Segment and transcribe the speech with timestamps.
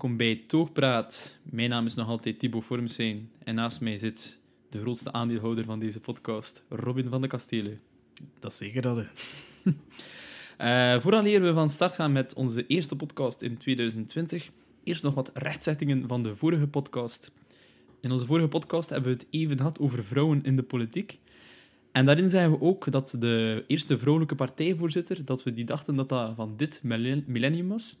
[0.00, 1.38] welkom bij Toogpraat.
[1.42, 4.38] Mijn naam is nog altijd Thibaut Vormsijn en naast mij zit
[4.68, 7.80] de grootste aandeelhouder van deze podcast, Robin van de Kastelen.
[8.38, 8.96] Dat is zeker dat.
[8.96, 9.04] hè.
[10.94, 14.50] Uh, vooraleer we van start gaan met onze eerste podcast in 2020,
[14.84, 17.30] eerst nog wat rechtzettingen van de vorige podcast.
[18.00, 21.18] In onze vorige podcast hebben we het even gehad over vrouwen in de politiek.
[21.92, 26.08] En daarin zeiden we ook dat de eerste vrouwelijke partijvoorzitter, dat we die dachten dat
[26.08, 27.96] dat van dit millen- millennium was.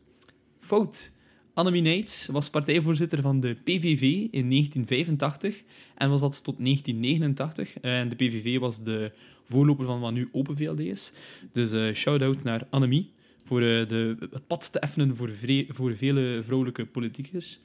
[0.58, 1.18] Fout.
[1.60, 5.62] Annemie Neits was partijvoorzitter van de PVV in 1985
[5.94, 7.80] en was dat tot 1989.
[7.80, 9.12] En de PVV was de
[9.44, 11.12] voorloper van wat nu Open VLD is.
[11.52, 13.10] Dus eh shout-out naar Annemie
[13.44, 15.30] voor eh, de, het pad te effenen voor,
[15.68, 17.60] voor vele vrouwelijke politicus.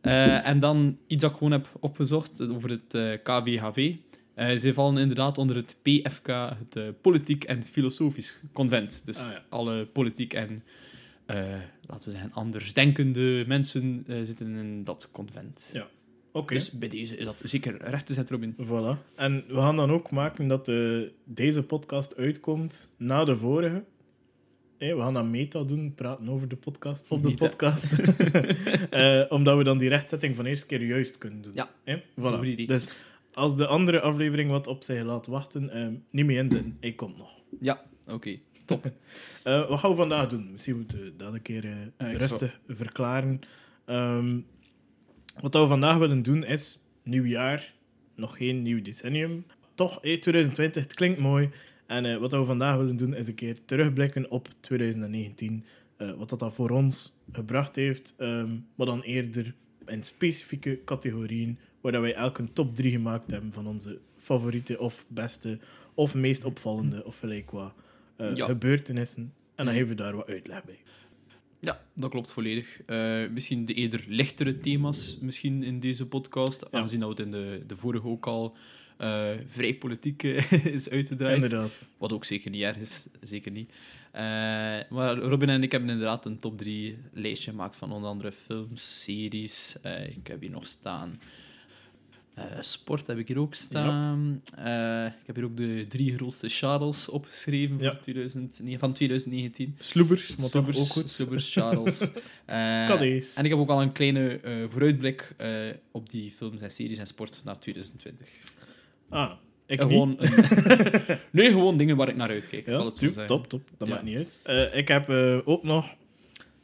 [0.00, 3.94] Eh, en dan iets dat ik gewoon heb opgezocht over het eh, KVHV.
[4.34, 9.02] Eh ze vallen inderdaad onder het PFK, het eh, Politiek en Filosofisch Convent.
[9.04, 9.42] Dus Ah, ja.
[9.48, 10.56] alle politiek en, eh,
[11.86, 15.70] laten we zeggen, andersdenkende mensen eh, zitten in dat convent.
[15.72, 15.86] Ja.
[16.32, 18.54] Oké, Dus bij deze is dat zeker recht te zetten, Robin.
[18.66, 19.14] voilà.
[19.16, 23.84] En we gaan dan ook maken dat eh, deze podcast uitkomt na de vorige.
[24.78, 27.48] We gaan dan meta doen, praten over de podcast, op de Meta.
[27.48, 27.96] podcast.
[28.90, 31.52] Eh, omdat we dan die rechtzetting van de eerste keer juist kunnen doen.
[31.54, 31.70] Ja.
[31.84, 32.48] Hé, is een goed voilà.
[32.48, 32.66] idee.
[32.66, 32.88] Dus
[33.32, 36.76] als de andere aflevering wat op zich laat wachten, eh, niet meer inzetten.
[36.80, 37.34] Hij komt nog.
[37.60, 38.38] Ja, oké.
[39.42, 40.48] Eh, wat gaan we vandaag doen?
[40.50, 41.64] Misschien moeten we dat een keer
[41.96, 43.40] eh, ik rustig verklaren.
[43.84, 44.38] Ehm,
[45.40, 47.74] wat we vandaag willen doen is nieuw jaar,
[48.14, 49.44] nog geen nieuw decennium.
[49.74, 51.50] Toch, eh, 2020, het klinkt mooi.
[51.86, 55.64] En eh, wat we vandaag willen doen is een keer terugblikken op 2019.
[55.96, 59.54] eh, wat dat dan voor ons gebracht heeft, ehm, maar dan eerder
[59.86, 64.78] in specifieke categorieën, waar dat wij elk een top 3 gemaakt hebben van onze favoriete
[64.78, 65.58] of beste
[65.94, 67.72] of meest opvallende of gelijk wat
[68.30, 68.46] eh, Ja.
[68.46, 69.22] gebeurtenissen.
[69.22, 69.74] En dan Mhm.
[69.74, 70.78] geven we daar wat uitleg bij.
[71.60, 72.82] Ja, dat klopt volledig.
[72.86, 76.78] Eh, misschien de eerder lichtere thema's misschien in deze podcast, Ja.
[76.78, 78.56] aangezien dat het in de, de vorige ook al
[78.96, 80.22] eh, vrij politiek
[80.78, 81.34] is uitgedraaid.
[81.34, 81.94] Inderdaad.
[81.98, 83.70] Wat ook zeker niet erg is, zeker niet.
[84.90, 89.02] Maar Robin en ik hebben inderdaad een top 3 lijstje gemaakt van onder andere films,
[89.02, 89.76] series.
[90.16, 91.20] Ik heb hier nog staan.
[92.34, 94.42] Eh, sport heb ik hier ook staan.
[94.56, 97.92] Eh, ik heb hier ook de drie grootste Charles opgeschreven Ja.
[97.92, 99.76] voor 2000, nee, van 2019.
[99.78, 101.10] Sloebers, maar Sloebers, ook goed.
[101.10, 102.08] Sloebers, Charles.
[102.88, 103.34] Cadees.
[103.34, 105.34] en ik heb ook al een kleine vooruitblik
[105.90, 108.28] op die films en series en sport naar 2020.
[109.08, 109.32] Ah,
[109.66, 109.88] ik niet.
[109.88, 112.66] gewoon een- nee, gewoon dingen waar ik naar uitkijk.
[112.66, 113.68] Ja, zal het top, top.
[113.78, 114.16] Dat maakt niet
[114.46, 114.70] uit.
[114.74, 115.08] Ik heb
[115.44, 115.94] ook nog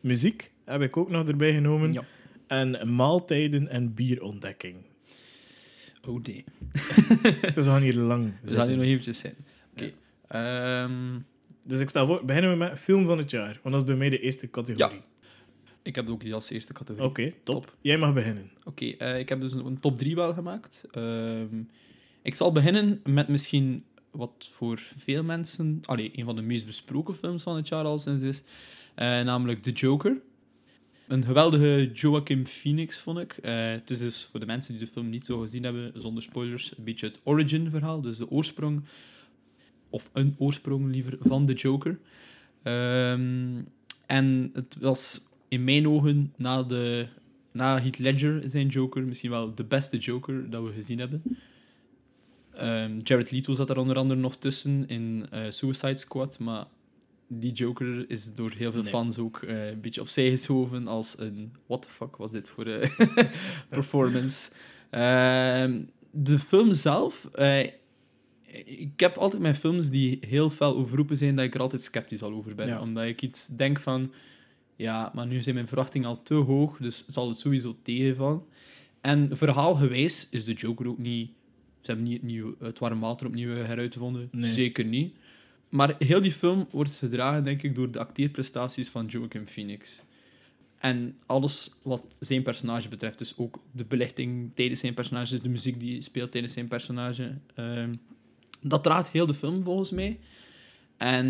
[0.01, 2.05] muziek, heb ik ook nog erbij genomen.
[2.47, 4.77] En maaltijden en bierontdekking.
[6.09, 6.45] Oh nee.
[7.55, 8.67] dus we gaan hier lang We gaan zitten.
[8.69, 9.35] hier nog eventjes zijn.
[9.73, 9.93] Oké.
[10.29, 11.19] Ehm,
[11.67, 13.61] Dus ik stel voor, beginnen we met film van het jaar.
[13.63, 15.01] Want dat is bij mij de eerste categorie.
[15.83, 17.09] ik heb ook die als eerste categorie.
[17.09, 17.63] Oké, top.
[17.63, 17.77] Top.
[17.81, 18.51] Jij mag beginnen.
[18.65, 20.85] Oké, eh, ik heb dus een, een top 3 wel gemaakt.
[20.91, 21.63] Ehm,
[22.23, 25.81] ik zal beginnen met misschien wat voor veel mensen...
[25.85, 28.43] Allee, een van de meest besproken films van het jaar al sinds is.
[28.95, 30.17] eh, namelijk The Joker.
[31.09, 33.33] Een geweldige Joaquin Phoenix, vond ik.
[33.33, 36.23] Eh, het is dus, voor de mensen die de film niet zo gezien hebben, zonder
[36.23, 38.01] spoilers, een beetje het origin-verhaal.
[38.01, 38.83] Dus de oorsprong,
[39.91, 41.99] of een oorsprong liever, van de Joker.
[42.63, 43.63] Ehm,
[44.07, 47.07] en het was in mijn ogen na, de,
[47.53, 51.23] na Heath Ledger zijn Joker misschien wel de beste Joker dat we gezien hebben.
[52.53, 56.67] Ehm, Jared Leto zat er onder andere nog tussen in eh, Suicide Squad, maar
[57.29, 58.91] die Joker is door heel veel Nee.
[58.91, 62.67] fans ook eh, een beetje opzij geschoven als een what the fuck was dit voor
[62.67, 62.91] een
[63.69, 64.51] performance.
[64.91, 67.67] Ehm, de film zelf, eh,
[68.65, 72.23] ik heb altijd mijn films die heel fel overroepen zijn, dat ik er altijd sceptisch
[72.23, 72.67] al over ben.
[72.67, 72.81] Ja.
[72.81, 74.13] Omdat ik iets denk van,
[74.77, 78.43] ja, maar nu zijn mijn verwachtingen al te hoog, dus zal het sowieso tegenvallen.
[79.01, 81.31] En verhaalgewijs is de Joker ook niet...
[81.81, 84.29] Ze hebben niet het, nieuw, het warm water opnieuw heruitgevonden.
[84.33, 84.51] Nee.
[84.51, 85.15] Zeker niet.
[85.69, 90.05] Maar heel die film wordt gedragen, denk ik, door de acteerprestaties van Joaquin Phoenix.
[90.79, 95.81] En alles wat zijn personage betreft, dus ook de belichting tijdens zijn personage, de muziek
[95.81, 97.35] die speelt tijdens zijn personage.
[97.55, 97.93] ehm,
[98.61, 100.19] dat draagt heel de film volgens mij.
[100.97, 101.27] En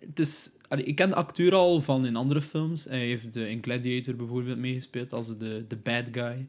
[0.00, 2.84] het is, allee, ik ken de acteur al van in andere films.
[2.84, 6.46] Hij heeft eh, in Gladiator bijvoorbeeld meegespeeld als de, de bad guy.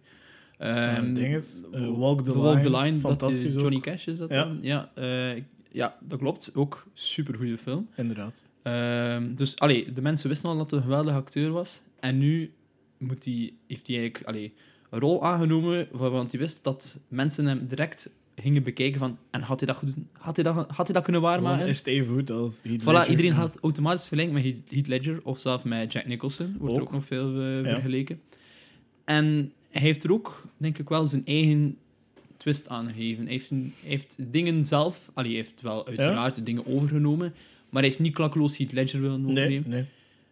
[0.58, 3.76] Eh, Ehm, ding is, eh, Walk the Walk the Line, Line, dat fantastisch die Johnny
[3.78, 3.82] ook.
[3.84, 4.44] Cash is dat Ja.
[4.46, 4.58] dan?
[4.62, 6.52] Ja, eh, ik- ja, dat klopt.
[6.56, 7.88] Ook super goede film.
[7.96, 8.44] Inderdaad.
[8.62, 11.82] Ehm, dus allee, de mensen wisten al dat hij een geweldige acteur was.
[12.00, 12.52] En nu
[12.98, 14.54] moet hij, heeft hij eigenlijk allee,
[14.90, 19.18] een rol aangenomen, wa- want hij wist dat mensen hem direct gingen bekijken van...
[19.30, 21.68] En had hij dat, goed, had hij dat, had hij dat kunnen Gewoon waarmaken?
[21.68, 23.10] is het even goed als Heath Voilà, Ledger.
[23.10, 26.56] iedereen had automatisch verlinkt met Heath- Ledger of zelfs met Jack Nicholson.
[26.60, 26.88] Wordt er Ook.
[26.88, 27.70] ook nog veel eh, Ja.
[27.70, 28.22] vergeleken.
[29.06, 31.78] En hij heeft er ook, denk ik wel, zijn eigen
[32.52, 32.68] twist.
[32.70, 32.94] Hij
[33.26, 35.12] heeft, hij heeft dingen zelf...
[35.14, 37.34] Allee, hij heeft wel uiteraard de dingen overgenomen,
[37.70, 39.70] maar hij heeft niet klakkeloos Heath Ledger willen Nee, overnemen.
[39.70, 39.86] nee.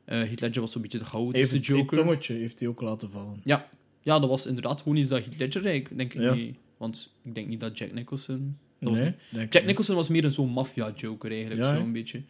[0.05, 1.97] Eh Heath Ledger was zo'n beetje de chaotische heeft het Joker.
[1.97, 3.39] tongetje heeft hij ook laten vallen.
[3.43, 3.69] Ja.
[4.01, 6.33] ja, dat was inderdaad gewoon iets dat Heath Ledger eigenlijk, denk ik Ja.
[6.33, 6.55] niet...
[6.77, 8.57] Want ik denk niet dat Jack Nicholson...
[8.79, 9.65] Dat was nee, niet- denk ik Jack niet.
[9.65, 11.77] Nicholson was meer een zo'n maffia-joker eigenlijk, Ja, hè?
[11.79, 12.21] zo'n beetje.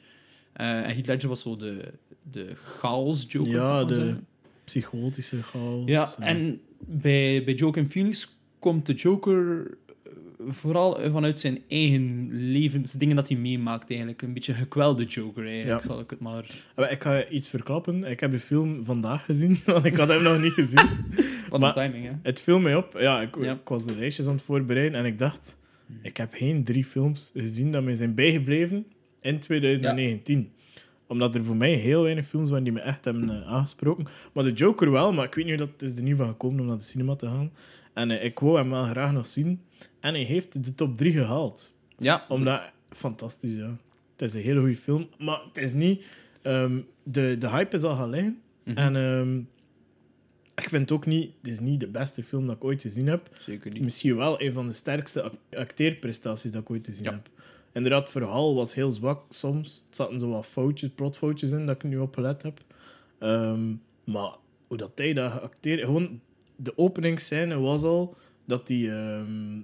[0.53, 1.91] Eh, en Heath Ledger was zo de,
[2.31, 3.51] de chaos-joker.
[3.51, 4.27] Ja, de zeggen.
[4.63, 5.83] psychotische chaos.
[5.85, 8.34] Ja, en bij, bij Joker Phoenix
[8.71, 9.67] komt de Joker
[10.03, 10.12] eh,
[10.50, 14.21] vooral vanuit zijn eigen levens, dingen dat hij meemaakt eigenlijk.
[14.21, 15.88] Een beetje een gekwelde Joker eigenlijk, Ja.
[15.88, 16.45] zal ik het maar...
[16.89, 18.03] Ik ga iets verklappen.
[18.03, 20.89] Ik heb de film vandaag gezien, want ik had hem nog niet gezien.
[21.50, 22.12] Wat een timing, hè.
[22.23, 22.95] Het viel mij op.
[23.00, 23.53] Ja, ik, Ja.
[23.53, 25.59] ik was de lijstjes aan het voorbereiden en ik dacht,
[26.01, 28.85] ik heb geen drie films gezien dat mij zijn bijgebleven
[29.21, 30.50] in 2019.
[31.07, 34.06] Omdat er voor mij heel weinig films waren die me echt hebben eh, aangesproken.
[34.33, 36.59] Maar de Joker wel, maar ik weet niet hoe dat is er niet van gekomen
[36.59, 37.51] om naar de cinema te gaan.
[37.95, 39.62] En eh, ik wou hem wel graag nog zien.
[40.00, 41.74] En hij heeft de top 3 gehaald.
[41.97, 43.77] Ja, Omdat, fantastisch, ja.
[44.12, 45.07] Het is een hele goede film.
[45.19, 46.06] Maar het is niet...
[46.42, 48.42] ehm, de, de hype is al gaan liggen.
[48.63, 48.77] Mhm.
[48.77, 49.38] En ehm,
[50.56, 51.31] ik vind het ook niet...
[51.42, 53.30] Het is niet de beste film dat ik ooit gezien heb.
[53.39, 53.81] zeker niet.
[53.81, 57.12] Misschien wel een van de sterkste ac- acteerprestaties dat ik ooit gezien Ja.
[57.12, 57.30] heb.
[57.74, 59.86] Inderdaad, het verhaal was heel zwak soms.
[59.89, 62.59] Er zaten zo wat foutjes, plotfoutjes in dat ik nu op gelet heb.
[63.19, 64.36] Ehm, maar
[64.68, 65.80] hoe dat hij dat geacteerd...
[65.80, 66.19] Gewoon,
[66.55, 68.15] de openingsscène was al
[68.45, 68.89] dat hij...
[68.91, 69.59] ehm,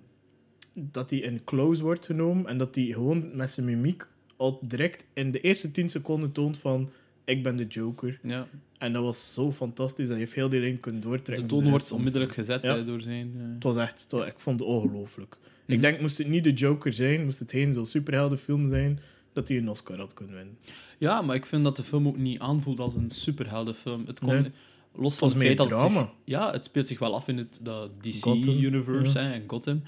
[0.80, 4.08] dat hij in close wordt genomen en dat hij gewoon met zijn mimiek
[4.38, 6.90] al direct in de eerste 10 seconden toont van
[7.26, 8.20] ik ben de Joker.
[8.24, 8.48] Ja.
[8.78, 10.08] En dat was zo fantastisch.
[10.08, 11.48] Dat heeft heel die lijn kunnen De doortrekken.
[11.48, 12.82] toon wordt onmiddellijk gezet Ja.
[12.82, 13.32] door zijn...
[13.38, 15.38] eh, Het was echt, het was- ik vond het ongelooflijk.
[15.66, 15.72] Mhm.
[15.74, 19.00] Ik denk, moest het niet de Joker zijn, moest het geen zo'n superheldenfilm zijn,
[19.34, 20.58] dat hij een Oscar had kunnen winnen.
[20.98, 24.06] Ja, maar ik vind dat de film ook niet aanvoelt als een superheldenfilm.
[24.06, 24.52] Het Nee.
[24.96, 27.62] Los van het feit dat het zich- ja, het speelt zich wel af in het
[28.00, 29.32] DC-universe ja.
[29.34, 29.82] en Gotham.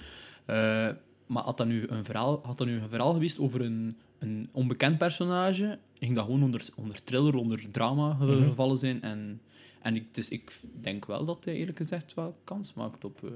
[0.46, 0.56] Eh,
[1.28, 4.50] maar had dat nu een verhaal, had dat nu een verhaal geweest over een, een
[4.52, 8.44] onbekend personage, ging dat gewoon onder, onder thriller, onder drama Mhm.
[8.48, 9.02] gevallen zijn.
[9.02, 9.42] En,
[9.82, 13.30] en ik, dus ik denk wel dat hij eerlijk gezegd wel kans maakt op eh,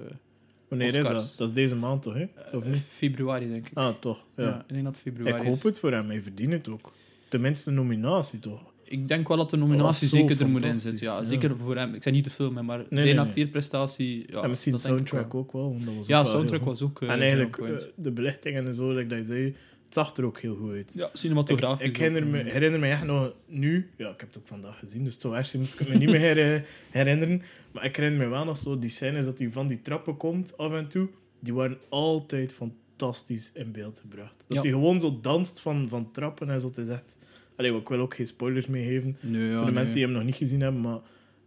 [0.68, 1.34] Wanneer is dat?
[1.38, 2.26] Dat is deze maand toch, hè?
[2.54, 2.82] Of eh, niet?
[2.82, 3.78] februari, denk ik.
[3.78, 4.26] Ah, toch.
[4.36, 4.44] Ja.
[4.44, 4.60] ja.
[4.68, 5.54] ik denk dat februari ik is.
[5.56, 6.92] hoop het voor hem, hij verdient het ook.
[7.28, 8.62] Tenminste, een nominatie toch?
[8.90, 11.06] Ik denk wel dat de nominatie zeker er moet in zitten.
[11.06, 11.24] Ja, ja.
[11.24, 11.94] Zeker voor hem.
[11.94, 13.20] Ik zei niet de film, maar nee, zijn nee.
[13.26, 14.26] acteerprestatie...
[14.32, 15.42] Ja, en misschien de dat denk ik soundtrack wel.
[15.42, 15.70] ook wel.
[15.72, 17.02] Want dat was Ja, soundtrack was ook...
[17.02, 17.10] eh.
[17.12, 19.44] En eigenlijk, eh, de belichtingen en zo, like dat je zei,
[19.86, 20.94] het zag er ook heel goed uit.
[20.94, 21.88] ja, cinematografisch.
[21.88, 25.04] ik herinner, me, herinner me echt nog nu, ja, ik heb het ook vandaag gezien,
[25.04, 27.42] dus zo erg moest ik me niet meer her- herinneren.
[27.72, 30.58] Maar ik herinner me wel nog zo die scènes dat hij van die trappen komt
[30.58, 31.08] af en toe.
[31.40, 34.46] Die waren altijd fantastisch in beeld gebracht.
[34.48, 34.62] Dat Ja.
[34.62, 36.70] hij gewoon zo danst van, van trappen en zo.
[36.76, 37.18] Is echt...
[37.58, 40.24] Allee, ik wil ook geen spoilers meegeven Nee, ja, voor de mensen die hem nog
[40.24, 41.00] niet gezien hebben, maar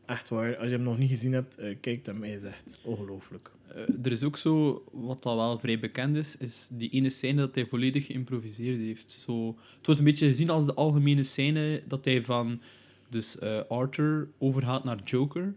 [0.07, 2.79] echt waar, als je hem nog niet gezien hebt, eh, kijk hem, hij is echt
[2.83, 3.51] ongelooflijk.
[3.69, 7.41] Eh, er is ook zo, wat dat wel vrij bekend is, is die ene scène
[7.41, 9.13] dat hij volledig geïmproviseerd heeft.
[9.13, 9.47] Zo,
[9.77, 12.61] het wordt een beetje gezien als de algemene scène dat hij van
[13.09, 15.55] dus, eh, Arthur overgaat naar Joker.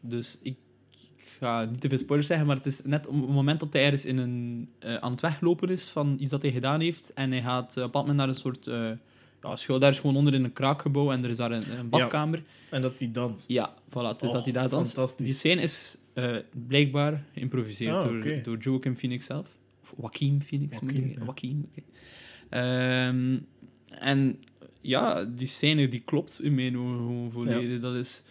[0.00, 0.56] Dus ik,
[1.38, 3.82] ga niet te veel spoilers zeggen, maar het is net op het moment dat hij
[3.82, 4.68] ergens in een,
[5.00, 7.82] aan het weglopen is van iets dat hij gedaan heeft en hij gaat op een
[7.82, 8.90] bepaald moment naar een soort uh,
[9.42, 11.88] ja, schuil daar is gewoon onder in een kraakgebouw en er is daar een, een
[11.88, 12.42] badkamer.
[12.70, 13.48] En dat hij danst.
[13.48, 13.92] Ja, voilà.
[13.92, 14.92] Het is Och, dat hij daar danst.
[14.94, 15.24] fantastisch.
[15.26, 19.56] Die scène is eh, blijkbaar geïmproviseerd Ah, door, door Joaquin Phoenix zelf.
[19.82, 20.78] Of Joaquin Phoenix.
[20.80, 21.24] Joaquin, ja.
[21.24, 21.68] Joaquin.
[22.48, 23.38] Ehm,
[23.88, 24.38] en
[24.80, 27.80] ja, die scène die klopt in mijn ogen gewoon volledig.
[27.80, 28.22] Dat, is,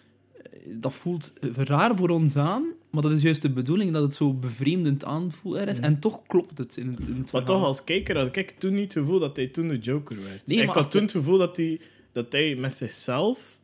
[0.43, 4.15] eh, dat voelt raar voor ons aan, maar dat is juist de bedoeling dat het
[4.15, 5.79] zo bevreemdend aanvoelt er is.
[5.79, 8.73] En toch klopt het in het, in het Maar toch, als kijker had ik toen
[8.73, 10.47] niet het gevoel dat hij toen de Joker werd.
[10.47, 11.79] Nee, ik maar had achter- toen het gevoel dat hij,
[12.11, 13.59] dat hij met zichzelf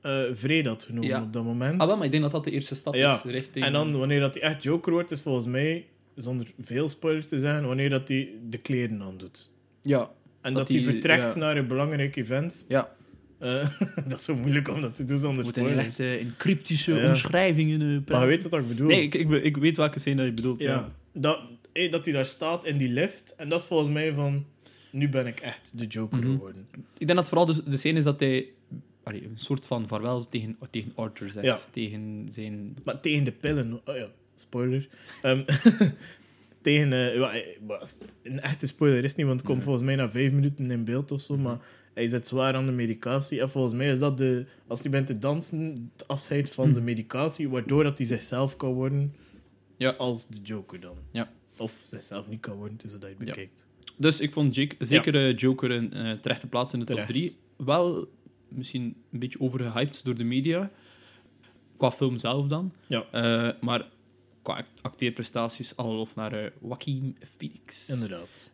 [0.00, 1.22] eh vrede had genomen Ja.
[1.22, 1.80] op dat moment.
[1.80, 3.14] Ah, wel, maar ik denk dat dat de eerste stap Ja.
[3.14, 3.64] is richting...
[3.64, 7.38] En dan, wanneer dat hij echt Joker wordt, is volgens mij, zonder veel spoilers te
[7.38, 9.50] zeggen, wanneer dat hij de kleren aandoet.
[9.82, 10.00] Ja,
[10.40, 11.40] En Dat dat, hij vertrekt ja.
[11.40, 12.64] naar een belangrijk event.
[12.68, 12.96] ja.
[13.38, 13.68] Eh,
[14.08, 15.84] dat is zo moeilijk om dat te doen zonder moet spoilers.
[15.84, 17.08] echt eh, in cryptische Ja.
[17.08, 18.12] omschrijvingen eh, praten.
[18.12, 18.86] Maar je weet wat ik bedoel.
[18.88, 20.60] Nee, ik, ik, ik weet welke scène dat je bedoelt.
[20.60, 20.68] Ja.
[20.72, 20.92] ja.
[21.12, 21.40] Dat,
[21.90, 23.34] dat hij daar staat in die lift.
[23.36, 24.44] En dat is volgens mij van...
[24.90, 26.30] Nu ben ik echt de Joker Mhm.
[26.32, 26.66] geworden.
[26.98, 28.46] Ik denk dat vooral de, de scène is dat hij
[29.02, 31.44] allee, een soort van vaarwel tegen, tegen Arthur zegt.
[31.46, 31.58] Ja.
[31.70, 32.76] Tegen zijn...
[32.84, 33.80] Maar tegen de pillen...
[33.84, 34.88] Oh ja, spoiler.
[35.22, 35.42] Ehm,
[36.62, 36.92] tegen...
[38.22, 39.66] een echte spoiler is niet, want het komt Nee.
[39.66, 41.34] volgens mij na vijf minuten in beeld of zo.
[41.34, 41.42] Mhm.
[41.42, 41.58] Maar
[41.98, 43.40] hij zit zwaar aan de medicatie.
[43.40, 44.46] En volgens mij is dat de...
[44.66, 48.72] Als hij bent te dansen, het afscheid van de medicatie, waardoor dat hij zichzelf kan
[48.72, 49.14] worden
[49.76, 49.90] Ja.
[49.90, 50.96] als de Joker dan.
[51.10, 51.32] Ja.
[51.58, 53.24] Of zichzelf niet kan worden, zodat je het Ja.
[53.24, 53.68] bekijkt.
[53.96, 57.12] Dus ik vond Jake, zeker Joker een eh, terechte plaats in de top Terecht.
[57.12, 57.36] 3.
[57.66, 58.08] Wel
[58.48, 60.70] misschien een beetje overgehyped door de media.
[61.76, 62.72] Qua film zelf dan.
[62.86, 63.04] Ja.
[63.12, 63.88] Eh, maar
[64.42, 67.88] qua act- acteerprestaties, lof naar eh Joaquin Phoenix.
[67.88, 68.50] Inderdaad.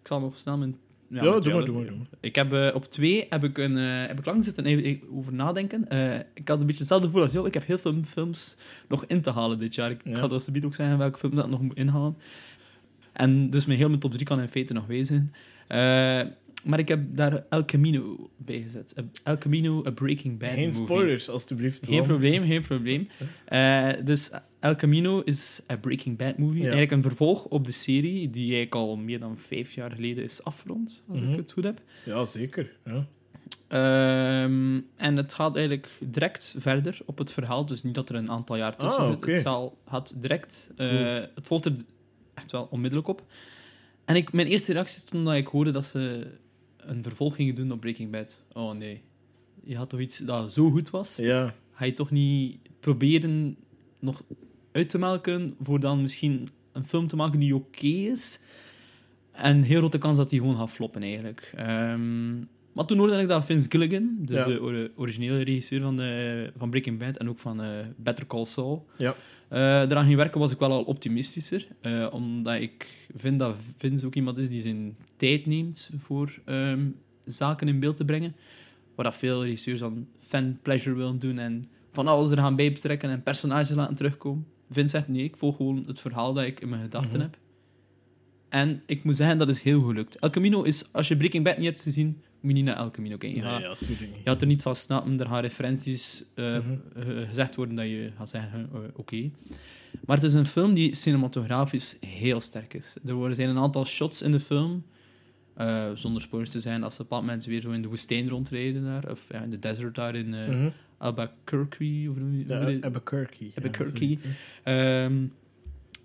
[0.00, 0.76] Ik zal nog snel mijn...
[1.14, 2.06] Ja, doe maar, doe maar, doe maar.
[2.20, 5.08] Ik heb eh, op twee heb ik, een, eh, heb ik lang zitten even- even
[5.12, 5.88] over nadenken.
[5.88, 7.46] Eh, ik had een beetje hetzelfde gevoel als jou.
[7.46, 8.56] Ik heb heel veel films
[8.88, 9.90] nog in te halen dit jaar.
[9.90, 10.14] Ik Ja.
[10.14, 12.16] ga dat alsjeblieft ook zeggen welke film dat ik nog moet inhalen.
[13.12, 15.32] En dus mijn heel mijn top 3 kan in feite nog wezen.
[15.68, 15.78] Eh,
[16.64, 18.94] maar ik heb daar El Camino bij gezet.
[19.24, 20.82] El Camino, a Breaking Bad Geen movie.
[20.82, 21.86] spoilers, alstublieft.
[21.86, 23.08] Geen want- probleem, geen probleem.
[23.44, 24.30] Eh, dus
[24.64, 26.60] El Camino is een Breaking Bad movie.
[26.60, 30.42] Eigenlijk een vervolg op de serie die eigenlijk al meer dan vijf jaar geleden is
[30.44, 31.30] afgerond, als Mhm.
[31.30, 31.80] ik het goed heb.
[32.04, 32.76] Ja, zeker.
[32.84, 33.06] Ja.
[33.68, 37.66] Ehm, en het gaat eigenlijk direct verder op het verhaal.
[37.66, 39.24] Dus niet dat er een aantal jaar tussen Ah, zit.
[39.26, 40.70] Het zal, gaat direct...
[40.76, 41.14] eh.
[41.34, 41.72] Het volgt er
[42.34, 43.22] echt wel onmiddellijk op.
[44.04, 46.26] En ik, mijn eerste reactie toen dat ik hoorde dat ze
[46.76, 48.38] een vervolg gingen doen op Breaking Bad.
[48.52, 49.00] Oh nee.
[49.64, 51.16] Je had toch iets dat zo goed was?
[51.16, 51.54] ja.
[51.72, 53.56] Ga je toch niet proberen
[53.98, 54.22] nog
[54.74, 58.40] uit te melken voor dan misschien een film te maken die oké is?
[59.32, 61.52] En heel grote kans dat die gewoon gaat floppen eigenlijk.
[61.56, 62.34] Ehm,
[62.72, 64.44] maar toen hoorde ik dat Vince Gilligan, dus Ja.
[64.44, 68.44] de ori- originele regisseur van, de, van Breaking Bad en ook van eh, Better Call
[68.44, 69.14] Saul, Ja.
[69.48, 71.66] eh, eraan ging werken, was ik wel al optimistischer.
[71.80, 76.86] eh, omdat ik vind dat Vince ook iemand is die zijn tijd neemt voor ehm,
[77.24, 78.34] zaken in beeld te brengen.
[78.94, 82.72] Waar dat veel regisseurs dan fan pleasure willen doen en van alles er gaan bij
[82.72, 84.46] betrekken en personages laten terugkomen.
[84.70, 87.20] Vince zegt nee, ik volg gewoon het verhaal dat ik in mijn gedachten Mhm.
[87.20, 87.38] heb.
[88.48, 90.16] En ik moet zeggen, dat is heel gelukt.
[90.18, 92.06] El Camino is, als je Breaking Bad niet hebt gezien,
[92.40, 93.38] moet je niet naar El Camino kijken.
[93.38, 97.26] Je Nee, gaat- ja, je had er niet van snappen, er gaan referenties eh, Mhm.
[97.28, 99.30] gezegd worden dat je gaat zeggen, eh, oké.
[100.06, 102.96] Maar het is een film die cinematografisch heel sterk is.
[103.06, 104.84] Er worden- zijn een aantal shots in de film,
[105.54, 107.88] eh, zonder spoilers te zijn, als ze op een bepaald moment weer zo in de
[107.88, 110.68] woestijn rondrijden daar, of ja, in de desert daar in Mhm.
[110.98, 113.50] Albuquerque, of noem je Albuquerque.
[113.54, 114.30] ja.
[114.62, 115.26] Ehm,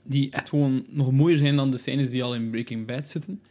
[0.04, 3.42] die echt gewoon nog mooier zijn dan de scènes die al in Breaking Bad zitten.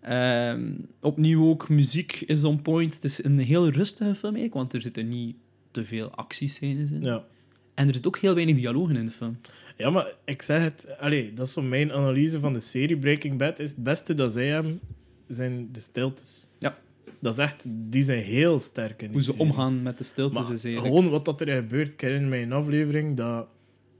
[0.00, 2.94] Ehm, opnieuw ook, muziek is on point.
[2.94, 5.36] Het is een heel rustige film eigenlijk, want er zitten niet
[5.70, 7.02] te veel actiescènes in.
[7.02, 7.24] Ja.
[7.74, 9.36] En er zit ook heel weinig dialogen in de film.
[9.76, 10.98] ja, maar ik zeg het...
[10.98, 13.58] Allee, dat is zo mijn analyse van de serie Breaking Bad.
[13.58, 14.80] Is het beste dat zij hebben,
[15.28, 16.46] zijn de stiltes.
[16.58, 16.78] Ja.
[17.18, 17.64] Dat is echt...
[17.68, 19.46] Die zijn heel sterk in die Hoe ze serie.
[19.46, 20.94] omgaan met de stiltes Maar is eigenlijk...
[20.94, 21.92] gewoon wat dat er gebeurt.
[21.92, 23.46] Ik herinner mij een aflevering dat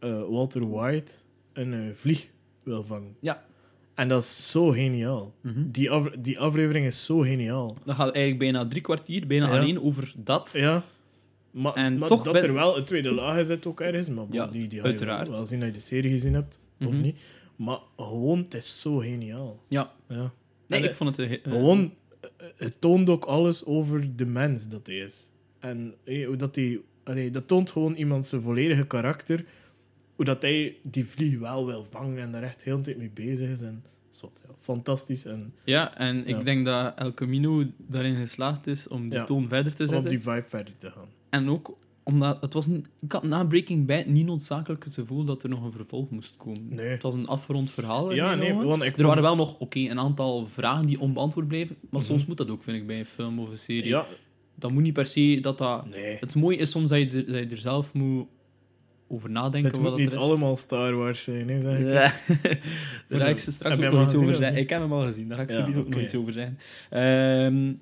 [0.00, 1.12] eh, Walter White
[1.52, 2.30] een eh, vlieg
[2.62, 3.16] wil vangen.
[3.20, 3.44] Ja.
[3.94, 5.34] En dat is zo geniaal.
[5.40, 5.70] Mhm.
[5.70, 7.76] Die, af, die aflevering is zo geniaal.
[7.84, 9.58] Dat gaat eigenlijk bijna drie kwartier, bijna Ja.
[9.60, 10.52] alleen over dat.
[10.56, 10.84] Ja.
[11.50, 14.08] Maar, En maar toch dat ben- er wel een tweede laag zit ook ergens.
[14.08, 15.28] Maar Ja, die, die ga je uiteraard.
[15.28, 17.00] wel zien dat je de serie gezien hebt, of Mhm.
[17.00, 17.18] niet.
[17.56, 19.60] Maar gewoon, het is zo geniaal.
[19.68, 19.92] Ja.
[20.08, 20.32] Ja.
[20.66, 21.26] Nee, En, ik eh, vond het...
[21.28, 21.92] eh, eh, Gewoon,
[22.57, 25.33] het toont ook alles over de mens dat hij is.
[25.59, 26.81] En eh, hoe dat hij...
[27.05, 29.45] allee, dat toont gewoon iemand zijn volledige karakter.
[30.17, 33.11] Hoe dat hij die vlieg wel wil vangen en daar echt heel de tijd mee
[33.15, 33.61] bezig is.
[33.61, 35.25] En dat wat, ja, fantastisch.
[35.25, 36.25] En Ja, en Ja.
[36.38, 39.25] ik denk dat El Camino daarin geslaagd is om die Ja.
[39.25, 40.05] toon verder te om zetten.
[40.05, 41.09] op die vibe verder te gaan.
[41.31, 41.76] En ook
[42.08, 45.48] omdat het was niet, ik had na Breaking Bad niet noodzakelijk het gevoel dat er
[45.48, 46.66] nog een vervolg moest komen.
[46.75, 46.86] Nee.
[46.88, 48.12] Het was een afgerond verhaal.
[48.14, 51.48] Ja, nee, want ik Er vond- waren wel nog oké een aantal vragen die onbeantwoord
[51.48, 51.76] blijven.
[51.80, 52.10] Maar Mhm.
[52.10, 53.86] soms moet dat ook, vind ik, bij een film of een serie.
[53.88, 54.06] Ja,
[54.54, 55.86] Dat moet niet per se dat dat...
[55.90, 56.16] nee.
[56.20, 58.26] Het mooie is soms dat je, er, dat je er zelf moet
[59.08, 59.70] over nadenken.
[59.70, 60.22] Het moet niet er is.
[60.22, 61.86] allemaal Star Wars zijn, hè, zeg ik.
[61.86, 62.12] Ja.
[63.08, 64.56] Daar ga ik ze straks ook nog iets over zeggen.
[64.60, 66.58] Ik heb hem al gezien, daar ga ik Ja, ze ook nog iets over zeggen.
[66.90, 67.72] Ehm,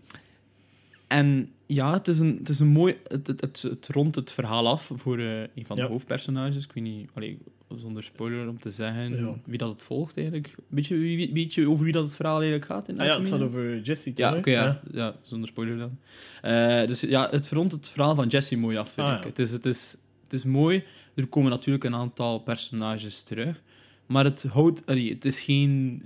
[1.07, 2.97] en ja, het is een, het is een mooi...
[3.09, 5.89] Het, het, het, het rondt het verhaal af voor eh, een van de Ja.
[5.89, 6.65] hoofdpersonages.
[6.65, 7.39] Ik weet niet, allee,
[7.77, 9.35] zonder spoiler om te zeggen Ja.
[9.45, 10.55] wie dat het volgt eigenlijk.
[10.69, 12.89] Weet je, wie, weet je over wie dat het verhaal eigenlijk gaat?
[12.89, 14.81] In Ah, ja, het gaat over Jesse, Ja, oké, ja.
[14.93, 15.15] ja.
[15.23, 15.99] zonder spoiler dan.
[16.43, 19.25] Eh, dus ja, het rondt het verhaal van Jesse mooi af, vind Ah, ik.
[19.25, 20.85] Het, is, het, is, het is mooi.
[21.15, 23.63] Er komen natuurlijk een aantal personages terug.
[24.07, 24.87] Maar het houdt...
[24.87, 26.03] allee, het is geen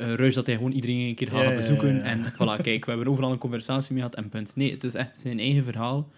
[0.00, 2.02] eh ruis dat hij gewoon iedereen een keer gaat bezoeken.
[2.02, 4.56] En voilà, kijk, we hebben overal een conversatie mee gehad en punt.
[4.56, 6.10] Nee, het is echt zijn eigen verhaal.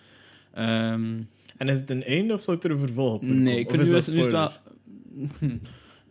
[0.55, 1.21] Ehm,
[1.57, 3.91] En is het een einde of zou het er een vervolg op nee, ik vind,
[3.91, 4.51] nu, is, nu is het wel...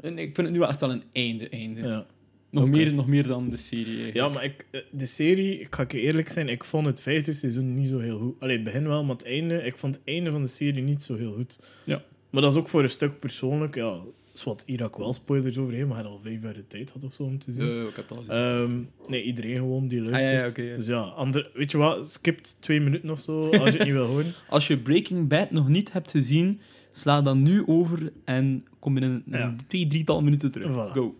[0.02, 1.50] Nee, ik vind het nu wel echt wel een einde.
[1.50, 1.82] einde.
[1.82, 2.06] Ja.
[2.50, 3.86] Nog, meer, nog meer dan de serie.
[3.86, 4.16] eigenlijk.
[4.16, 7.02] ja, maar ik, eh, de serie, ik ga ik je eerlijk zijn, ik vond het
[7.02, 8.36] vijfde seizoen niet zo heel goed.
[8.40, 11.04] Allee, het begin wel, maar het einde, ik vond het einde van de serie niet
[11.04, 11.60] zo heel goed.
[11.84, 12.04] Ja.
[12.30, 14.00] Maar dat is ook voor een stuk persoonlijk, ja,
[14.34, 16.92] is wat hier ook wel spoilers overheen, maar hij had al vijf jaar de tijd
[16.92, 17.88] had of zo om te zien.
[17.88, 18.32] Ik heb het al gezien.
[18.34, 20.32] Ehm, nee, iedereen gewoon die luistert.
[20.32, 20.76] Ah, ja, ja, oké, ja.
[20.78, 23.94] Dus ja, ander, weet je wat, skipt twee minuten of zo als je het niet
[23.96, 24.34] wil horen.
[24.50, 26.60] Als je Breaking Bad nog niet hebt gezien,
[26.92, 29.56] Sla dan nu over en kom binnen een Ja.
[29.68, 30.72] twee, drietal minuten terug.
[30.72, 30.92] Voilà.
[30.94, 31.18] Go.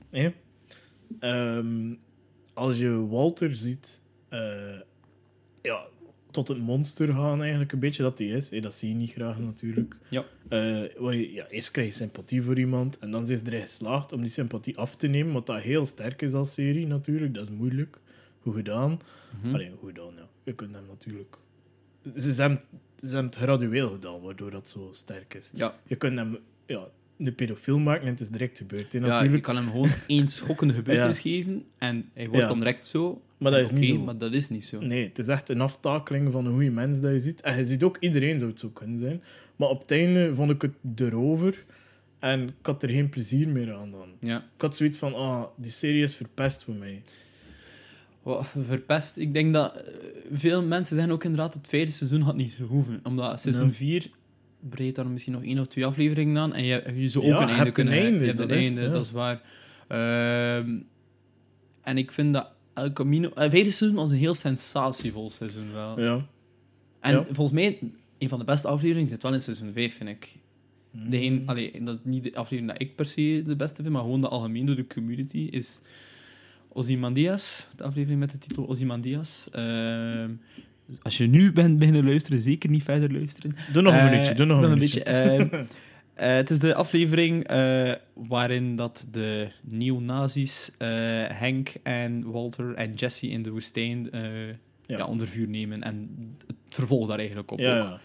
[1.20, 1.94] Ehm,
[2.54, 4.40] als je Walter ziet, eh,
[5.62, 5.86] ja,
[6.32, 8.50] tot het monster gaan eigenlijk een beetje dat hij is.
[8.50, 9.96] hè, dat zie je niet graag natuurlijk.
[10.10, 10.26] Ja.
[10.50, 14.30] Eh, ja, eerst krijg je sympathie voor iemand en dan is erin geslaagd om die
[14.30, 17.34] sympathie af te nemen, wat dat heel sterk is als serie natuurlijk.
[17.34, 18.00] Dat is moeilijk.
[18.40, 19.00] Hoe gedaan?
[19.42, 19.54] Mhm.
[19.54, 20.28] Allee, hoe gedaan, ja.
[20.44, 21.38] Je kunt hem natuurlijk...
[22.16, 22.60] Ze hebben,
[23.00, 25.52] ze het gradueel gedaan, waardoor dat zo sterk is.
[25.54, 28.94] Ja, Je kunt hem ja, de pedofiel maken en het is direct gebeurd.
[28.94, 29.44] Hè, ja, je natuurlijk.
[29.44, 32.48] kan hem gewoon één schokkende gebeurtenis geven en hij wordt Ja.
[32.48, 33.22] dan direct zo.
[33.42, 33.98] Maar dat is niet zo.
[33.98, 34.80] Maar dat is niet zo.
[34.82, 37.42] Nee, het is echt een aftakeling van een goede mens dat je ziet.
[37.42, 39.24] En je ziet ook, iedereen zou het zo kunnen zijn.
[39.56, 41.64] Maar op het einde vond ik het erover.
[42.20, 44.08] En ik had er geen plezier meer aan dan.
[44.20, 44.38] Ja.
[44.38, 47.02] Ik had zoiets van, ah, die serie is verpest voor mij.
[48.24, 49.18] Wat verpest.
[49.18, 49.84] Ik denk dat eh,
[50.34, 53.00] veel mensen zeggen ook inderdaad het vijfde seizoen had niet hoeven.
[53.04, 53.74] Omdat seizoen Ja.
[53.74, 54.10] 4
[54.70, 56.54] breidt daar misschien nog één of twee afleveringen aan.
[56.54, 58.12] En je, je zou Ja, ook een einde kunnen hebben.
[58.12, 59.42] einde, Je hebt dat een einde, dat is waar.
[59.88, 60.78] Ehm,
[61.82, 63.30] en ik vind dat El Camino...
[63.34, 66.00] Het vijfde seizoen was een heel sensatievol seizoen wel.
[66.02, 66.26] Ja.
[67.00, 67.24] En Ja.
[67.24, 67.80] volgens mij,
[68.18, 70.36] een van de beste afleveringen zit wel in seizoen 5, vind ik.
[70.92, 71.14] De Mm.
[71.14, 74.22] een, allee, dat niet de aflevering dat ik per se de beste vind, maar gewoon
[74.22, 75.82] de algemeen door de community, is
[76.74, 77.68] Ozymandias.
[77.76, 79.48] De aflevering met de titel Ozymandias.
[79.52, 83.56] Dus als je nu bent beginnen luisteren, zeker niet verder luisteren.
[83.74, 85.04] Doe nog een Eh, minuutje, doe nog, een minuutje.
[85.04, 85.60] Eh,
[86.28, 90.90] het is de aflevering eh, waarin dat de neonazis eh,
[91.28, 94.22] Henk en Walter en Jesse in de woestijn eh,
[94.86, 95.06] ja.
[95.06, 95.84] onder vuur nemen.
[95.84, 96.10] En
[96.48, 97.60] het vervolg daar eigenlijk op.
[97.60, 98.00] ja, ook.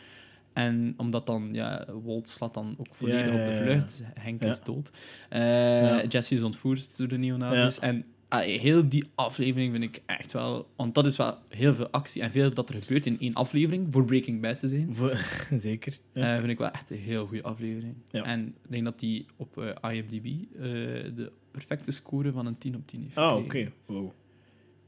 [0.52, 4.02] En omdat dan, ja, Walt slaat dan ook volledig Ja, ja, op de vlucht.
[4.20, 4.92] Henk is dood.
[5.28, 6.08] Eh.
[6.08, 7.78] Jesse is ontvoerd door de neonazis.
[7.78, 10.68] En heel die aflevering vind ik echt wel...
[10.76, 13.86] Want dat is wel heel veel actie en veel dat er gebeurt in één aflevering,
[13.90, 14.94] voor Breaking Bad te zijn.
[14.94, 15.18] Voor-
[15.50, 15.98] Zeker.
[16.12, 16.32] Ja.
[16.32, 17.94] Eh, vind ik wel echt een heel goede aflevering.
[18.10, 18.24] Ja.
[18.24, 20.62] En ik denk dat die op eh, IMDb eh,
[21.14, 23.72] de perfecte score van een 10 op 10 heeft ah, oké.
[23.86, 24.10] Wow.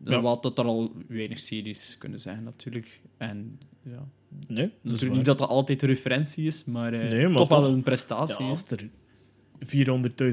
[0.05, 0.21] Ja.
[0.21, 3.01] Wat dat er al weinig series kunnen zijn, natuurlijk.
[3.17, 4.09] En ja,
[4.47, 7.83] Nee, dat niet dat dat altijd de referentie is, maar, Nee, maar toch, wel een
[7.83, 8.45] prestatie.
[8.45, 8.89] Ja, als er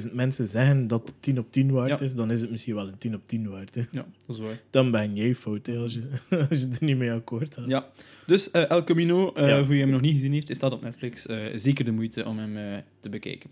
[0.08, 2.00] 400.000 mensen zeggen dat het 10 op 10 waard Ja.
[2.00, 3.76] is, dan is het misschien wel een 10 op 10 waard.
[3.76, 3.82] Hè.
[3.92, 4.60] Ja, dat is waar.
[4.70, 6.02] Dan ben jij fout hè, als, je,
[6.50, 7.68] als je er niet mee akkoord gaat.
[7.70, 7.90] Ja.
[8.28, 9.58] Dus eh, El Camino, Ja.
[9.58, 12.26] voor wie hem nog niet gezien heeft, is dat op Netflix eh, zeker de moeite
[12.26, 13.50] om hem te bekijken.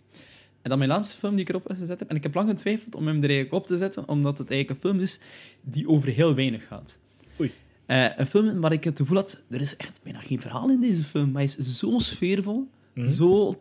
[0.62, 2.10] En dan mijn laatste film die ik erop gezet heb.
[2.10, 4.84] En ik heb lang getwijfeld om hem er eigenlijk op te zetten, omdat het eigenlijk
[4.84, 5.20] een film is
[5.62, 7.00] die over heel weinig gaat.
[7.40, 7.52] Oei.
[7.88, 11.04] Een film waar ik het gevoel had, er is echt bijna geen verhaal in deze
[11.04, 13.08] film, maar hij is zo sfeervol, Mhm.
[13.08, 13.54] zo...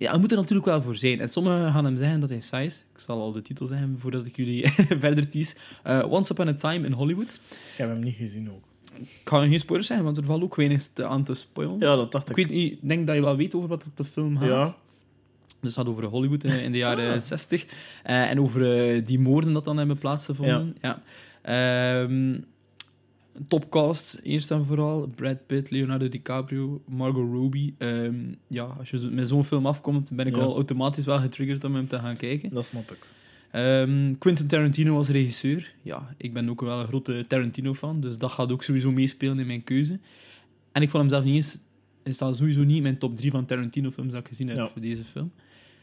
[0.00, 1.20] Ja, je moet er natuurlijk wel voor zijn.
[1.20, 2.84] En sommigen gaan hem zeggen dat hij saai is.
[2.94, 4.68] Ik zal al de titel zeggen voordat ik jullie
[5.00, 5.54] verder tease.
[5.82, 7.40] Eh, Once Upon a Time in Hollywood.
[7.50, 8.64] Ik heb hem niet gezien ook.
[8.98, 11.76] Ik ga geen spoilers zeggen, want er valt ook weinig te- aan te spoilen.
[11.80, 12.46] Ja, dat dacht Ik ik.
[12.46, 14.48] weet niet, denk dat je wel weet over wat het de film gaat.
[14.48, 14.74] Ja, Dus
[15.60, 17.20] het gaat over Hollywood in de jaren Ah.
[17.20, 17.66] 60.
[18.02, 20.76] eh, en over eh, die moorden dat dan hebben plaatsgevonden.
[20.80, 21.02] Ja.
[21.42, 22.38] Ehm,
[23.48, 25.06] topcast, eerst en vooral.
[25.14, 27.74] Brad Pitt, Leonardo DiCaprio, Margot Robbie.
[27.78, 28.14] Ehm,
[28.48, 30.42] ja, als je met zo'n film afkomt, ben ik Ja.
[30.42, 32.50] al automatisch wel getriggerd om hem te gaan kijken.
[32.50, 33.06] dat snap ik.
[33.50, 35.74] Ehm, Quentin Tarantino was regisseur.
[35.82, 39.46] Ja, ik ben ook wel een grote Tarantino-fan, dus dat gaat ook sowieso meespelen in
[39.46, 39.98] mijn keuze.
[40.72, 41.58] En ik vond hem zelf niet eens...
[42.02, 44.68] Hij staat sowieso niet in mijn top 3 van Tarantino-films dat ik gezien heb Ja.
[44.68, 45.32] voor deze film.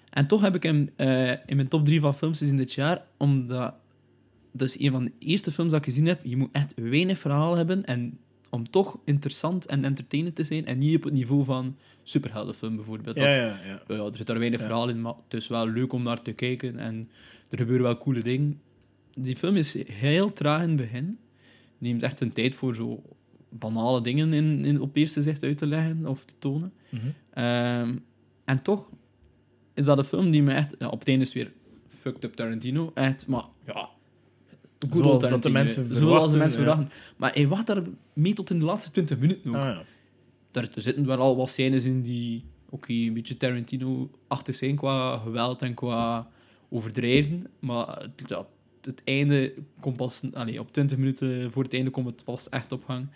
[0.10, 3.02] En toch heb ik hem eh, in mijn top 3 van films gezien dit jaar,
[3.18, 3.74] omdat
[4.58, 6.24] dat is een van de eerste films dat ik gezien heb.
[6.26, 8.18] Je moet echt weinig verhaal hebben en
[8.50, 13.20] om toch interessant en entertainend te zijn en niet op het niveau van superheldenfilm bijvoorbeeld.
[13.20, 13.82] Ja, Dat- ja, ja.
[13.96, 14.65] ja, er zit daar weinig Ja.
[14.65, 17.10] verhaal in, maar het is wel leuk om naar te kijken en
[17.50, 18.60] er gebeuren wel coole dingen.
[19.13, 21.18] Die film is heel traag in het begin.
[21.78, 23.02] Neemt echt zijn tijd voor zo
[23.50, 26.74] banale dingen in, in, op eerste zicht uit te leggen of te tonen.
[26.89, 27.02] Mhm.
[27.34, 27.96] Ehm,
[28.46, 28.89] en toch
[29.74, 30.76] is dat een film die me echt...
[30.80, 31.54] Ja, op het einde is weer
[31.88, 32.91] fucked up Tarantino.
[32.94, 33.89] Echt, maar ja...
[34.91, 35.95] Zoals dat de mensen hè.
[35.95, 36.89] Zoals de verwachten, mensen verwachten.
[37.17, 39.56] Maar hij wacht daar mee tot in de laatste 20 minuten ook.
[39.56, 39.84] Ah, ja.
[40.52, 45.17] Daar er zitten wel al wat scènes in die oké, een beetje Tarantino-achtig zijn qua
[45.17, 46.28] geweld en qua
[46.69, 47.48] overdrijven.
[47.60, 48.45] Maar het, ja,
[48.82, 50.24] het einde komt pas...
[50.34, 53.08] Allee, op 20 minuten voor het einde komt het pas echt op gang.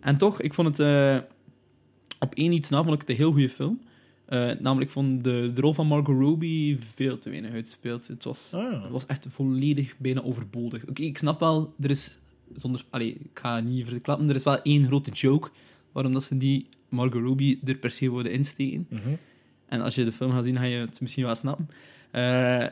[0.00, 0.78] En toch, ik vond het...
[0.80, 1.18] eh,
[2.18, 3.80] op één iets na vond ik het een heel goede film.
[4.34, 8.06] Eh, namelijk, vond de, de rol van Margot Robbie veel te weinig uitgespeeld.
[8.08, 8.82] Het was, Ah, ja.
[8.82, 10.86] het was echt volledig bijna overbodig.
[10.88, 12.18] Oké, ik snap wel, er is
[12.54, 12.84] zonder...
[12.90, 15.50] Allee, ik ga niet verklappen, er is wel één grote joke
[15.92, 18.86] waarom dat ze die Margot Robbie er per se wilden insteken.
[18.90, 19.14] Mhm.
[19.66, 21.68] En als je de film gaat zien, ga je het misschien wel snappen.
[22.10, 22.66] Eh,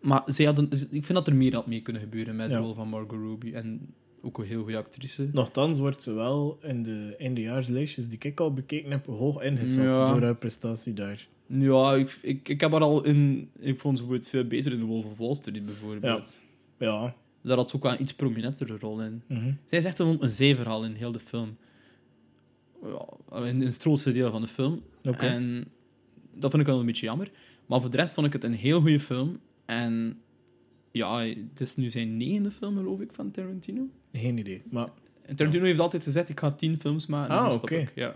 [0.00, 2.74] maar zij hadden, ik vind dat er meer had mee kunnen gebeuren met de rol
[2.74, 3.54] van Margot Robbie.
[3.54, 3.80] En
[4.22, 5.28] ook een heel goede actrice.
[5.32, 10.06] Nochtans wordt ze wel in de eindejaarslijstjes die ik al bekeken heb, hoog ingezet Ja.
[10.12, 11.28] door haar prestatie daar.
[11.46, 13.48] Ja, ik, ik, ik heb haar al in...
[13.58, 16.36] Ik vond ze bijvoorbeeld veel beter in The Wolf of Wall Street, bijvoorbeeld.
[16.78, 17.14] Ja.
[17.42, 19.22] Daar had ze ook wel een iets prominentere rol in.
[19.26, 19.52] mhm.
[19.66, 21.56] Zij is echt een, een zeeverhaal in heel de film.
[22.82, 23.06] Ja,
[23.38, 24.82] in, in het grootste deel van de film.
[25.02, 25.64] En
[26.34, 27.30] dat vond ik wel een beetje jammer.
[27.66, 29.38] Maar voor de rest vond ik het een heel goede film.
[29.64, 30.20] En
[30.90, 33.88] ja, het is nu zijn negende film, geloof ik, van Tarantino.
[34.18, 34.62] Geen idee.
[34.70, 34.88] Maar
[35.22, 37.34] En Tarantino heeft altijd gezegd, ik ga tien films maken.
[37.34, 37.74] en Ah, oké.
[37.74, 37.92] ik.
[37.94, 38.14] Ja.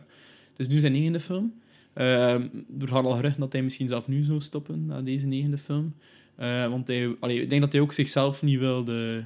[0.57, 1.55] Dus nu zijn negende film.
[1.93, 2.47] Ehm,
[2.81, 5.95] er gaat al gerucht dat hij misschien zelf nu zou stoppen, na deze negende film.
[6.35, 9.25] Eh, want hij, allee, ik denk dat hij ook zichzelf niet wilde...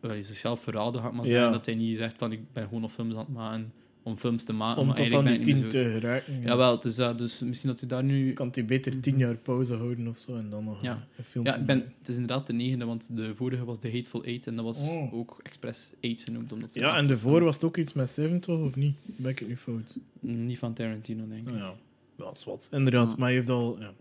[0.00, 1.50] allee, zichzelf verraden, ik maar Ja.
[1.50, 3.72] Dat hij niet zegt van, ik ben gewoon nog films aan het maken
[4.10, 4.80] om films te maken.
[4.80, 6.40] om maar tot aan die tien te geraken.
[6.40, 6.46] ja.
[6.46, 7.18] Jawel, is dat.
[7.18, 8.32] Dus misschien dat hij daar nu...
[8.32, 11.06] kan hij beter tien jaar pauze houden of zo en dan nog Ja.
[11.16, 13.90] een, film Ja, ik ben, het is inderdaad de negende, want de vorige was The
[13.90, 15.14] Hateful Eight en dat was Oh.
[15.14, 16.52] ook expres Eight genoemd.
[16.52, 18.94] Omdat Ja, en daarvoor film- was het ook iets met Seven toch, of niet?
[19.04, 19.96] Ben ik het nu fout?
[20.20, 21.46] Niet van Tarantino, denk ik.
[21.46, 21.74] Nou ja,
[22.16, 22.68] dat is wat.
[22.72, 23.16] Inderdaad, Ja.
[23.18, 23.76] maar hij heeft al...
[23.80, 23.92] Ja.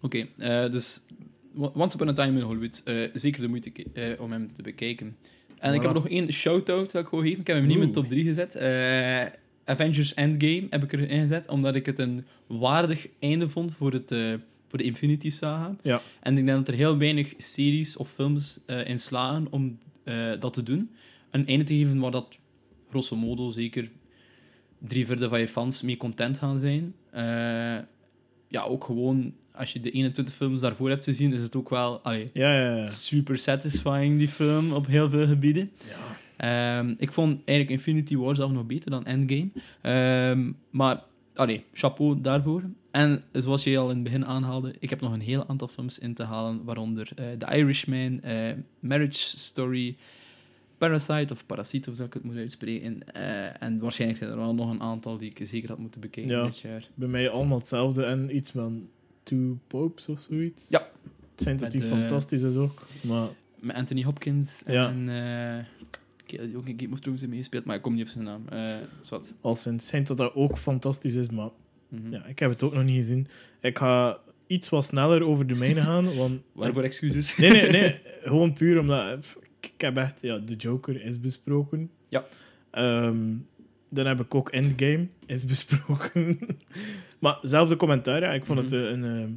[0.00, 1.02] Oké, eh, dus
[1.54, 5.16] Once Upon a Time in Hollywood, eh, zeker de moeite eh, om hem te bekijken.
[5.58, 7.40] En ik heb nog één shout-out dat ik gewoon geven.
[7.40, 8.54] Ik heb hem niet in mijn top 3 gezet.
[9.66, 14.10] Avengers Endgame heb ik erin gezet, omdat ik het een waardig einde vond voor, het,
[14.12, 14.34] eh,
[14.68, 15.76] voor de Infinity Saga.
[15.82, 16.00] Ja.
[16.20, 20.30] En ik denk dat er heel weinig series of films eh in slagen om eh,
[20.40, 20.90] dat te doen.
[21.30, 22.38] Een einde te geven waar dat,
[22.90, 23.90] grosso modo, zeker
[24.78, 26.94] drie vierde van je fans mee content gaan zijn.
[28.48, 32.00] Ja, ook gewoon, als je de 21 films daarvoor hebt gezien, is het ook wel
[32.00, 32.88] allee, Ja, ja, ja.
[32.88, 35.70] super satisfying, die film, op heel veel gebieden.
[36.38, 36.78] Ja.
[36.78, 39.48] Ehm, ik vond eigenlijk Infinity War zelf nog beter dan Endgame.
[39.82, 41.02] Ehm, maar,
[41.34, 42.62] allee, chapeau daarvoor.
[42.90, 45.98] En zoals je al in het begin aanhaalde, ik heb nog een heel aantal films
[45.98, 49.96] in te halen, waaronder eh, The Irishman, eh, Marriage Story,
[50.78, 53.12] Parasite of Parasite, of dat ik het moet uitspreken.
[53.14, 56.32] Eh, en waarschijnlijk zijn er wel nog een aantal die ik zeker had moeten bekijken
[56.36, 56.44] Ja.
[56.44, 56.88] dit jaar.
[56.94, 58.88] Bij mij allemaal hetzelfde en iets van
[59.22, 60.68] Two Popes of zoiets.
[60.68, 60.88] Ja.
[61.30, 62.82] Het zijn dat die fantastisch is ook.
[63.02, 63.28] Maar
[63.60, 64.88] Met Anthony Hopkins Ja.
[64.88, 65.08] en...
[65.08, 65.64] eh,
[66.26, 68.48] kerel die ook in Game of Thrones meegespeeld, maar ik kom niet op zijn naam.
[68.48, 68.74] Eh
[69.08, 69.34] wat.
[69.40, 71.48] al sinds zijn dat dat ook fantastisch is, maar
[71.88, 72.12] Mhm.
[72.12, 73.26] ja, ik heb het ook nog niet gezien.
[73.60, 76.40] Ik ga iets wat sneller over de mijne gaan, want...
[76.52, 77.36] Waarvoor excuses?
[77.36, 78.00] Nee, nee, nee.
[78.22, 79.18] Gewoon puur omdat...
[79.58, 80.22] Ik ik heb echt...
[80.22, 81.90] Ja, de Joker is besproken.
[82.08, 82.24] Ja.
[82.70, 83.34] Ehm,
[83.90, 86.38] dan heb ik ook Endgame is besproken.
[87.20, 88.20] maar zelfde commentaar.
[88.20, 88.32] ja.
[88.32, 88.80] Ik vond het Mhm.
[88.82, 89.30] eh, een, ehm,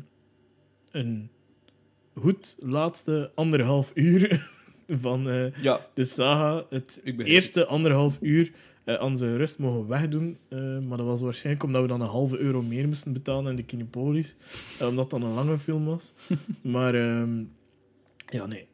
[0.92, 1.30] een
[2.16, 4.50] goed laatste anderhalf uur
[4.90, 6.66] van eh, Ja, de saga.
[6.70, 8.52] Het eerste anderhalf uur
[8.84, 10.38] eh aan zijn rust mogen wegdoen.
[10.50, 13.56] eh, maar dat was waarschijnlijk omdat we dan een halve euro meer moesten betalen in
[13.56, 14.36] de Kinepolis.
[14.80, 16.14] eh, omdat dat een lange film was.
[16.62, 17.44] maar ehm,
[18.30, 18.68] ja, nee.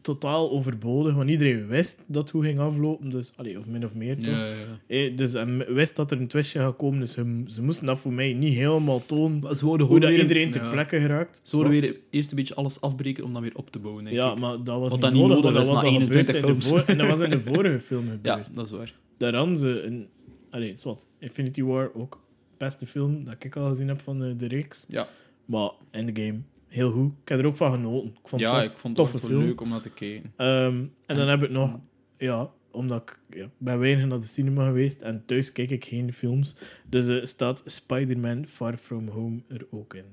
[0.00, 3.10] Totaal overbodig, want iedereen wist dat hoe ging aflopen.
[3.10, 4.26] Dus, allee, of min of meer toch?
[4.34, 4.78] Ja, ja, ja.
[4.86, 7.00] Eh, dus en wist dat er een twistje gaat komen.
[7.00, 9.38] Dus ze, ze moesten dat voor mij niet helemaal tonen.
[9.38, 10.70] Maar ze wouden Hoe dat weer- iedereen ter ja.
[10.70, 11.40] plekke geraakt.
[11.44, 14.16] Ze wouden weer eerst een beetje alles afbreken om dan weer op te bouwen, denk
[14.16, 14.38] Ja, ik.
[14.38, 16.62] maar dat was Wat niet nodig, nodig dat was na al gebeurd 21 in de
[16.62, 16.84] films.
[16.86, 18.54] En dat was in de vorige film Ja, gebeurd.
[18.54, 18.94] dat is waar.
[19.16, 20.06] Daar hadden ze een...
[20.50, 21.08] Allee, is wat.
[21.18, 22.20] Infinity War ook.
[22.58, 24.84] Beste film dat ik al gezien heb van de, de reeks.
[24.88, 25.06] Ja,
[25.44, 26.38] Maar Endgame,
[26.72, 27.12] heel goed.
[27.22, 28.08] Ik heb er ook van genoten.
[28.08, 29.42] Ik vond ja tof, ik vond het film.
[29.42, 30.32] leuk om dat te kijken.
[30.36, 31.68] Ehm, en dan heb ik nog...
[31.68, 31.82] Mm.
[32.16, 36.12] Ja, omdat ik ja, ben weinig naar de cinema geweest en thuis kijk ik geen
[36.12, 36.54] films.
[36.88, 40.04] Dus er staat Spider-Man Far From Home er ook in.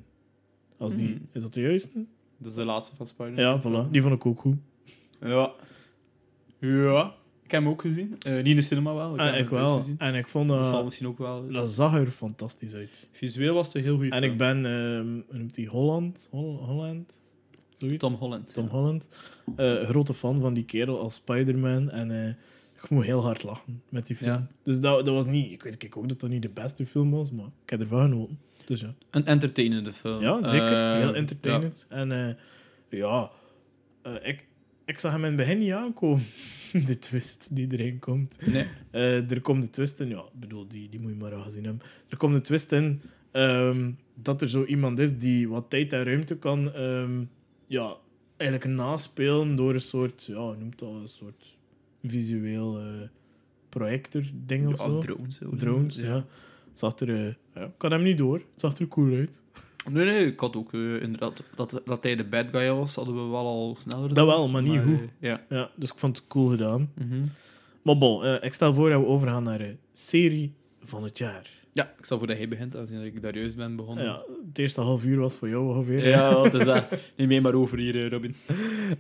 [0.77, 1.27] Als die, Mm.
[1.31, 2.05] Is dat de juiste?
[2.37, 3.43] Dat is de laatste van Spider-Man.
[3.43, 3.89] Ja, voilà.
[3.91, 4.55] Die vond ik ook goed.
[5.21, 5.51] Ja.
[6.59, 7.13] Ja.
[7.49, 8.15] Ik heb hem ook gezien.
[8.19, 9.13] Eh, niet in de cinema wel.
[9.13, 9.77] Ik En heb hem ik wel.
[9.77, 9.95] gezien.
[9.97, 11.51] En ik vond Dat zal misschien ook wel...
[11.51, 13.09] Dat zag er fantastisch uit.
[13.13, 14.57] Visueel was het een heel goede En ik ben...
[15.27, 15.67] hoe noemt die?
[15.67, 16.27] Holland?
[16.31, 17.23] Hol- Holland?
[17.77, 17.97] Zoiets?
[17.97, 18.53] Tom Holland.
[18.53, 18.69] Tom ja.
[18.69, 19.09] Holland.
[19.55, 21.89] Eh, grote fan van die kerel als Spider-Man.
[21.89, 22.27] En eh,
[22.83, 24.31] ik moet heel hard lachen met die film.
[24.31, 24.47] Ja.
[24.63, 25.51] Dus dat, dat was niet...
[25.51, 28.39] Ik weet ook dat dat niet de beste film was, maar ik heb ervan genoten.
[28.65, 28.93] Dus ja.
[29.11, 30.21] Een entertainende film.
[30.21, 30.95] Ja, zeker.
[30.95, 31.85] Heel entertainend.
[31.89, 32.37] En
[32.89, 33.29] ja,
[34.21, 34.47] ik,
[34.89, 36.23] ik zag hem in het begin niet aankomen.
[36.85, 38.37] de twist die erin komt.
[38.41, 38.51] ja.
[38.51, 38.67] Nee.
[38.91, 41.41] Eh, er komt de twist in, ja, ik bedoel, die, die moet je maar al
[41.43, 41.81] gezien hebben.
[42.09, 46.03] Er komt de twist in ehm, dat er zo iemand is die wat tijd en
[46.03, 47.23] ruimte kan, ehm,
[47.67, 47.95] ja,
[48.37, 51.57] eigenlijk naspelen door een soort, ja, noemt dat, een soort
[52.03, 52.85] visueel eh,
[53.69, 54.97] projector-ding of Ja, zo.
[54.99, 55.39] drones.
[55.55, 56.25] Drones, ja.
[56.67, 58.37] Het zag er, eh, ja, ik had hem niet door.
[58.37, 59.43] Het zag er cool uit.
[59.89, 61.43] Nee, nee, ik had ook eh, inderdaad...
[61.55, 64.13] Dat, dat hij de bad guy was, hadden we wel al sneller.
[64.13, 64.99] Dat wel, maar niet goed.
[64.99, 65.41] eh, ja.
[65.49, 66.91] Ja, dus ik vond het cool gedaan.
[66.95, 67.23] Mhm.
[67.81, 71.49] Maar bon, eh, ik stel voor dat we overgaan naar de serie van het jaar.
[71.73, 74.03] ja, ik zal voor dat hij begint, als ik daar juist ben begonnen.
[74.03, 76.07] Ja, het eerste half uur was voor jou ongeveer.
[76.07, 76.85] Ja, wat is dat?
[77.17, 78.35] Neem mee maar over hier, Robin.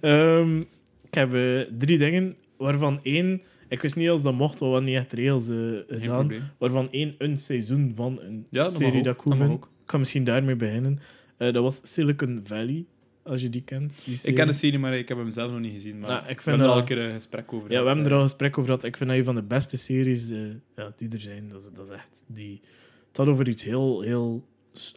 [0.01, 0.59] Ehm,
[1.03, 1.29] ik heb
[1.77, 5.13] drie dingen, waarvan één Ik wist niet als dat mocht, want we hadden niet echt
[5.13, 5.45] regels
[5.87, 6.31] gedaan.
[6.57, 9.51] Waarvan één een seizoen van een Ja, dat mag serie dat ik vind.
[9.51, 9.69] ook.
[9.89, 10.99] Ik ga misschien daarmee beginnen.
[11.37, 12.85] Eh, dat was Silicon Valley,
[13.23, 14.01] als je die kent.
[14.05, 15.99] Die Ik ken de serie, maar ik heb hem zelf nog niet gezien.
[15.99, 17.87] Maar Nou, ik we vind hebben er al een keer een gesprek over Ja, we
[17.87, 18.17] hebben er eh.
[18.17, 18.83] al een gesprek over gehad.
[18.83, 20.39] Ik vind dat een van de beste series eh,
[20.75, 21.49] ja, die er zijn.
[21.49, 22.23] Dat is, dat is echt...
[22.27, 22.61] Die,
[23.07, 24.01] het had over iets heel...
[24.01, 24.45] heel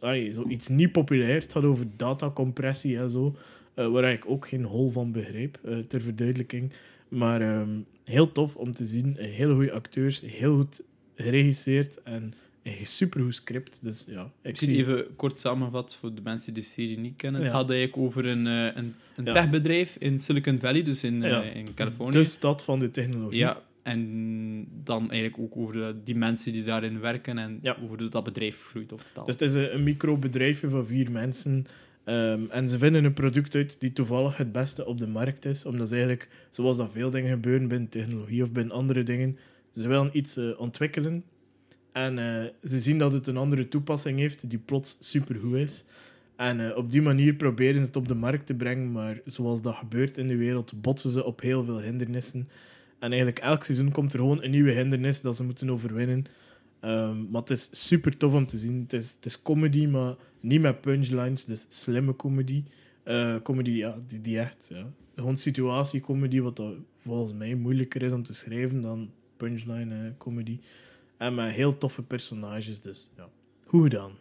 [0.00, 1.40] allee, zo iets niet populair.
[1.40, 3.36] Het had over datacompressie en zo.
[3.74, 6.72] waar ik ook geen hol van begreep, ter verduidelijking.
[7.08, 9.16] Maar ehm, heel tof om te zien.
[9.18, 10.20] Hele goede acteurs.
[10.20, 10.82] Heel goed
[11.14, 12.02] geregisseerd.
[12.02, 13.78] En een supergoed script.
[13.82, 14.86] Dus ja, ik zie het.
[14.90, 17.40] even kort samenvat voor de mensen die de serie niet kennen.
[17.42, 19.32] Het gaat eigenlijk over een, eh, een, een Ja.
[19.32, 22.18] techbedrijf in Silicon Valley, dus in, eh, in Californië.
[22.18, 23.38] De stad van de technologie.
[23.38, 28.08] Ja, en dan eigenlijk ook over de, die mensen die daarin werken en over hoe
[28.08, 29.24] dat bedrijf groeit of taal.
[29.26, 31.66] Dus het is een, een microbedrijfje van vier mensen.
[32.04, 35.64] ehm, en ze vinden een product uit die toevallig het beste op de markt is.
[35.64, 39.38] Omdat ze eigenlijk, zoals dat veel dingen gebeuren binnen technologie of binnen andere dingen,
[39.72, 41.24] ze willen iets eh, ontwikkelen.
[41.92, 45.84] En eh, ze zien dat het een andere toepassing heeft die plots supergoed is.
[46.36, 48.92] En eh, op die manier proberen ze het op de markt te brengen.
[48.92, 52.48] Maar zoals dat gebeurt in de wereld, botsen ze op heel veel hindernissen.
[52.98, 56.24] En eigenlijk elk seizoen komt er gewoon een nieuwe hindernis dat ze moeten overwinnen.
[56.80, 58.80] Ehm, maar het is super tof om te zien.
[58.80, 61.44] Het is, het is comedy, maar niet met punchlines.
[61.44, 62.64] Dus slimme comedy.
[63.02, 64.68] Eh, comedy, ja, die, die echt...
[64.72, 64.86] Ja.
[65.14, 66.62] Gewoon situatiecomedy, wat
[66.96, 70.58] volgens mij moeilijker is om te schrijven dan punchline eh, comedy.
[71.22, 73.28] En met heel toffe personages, dus ja.
[73.66, 74.12] Goed gedaan.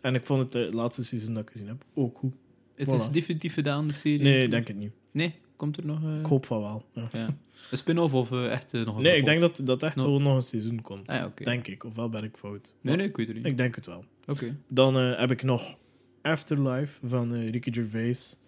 [0.00, 2.34] En ik vond het eh, laatste seizoen dat ik gezien heb ook goed.
[2.74, 4.22] het is definitief gedaan, de serie.
[4.22, 4.92] Nee, ik denk het niet.
[5.10, 6.84] Nee, komt er nog eh, Ik hoop van wel.
[6.92, 7.08] Ja.
[7.12, 7.36] ja.
[7.70, 10.10] een spin-off of eh, echt eh, nog een Nee, ik denk dat dat echt No.
[10.10, 11.08] wel nog een seizoen komt.
[11.08, 11.32] Ah, ja.
[11.34, 12.72] Denk ik, ofwel ben ik fout.
[12.80, 13.46] Nee, nee, ik weet het niet.
[13.46, 14.04] Ik denk het wel.
[14.26, 14.56] Oké.
[14.68, 15.78] Dan heb ik nog
[16.22, 18.38] Afterlife van Ricky Gervais.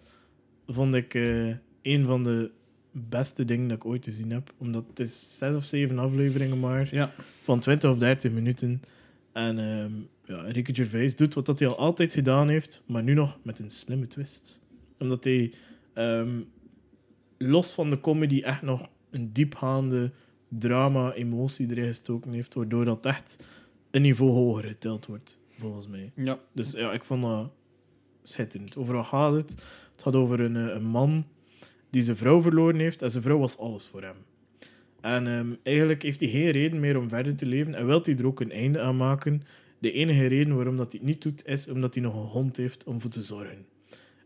[0.67, 1.13] Vond ik
[1.81, 2.51] een van de
[3.09, 4.53] beste dingen dat ik ooit gezien heb.
[4.57, 6.87] Omdat het is zes of zeven afleveringen maar.
[6.91, 7.13] Ja.
[7.41, 8.81] Van 20 of 30 minuten.
[9.31, 9.91] En ehm,
[10.25, 12.83] ja, Ricky Gervais doet wat dat hij al altijd gedaan heeft.
[12.85, 14.59] Maar nu nog met een slimme twist.
[14.99, 15.53] Omdat hij
[15.93, 16.41] ehm,
[17.37, 20.11] los van de comedy echt nog een diepgaande
[20.47, 22.53] drama, emotie erin gestoken heeft.
[22.53, 23.45] Waardoor dat echt
[23.91, 26.11] een niveau hoger geteld wordt, volgens mij.
[26.15, 26.39] Ja.
[26.53, 27.51] Dus ja, ik vond dat
[28.23, 28.77] schitterend.
[28.77, 29.49] Over wat gaat het?
[29.91, 31.25] Het gaat over een, eh, een man
[31.97, 34.15] die zijn vrouw verloren heeft en zijn vrouw was alles voor hem.
[35.01, 38.17] En ehm, eigenlijk heeft hij geen reden meer om verder te leven en wil hij
[38.17, 39.43] er ook een einde aan maken.
[39.79, 42.57] De enige reden waarom dat hij het niet doet, is omdat hij nog een hond
[42.57, 43.65] heeft om voor te zorgen.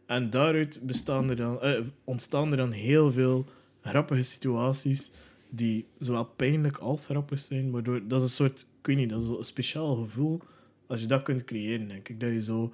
[0.05, 3.45] En daaruit er dan, eh, ontstaan er dan heel veel
[3.81, 5.11] grappige situaties
[5.49, 7.71] die zowel pijnlijk als grappig zijn.
[7.71, 10.41] Waardoor, dat is een soort, ik weet niet, dat is een speciaal gevoel
[10.87, 12.19] als je dat kunt creëren, denk ik.
[12.19, 12.73] Dat je zo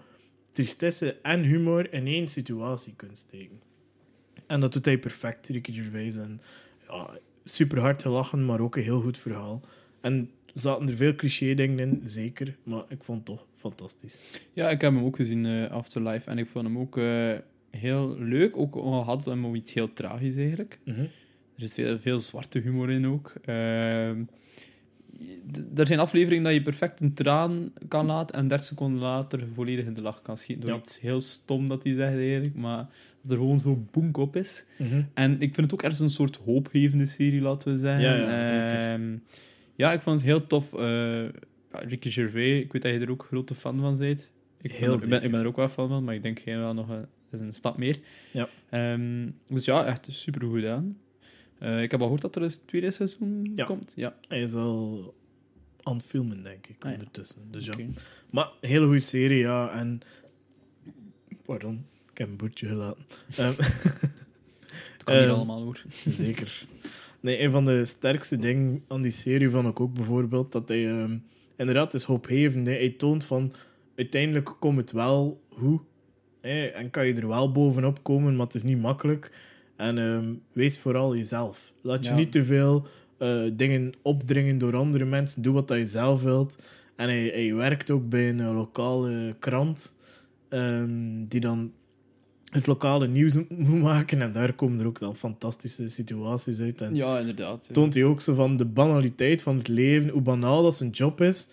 [0.51, 3.66] tristesse en humor in één situatie kunt steken.
[4.47, 6.15] En dat doet hij perfect, Ricky Gervais.
[6.15, 6.41] En
[6.87, 7.09] ja,
[7.43, 9.61] super hard gelachen, maar ook een heel goed verhaal.
[10.01, 12.55] En zaten er veel cliché dingen in, zeker.
[12.63, 14.19] Maar ik vond het toch fantastisch.
[14.53, 16.29] ja, ik heb hem ook gezien, eh, Afterlife.
[16.29, 17.33] En ik vond hem ook eh,
[17.71, 18.57] heel leuk.
[18.57, 20.79] Ook al had het hem iets heel tragisch eigenlijk.
[20.85, 23.33] Er zit veel, veel zwarte humor in ook.
[25.51, 29.47] D- er zijn afleveringen dat je perfect een traan kan laten en 30 seconden later
[29.53, 30.65] volledig in de lach kan schieten.
[30.65, 30.83] Door Ja.
[30.83, 32.87] iets heel stom dat hij zegt eigenlijk, maar
[33.27, 34.65] dat er gewoon zo boenk op is.
[34.77, 35.01] Mhm.
[35.13, 38.01] En ik vind het ook ergens een soort hoopgevende serie, laten we zeggen.
[38.03, 38.91] Ja, ja, zeker.
[38.93, 39.17] Ehm,
[39.75, 40.73] ja, ik vond het heel tof.
[40.73, 41.25] Eh,
[41.71, 44.31] Ricky Gervais, ik weet dat je er ook grote fan van bent.
[44.61, 46.37] Ik, Heel er- ik, ben, ik ben er ook wel fan van, maar ik denk
[46.39, 47.99] jij wel nog een, is een stap meer.
[48.31, 48.49] Ja.
[48.69, 50.97] Ehm, dus ja, echt super goed gedaan.
[51.59, 53.65] Eh, ik heb al gehoord dat er een tweede seizoen Ja.
[53.65, 53.93] komt.
[53.95, 55.15] Ja, Hij is al
[55.83, 56.97] aan het filmen, denk ik, Ah, ja.
[56.97, 57.41] ondertussen.
[57.51, 57.73] Dus ja.
[58.31, 59.69] Maar een hele goede serie, ja.
[59.79, 59.99] En...
[61.45, 61.85] Pardon,
[62.17, 63.03] ik heb een boertje gelaten.
[63.37, 63.53] Ehm,
[65.03, 65.81] kan niet Ehm, allemaal hoor.
[66.09, 66.65] Zeker.
[67.19, 70.87] Nee, een van de sterkste dingen aan die serie vond ik ook bijvoorbeeld dat hij
[70.89, 71.17] ehm,
[71.57, 72.67] inderdaad is hoopgevend.
[72.67, 72.73] Hè.
[72.73, 73.53] Hij toont van
[73.95, 75.79] uiteindelijk komt het wel hoe
[76.41, 79.31] en kan je er wel bovenop komen, maar het is niet makkelijk.
[79.75, 81.73] En ehm, wees vooral jezelf.
[81.81, 82.17] Laat je Ja.
[82.17, 85.41] niet te veel eh, dingen opdringen door andere mensen.
[85.41, 86.67] Doe wat je zelf wilt.
[86.95, 89.95] En hij, hij werkt ook bij een lokale krant,
[91.27, 91.71] die dan
[92.57, 94.21] het lokale nieuws moet maken.
[94.21, 96.81] En daar komen er ook dan fantastische situaties uit.
[96.81, 97.65] En Ja, inderdaad.
[97.67, 97.73] ja.
[97.73, 101.21] toont hij ook zo van de banaliteit van het leven, hoe banaal dat zijn job
[101.21, 101.47] is.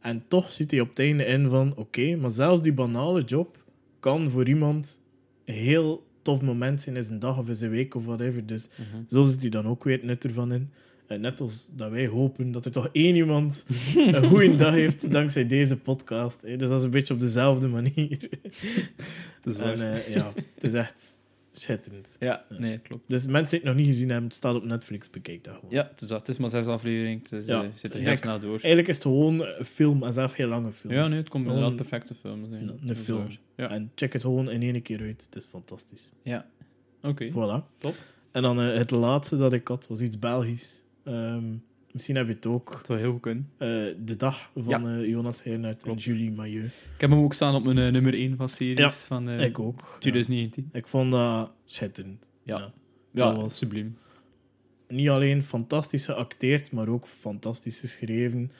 [0.00, 3.64] En toch zit hij op het einde in van, oké, maar zelfs die banale job
[4.00, 5.00] kan voor iemand
[5.44, 8.46] een heel tof moment zijn in zijn dag of in zijn week of whatever.
[8.46, 9.02] Dus Mhm.
[9.08, 10.68] zo zit hij dan ook weer het nut ervan in.
[11.06, 13.66] En net als dat wij hopen dat er toch één iemand
[13.96, 16.42] een goede dag heeft dankzij deze podcast.
[16.42, 16.56] hè.
[16.56, 18.18] Dus dat is een beetje op dezelfde manier.
[19.42, 19.74] Dat is waar.
[19.78, 21.20] En, eh, ja, het is echt
[21.52, 22.16] schitterend.
[22.20, 23.08] Ja, nee, klopt.
[23.08, 25.70] Dus mensen die het nog niet gezien hebben, het staat op Netflix, bekijk dat gewoon.
[25.70, 26.18] Ja, het is, dat.
[26.18, 28.50] het is maar zes afleveringen, dus Ja, ja, zit er heel snel door.
[28.50, 30.92] Eigenlijk is het gewoon een film, en zelf heel lange film.
[30.92, 32.68] Ja, nee, het komt Gewoon inderdaad perfecte film zijn.
[32.68, 33.26] een- een film.
[33.56, 35.22] Ja, En check het gewoon in één keer uit.
[35.30, 36.10] Het is fantastisch.
[36.22, 36.46] ja.
[37.02, 37.30] oké.
[37.30, 37.78] Voilà.
[37.78, 37.94] Top.
[38.32, 40.82] En dan eh, het laatste dat ik had, was iets Belgisch.
[41.06, 41.44] Ehm,
[41.92, 42.72] misschien heb je het ook.
[42.72, 43.50] Dat zou heel goed kunnen.
[43.58, 43.68] Eh,
[44.04, 44.98] de dag van Ja.
[44.98, 45.94] eh, Jonas Heijnaert en.
[45.94, 46.64] Julie Mailleu.
[46.64, 49.58] Ik heb hem ook staan op mijn eh, nummer 1 van series Ja, van ik
[49.58, 49.80] ook.
[49.80, 49.98] Ja.
[49.98, 50.68] 2019.
[50.72, 52.30] Ik vond dat schitterend.
[52.42, 52.72] Ja.
[53.12, 53.34] Ja.
[53.36, 53.96] Was- subliem.
[54.88, 58.50] Niet alleen fantastisch geacteerd, maar ook fantastisch geschreven.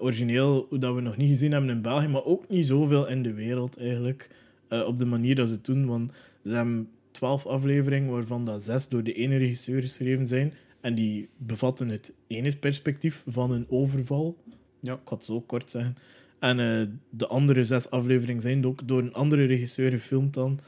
[0.00, 3.22] Origineel, hoe dat we nog niet gezien hebben in België, maar ook niet zoveel in
[3.22, 4.30] de wereld eigenlijk.
[4.68, 5.86] Op de manier dat ze het doen.
[5.86, 6.12] Want
[6.44, 10.52] ze hebben twaalf afleveringen, waarvan dat zes door de ene regisseur geschreven zijn.
[10.84, 14.36] En die bevatten het ene perspectief van een overval.
[14.80, 14.92] Ja.
[14.92, 15.96] Ik ga het zo kort zeggen.
[16.38, 20.60] En eh, de andere zes afleveringen zijn ook door een andere regisseur gefilmd dan.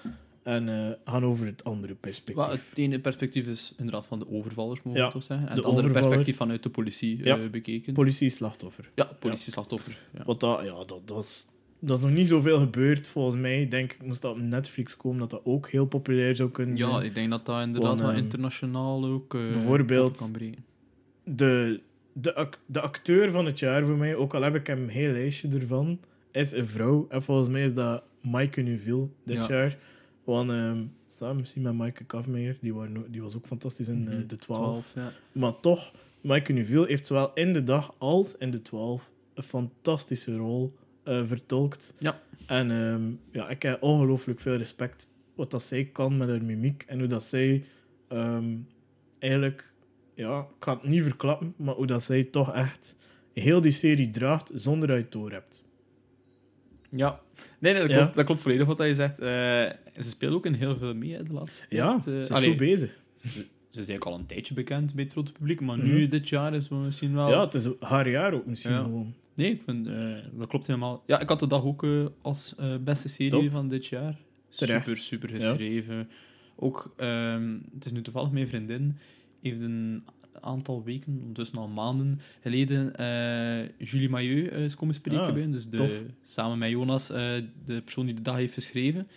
[0.42, 2.44] En eh, gaan over het andere perspectief.
[2.46, 5.48] Wel, het ene perspectief is inderdaad van de overvallers, mogen Ja, we toch zeggen.
[5.48, 6.08] En de het andere overvaller.
[6.08, 7.38] perspectief vanuit de politie Ja.
[7.38, 7.92] eh, bekeken.
[7.92, 8.90] Politie-slachtoffer.
[8.94, 9.98] ja, politie-slachtoffer.
[10.14, 10.24] Ja.
[10.24, 11.46] Wat dat, ja, dat, dat, is,
[11.78, 13.68] dat is nog niet zoveel gebeurd, volgens mij.
[13.68, 16.90] Denk ik, moest dat op Netflix komen, dat dat ook heel populair zou kunnen ja,
[16.90, 17.04] zijn.
[17.04, 20.64] ik denk dat dat inderdaad wel ehm, internationaal ook eh, bijvoorbeeld- kan breken.
[21.24, 21.80] De,
[22.12, 24.88] de, ac- de acteur van het jaar voor mij, ook al heb ik hem een
[24.88, 25.98] heel lijstje ervan,
[26.32, 27.06] is een vrouw.
[27.08, 29.46] En volgens mij is dat Maaike Nuville dit Ja.
[29.48, 29.78] jaar.
[30.24, 34.14] Want ehm, samen misschien met Maaike Kafmeijer, die, waren, die was ook fantastisch in eh,
[34.16, 34.26] Mhm.
[34.26, 34.60] de 12.
[34.90, 35.12] 12, ja.
[35.40, 40.36] Maar toch, Maaike Nuville heeft zowel in de dag als in de 12 een fantastische
[40.36, 40.74] rol
[41.06, 41.94] eh, vertolkt.
[41.98, 42.20] Ja.
[42.46, 46.84] En ehm, ja, ik heb ongelooflijk veel respect wat dat zij kan met haar mimiek
[46.86, 47.64] en hoe dat zij
[48.08, 48.44] ehm,
[49.18, 49.72] eigenlijk,
[50.14, 52.96] ja, ik ga het niet verklappen, maar hoe dat zij toch echt
[53.32, 55.64] heel die serie draagt zonder dat je het door hebt.
[56.90, 57.20] Ja,
[57.58, 57.96] nee, nee dat, Ja.
[58.00, 59.18] klopt, dat klopt volledig wat je zegt.
[59.18, 59.26] Eh,
[60.02, 62.02] ze speelt ook in heel veel mee hè, de laatste Ja, tijd.
[62.02, 62.90] ze Eh, is allee, goed bezig.
[63.16, 63.40] ze, ze
[63.70, 65.86] is eigenlijk al een tijdje bekend bij het grote publiek, maar Mhm.
[65.86, 67.28] nu, dit jaar, is het misschien wel...
[67.28, 68.82] Ja, het is haar jaar ook misschien Ja.
[68.82, 69.14] gewoon.
[69.36, 71.02] Nee, ik vind, eh, dat klopt helemaal.
[71.06, 73.50] Ja, ik had de dag ook eh, als eh, beste serie Top.
[73.50, 74.16] van dit jaar.
[74.48, 74.80] Terecht.
[74.84, 75.34] Super, super Ja.
[75.36, 76.08] geschreven.
[76.56, 78.96] Ook, ehm, het is nu toevallig mijn vriendin,
[79.42, 80.04] heeft een
[80.40, 82.92] aantal weken, ondertussen al maanden geleden,
[83.78, 85.50] Julie Mailleu is komen spreken Ah, bij.
[85.50, 86.02] Dus de, tof.
[86.22, 89.08] samen met Jonas, de persoon die de dag heeft geschreven.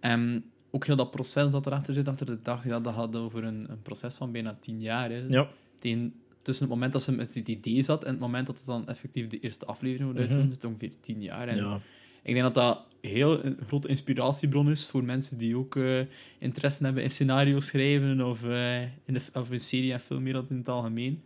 [0.00, 3.44] En ook heel dat proces dat erachter zit, achter de dag, ja, dat gaat over
[3.44, 5.10] een, een proces van bijna tien jaar.
[5.10, 5.24] Hè.
[5.28, 6.14] Ja, Tegen-
[6.46, 8.88] tussen het moment dat ze met het idee zat en het moment dat het dan
[8.88, 10.28] effectief de eerste aflevering wordt Mhm.
[10.28, 11.48] uitgezonden, zit ongeveer tien jaar.
[11.48, 11.80] En ja.
[12.22, 16.00] ik denk dat dat heel een grote inspiratiebron is voor mensen die ook eh,
[16.38, 20.56] interesse hebben in scenario schrijven of, eh, in de, of in serie- en filmwereld in
[20.56, 21.20] het algemeen.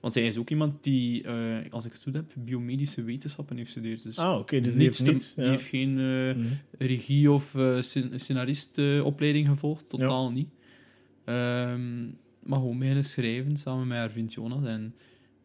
[0.00, 3.72] Want zij is ook iemand die, eh, als ik het goed heb, biomedische wetenschappen heeft
[3.72, 4.02] gestudeerd.
[4.02, 5.34] Dus Ah, oké, dus die niets heeft te- niets.
[5.34, 5.50] die ja.
[5.50, 6.46] heeft geen eh, Mhm.
[6.78, 10.48] regie- of eh scen- scenaristopleiding gevolgd, totaal niet.
[11.24, 12.06] Ehm,
[12.46, 14.94] maar gewoon beginnen schrijven samen met haar vriend Jonas en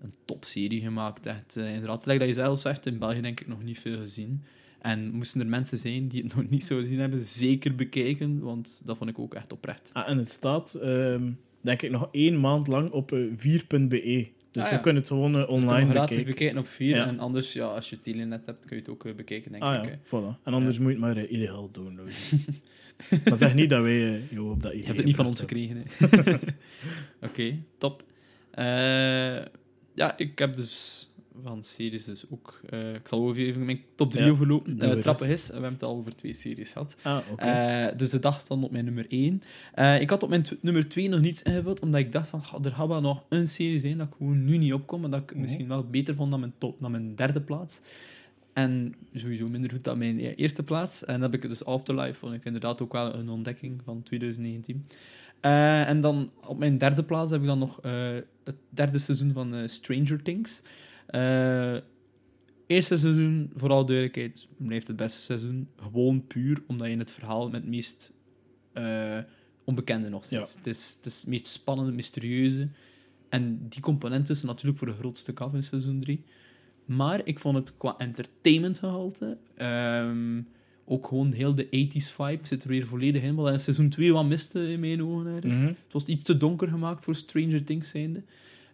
[0.01, 1.25] een topserie gemaakt.
[1.25, 3.97] Echt, eh, inderdaad, like dat je zelf zegt, in België denk ik nog niet veel
[3.99, 4.43] gezien.
[4.81, 8.81] En moesten er mensen zijn die het nog niet zo gezien hebben, zeker bekijken, want
[8.85, 9.89] dat vond ik ook echt oprecht.
[9.93, 11.31] Ah, en het staat, ehm,
[11.61, 14.27] denk ik, nog één maand lang op eh, 4.be.
[14.51, 14.81] Dus Ah, je ja.
[14.81, 16.25] kunt het gewoon eh, online hem gratis bekijken.
[16.25, 17.05] bekijken op 4 Ja.
[17.07, 19.89] en anders, ja, als je Telenet hebt, kun je het ook bekijken, denk Ah ik.
[19.89, 20.43] ja, voilà.
[20.43, 22.13] En anders moet je het maar illegaal downloaden.
[23.25, 25.25] maar zeg niet dat wij eh, jou op dat idee Je hebt het niet van
[25.25, 25.83] ons gekregen.
[27.21, 28.03] Oké, top.
[28.51, 28.65] Eh,
[29.95, 31.03] ja, ik heb dus
[31.43, 32.59] van series dus ook...
[32.69, 34.71] eh, ik zal over even mijn top 3 Ja, overlopen.
[34.73, 36.95] Uh, de Trappen is, we hebben het al over twee series gehad.
[37.01, 37.89] hebben.
[37.91, 39.41] Ah, dus de dag stond op mijn nummer 1.
[40.01, 42.71] ik had op mijn nummer 2 nog niets ingevuld, omdat ik dacht van, "Goh, er
[42.71, 45.31] gaat wel nog een serie zijn dat ik gewoon nu niet opkom, en dat ik
[45.31, 45.41] Mhm.
[45.41, 47.81] misschien wel beter vond dan mijn, top, dan mijn derde plaats.
[48.53, 51.05] En sowieso minder goed dan mijn e- eerste plaats.
[51.05, 54.03] En dan heb ik het dus Afterlife, vond ik inderdaad ook wel een ontdekking van
[54.03, 54.85] 2019.
[55.39, 59.33] Eh, en dan op mijn derde plaats heb ik dan nog eh, het derde seizoen
[59.33, 60.61] van eh, Stranger Things.
[62.67, 65.67] Eerste seizoen, vooral duidelijkheid, blijft het beste seizoen.
[65.81, 68.11] Gewoon puur omdat je het verhaal met het meest
[69.63, 70.39] onbekende nog zit.
[70.39, 70.57] Ja.
[70.57, 72.69] Het, is, het is het meest spannende, mysterieuze.
[73.29, 76.23] En die component is natuurlijk voor de grootste kaf in seizoen 3.
[76.89, 79.37] Maar ik vond het qua entertainmentgehalte...
[79.55, 80.41] ehm
[80.89, 83.35] ook gewoon heel de 80s vibe zit er weer volledig in.
[83.35, 85.25] Wat in seizoen 2 wat miste in mijn ogen.
[85.25, 85.55] ergens.
[85.55, 85.65] Mhm.
[85.65, 88.23] Het was iets te donker gemaakt voor Stranger Things zijnde.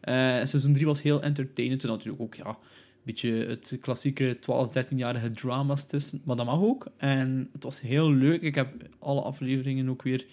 [0.02, 1.84] En seizoen 3 was heel entertainend.
[1.84, 2.56] En natuurlijk ook ja, een
[3.04, 6.22] beetje het klassieke 12, 13-jarige drama's tussen.
[6.26, 6.88] Maar dat mag ook.
[6.98, 8.42] En het was heel leuk.
[8.42, 10.26] Ik heb alle afleveringen ook weer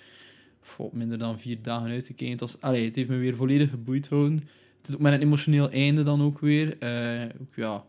[0.61, 2.33] voor minder dan vier dagen uitgekeken.
[2.33, 4.49] Het, was, allee, het heeft me weer volledig geboeid gehouden.
[4.83, 6.78] Het is ook met een emotioneel einde dan ook weer.
[6.78, 7.85] Eh, ook, ja,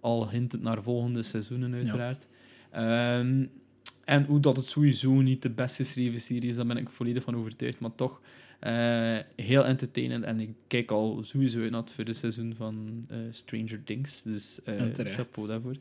[0.00, 2.28] al hintend naar volgende seizoenen uiteraard.
[2.70, 3.44] Ehm,
[4.04, 7.22] En hoe dat het sowieso niet de best geschreven serie is, daar ben ik volledig
[7.22, 7.80] van overtuigd.
[7.80, 8.20] Maar toch
[8.60, 10.24] eh, heel entertainend.
[10.24, 14.22] En ik kijk al sowieso uit naar het vierde seizoen van eh, Stranger Things.
[14.22, 14.60] Dus
[14.94, 15.76] chapeau daarvoor.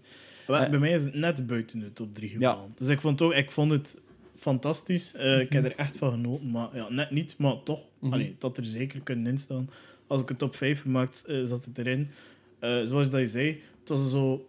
[0.48, 2.50] Maar bij mij is het net buiten de top 3 Ja.
[2.52, 2.72] gevallen.
[2.76, 3.98] Dus ik vond, het ook, ik vond het
[4.36, 5.14] fantastisch.
[5.14, 6.52] Ik heb er echt van genoten.
[6.52, 7.82] Maar ja, net niet, maar toch.
[8.00, 8.14] Mhm.
[8.14, 9.70] Allee, dat er zeker kunnen instaan.
[10.12, 12.10] Als ik een top 5 gemaakt, eh, zat het erin.
[12.60, 14.46] Eh, zoals dat je zei, het was zo...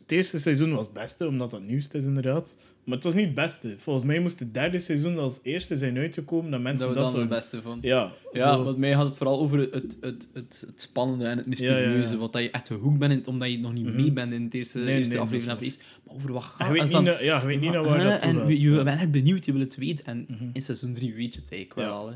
[0.00, 2.56] Het eerste seizoen was het beste, omdat dat nieuwste is inderdaad.
[2.84, 3.74] Maar het was niet het beste.
[3.78, 7.12] Volgens mij moest het derde seizoen als eerste zijn uitgekomen, dat mensen Dat dat, we
[7.12, 7.34] dan zo...
[7.34, 7.78] het beste van.
[7.82, 11.24] Ja, Ja, zo- met mij gaat het vooral over het, het, het, het, het spannende
[11.24, 11.88] en het mysterieuze.
[11.98, 12.16] Ja, ja, ja.
[12.16, 13.96] Wat dat je echt gehoekt bent, in- omdat je nog niet Mhm.
[13.96, 15.56] mee bent in het eerste, Nee, eerste nee, aflevering.
[15.58, 15.78] Parijs.
[16.06, 18.48] Maar over wat gaat naar- ja, je weet niet naar waar dat toe En gaat.
[18.48, 20.04] je, je bent echt benieuwd, je wil het weten.
[20.06, 22.14] En in seizoen 3 weet je het eigenlijk wel al, hè.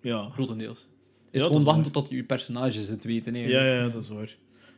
[0.00, 0.28] Ja.
[0.30, 0.88] grotendeels.
[1.30, 3.34] Is gewoon wachten totdat je je personages het weten.
[3.34, 3.40] hè.
[3.46, 4.36] Ja, ja, dat is waar.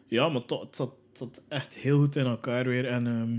[0.08, 2.86] Ja, maar het zat, het zat echt heel goed in elkaar weer.
[2.86, 3.38] En ehm,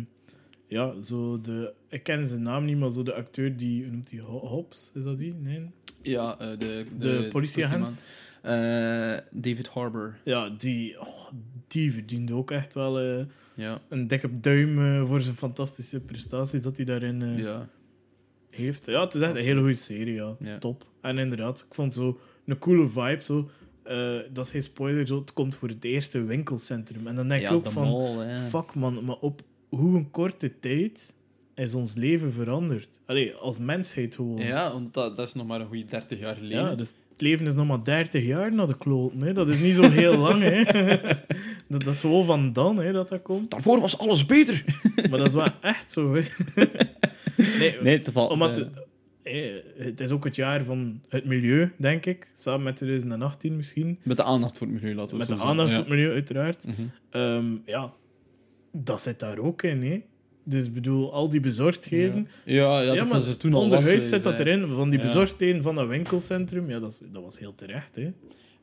[0.67, 1.73] ja, zo de...
[1.89, 3.83] Ik ken zijn naam niet, maar zo de acteur die...
[3.83, 4.19] Hoe noemt hij?
[4.19, 4.91] Ho- Hobbs?
[4.93, 5.33] Is dat die?
[5.33, 5.69] Nee?
[6.01, 8.11] Ja, eh, de, De, politieagent?
[8.41, 10.17] Eh, David Harbour.
[10.23, 11.29] Ja, die, oh,
[11.67, 16.61] die verdient ook echt wel eh, Ja, een dikke duim eh, voor zijn fantastische prestaties
[16.61, 17.69] dat hij daarin eh, ja.
[18.49, 18.85] heeft.
[18.85, 20.35] Ja, het is echt een hele goede serie, ja.
[20.39, 20.57] Ja.
[20.57, 20.85] Top.
[21.01, 23.49] En inderdaad, ik vond zo een coole vibe, zo...
[23.83, 27.07] eh, dat is geen spoiler, zo, het komt voor het eerste winkelcentrum.
[27.07, 27.89] En dan denk ik ook de van...
[27.89, 28.35] mall.
[28.35, 31.15] Fuck man, maar op hoe een korte tijd
[31.55, 33.01] is ons leven veranderd.
[33.05, 34.37] Allee, als mensheid gewoon.
[34.37, 36.57] Ja, want dat, dat is nog maar een goede 30 jaar geleden.
[36.63, 39.13] Ja, dus het leven is nog maar 30 jaar naar de kloot.
[39.19, 39.33] Hè.
[39.33, 40.41] Dat is niet zo heel lang.
[40.41, 40.63] Hè.
[41.69, 43.51] dat, dat is gewoon van dan hè, dat dat komt.
[43.51, 44.63] Daarvoor was alles beter.
[44.95, 46.15] Maar dat is wel echt zo.
[46.15, 46.21] Hè.
[47.59, 48.27] nee, Nee, te val.
[48.27, 48.65] omdat eh,
[49.23, 52.29] het, eh, het is ook het jaar van het milieu, denk ik.
[52.33, 53.99] Samen met 2018 misschien.
[54.03, 56.63] met de aandacht voor het milieu, laten we Met de aandacht voor het milieu, uiteraard.
[56.67, 56.71] Ja.
[56.71, 56.81] Mhm.
[57.09, 57.93] Ehm, ja,
[58.71, 59.83] dat zit daar ook in.
[59.83, 60.01] Hè.
[60.43, 62.27] Dus ik bedoel, al die bezorgdheden.
[62.45, 65.05] Ja, ja, Ja, dat was er toen al onderhuid zit dat erin, van die Ja.
[65.05, 66.69] bezorgdheden van dat winkelcentrum.
[66.69, 67.95] Ja, dat, dat was heel terecht.
[67.95, 68.03] Hè.
[68.03, 68.11] Dat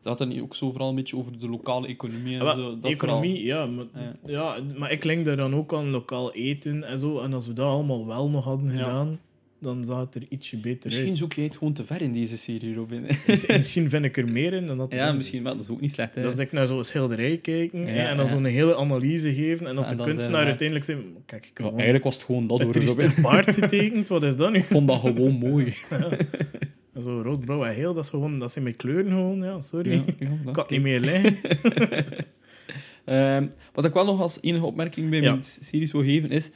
[0.03, 2.57] had dan niet ook zo vooral een beetje over de lokale economie en Ja, maar
[2.57, 2.79] zo.
[2.79, 4.13] Dat economie, ja maar, Ja.
[4.27, 4.57] ja.
[4.79, 7.19] maar ik link daar dan ook aan lokaal eten en zo.
[7.21, 8.73] En als we dat allemaal wel nog hadden Ja.
[8.73, 9.21] gedaan,
[9.61, 11.17] dan zag het er ietsje beter Misschien uit.
[11.19, 13.07] zoek jij het gewoon te ver in deze serie, Robin.
[13.57, 15.53] Misschien vind ik er meer in dan dat ja, misschien wel.
[15.53, 16.21] Dat is ook niet slecht, hè.
[16.23, 18.33] Dat is dat ik naar zo'n schilderij kijken Ja, en dan ja.
[18.33, 22.15] zo'n hele analyse geven en dat Ja, de kunstenaar uiteindelijk zegt, kijk, Ja, eigenlijk was
[22.15, 23.11] het gewoon dat, hoor, Robin.
[23.23, 24.59] paard getekend, wat is dat nu?
[24.59, 25.75] Ik vond dat gewoon mooi.
[27.03, 29.93] Zo rood, blauw en heel, dat, is gewoon, dat zijn mijn kleuren gewoon, ja, sorry.
[29.93, 31.37] Ja, ja, ik het niet meer leggen.
[33.05, 35.31] Ehm, wat ik wel nog als enige opmerking bij Ja.
[35.31, 36.51] mijn series wil geven is...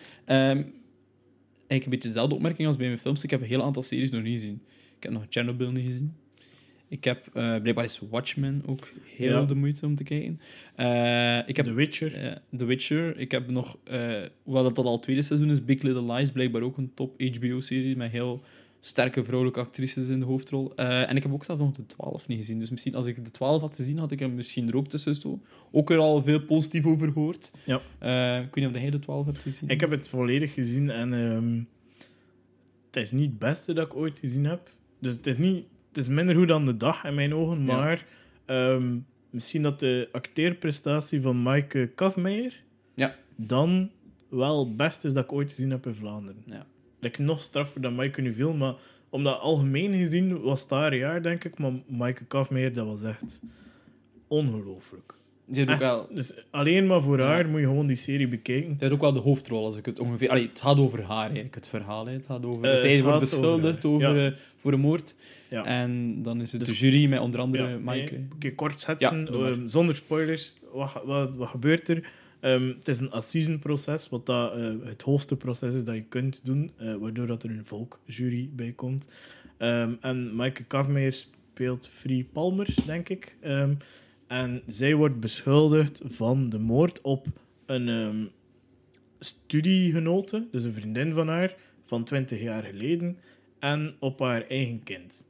[1.72, 3.24] ehm, eigenlijk een beetje dezelfde opmerking als bij mijn films.
[3.24, 4.62] Ik heb een heel aantal series nog niet gezien.
[4.96, 6.14] Ik heb nog Chernobyl niet gezien.
[6.88, 7.26] Ik heb...
[7.34, 9.44] eh, blijkbaar is Watchmen ook heel Ja.
[9.44, 10.40] de moeite om te kijken.
[10.76, 12.14] Eh, ik heb The Witcher.
[12.14, 13.18] eh, The Witcher.
[13.18, 13.78] Ik heb nog...
[14.42, 16.32] hoewel dat al het tweede seizoen is, Big Little Lies.
[16.32, 18.42] Blijkbaar ook een top HBO-serie met heel
[18.84, 20.74] sterke vrouwelijke actrices in de hoofdrol.
[20.74, 22.58] Eh, en ik heb ook zelf nog de 12 niet gezien.
[22.58, 25.42] Dus misschien als ik de 12 had gezien, had ik hem misschien er ook tussen.
[25.70, 27.50] Ook er al veel positief over gehoord.
[27.64, 27.80] Ja.
[27.98, 29.68] Eh, ik weet niet of jij de 12 hebt gezien.
[29.68, 31.62] Ik heb het volledig gezien en ehm,
[32.86, 34.70] het is niet het beste dat ik ooit gezien heb.
[35.00, 37.76] Dus het is, niet, het is minder goed dan de dag in mijn ogen, Ja.
[37.76, 38.06] maar
[38.46, 38.98] ehm,
[39.30, 42.62] misschien dat de acteerprestatie van Maaike Kafmeijer
[42.94, 43.14] Ja.
[43.36, 43.90] dan
[44.28, 46.42] wel het beste is dat ik ooit gezien heb in Vlaanderen.
[46.46, 46.66] Ja.
[47.02, 48.74] Dat ik nog straffer dan Maaike nu veel, maar
[49.10, 53.42] omdat algemeen gezien was het haar jaar, denk ik, maar Maaike Kafmeijer, dat was echt
[54.28, 55.14] ongelooflijk.
[55.54, 55.78] Echt.
[55.78, 56.08] wel...
[56.14, 57.24] Dus alleen maar voor Ja.
[57.26, 58.68] haar moet je gewoon die serie bekijken.
[58.68, 60.28] Die heeft ook wel de hoofdrol, als ik het ongeveer...
[60.30, 62.06] Allee, het gaat over haar, eigenlijk, het verhaal.
[62.06, 62.12] Hè.
[62.12, 62.64] Het gaat over...
[62.72, 65.14] Eh, zij het wordt beschuldigd over eh, voor een moord.
[65.50, 65.64] Ja.
[65.64, 68.20] En dan is het Dus- de jury met onder andere Ja, Maaike.
[68.38, 70.52] nee, kort schetsen, ehm, zonder spoilers.
[70.72, 72.10] Wat, wat, wat gebeurt er?
[72.42, 76.44] Ehm, het is een assisenproces, wat dat, eh, het hoogste proces is dat je kunt
[76.44, 79.08] doen, eh, waardoor dat er een volkjury bij komt.
[79.56, 83.36] Ehm, en Maaike Kafmeijer speelt Free Palmer, denk ik.
[83.40, 83.74] Ehm,
[84.26, 87.26] en zij wordt beschuldigd van de moord op
[87.66, 88.30] een
[89.18, 93.18] studiegenote, dus een vriendin van haar, van 20 jaar geleden,
[93.58, 95.24] en op haar eigen kind.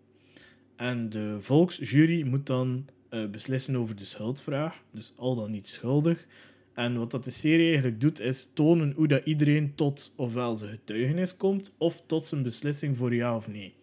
[0.76, 6.26] En de volksjury moet dan eh, beslissen over de schuldvraag, dus al dan niet schuldig.
[6.74, 10.70] En wat dat de serie eigenlijk doet, is tonen hoe dat iedereen tot ofwel zijn
[10.70, 13.74] getuigenis komt, of tot zijn beslissing voor ja of nee.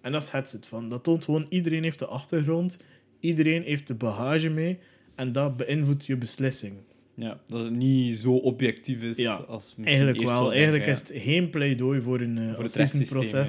[0.00, 0.88] En dat is het van.
[0.88, 2.78] Dat toont gewoon, iedereen heeft de achtergrond,
[3.20, 4.78] iedereen heeft de bagage mee,
[5.14, 6.74] en dat beïnvloedt je beslissing.
[7.14, 10.52] Ja, dat het niet zo objectief is Ja, als misschien Eigenlijk wel.
[10.52, 12.56] Eigenlijk is het geen pleidooi voor een uh.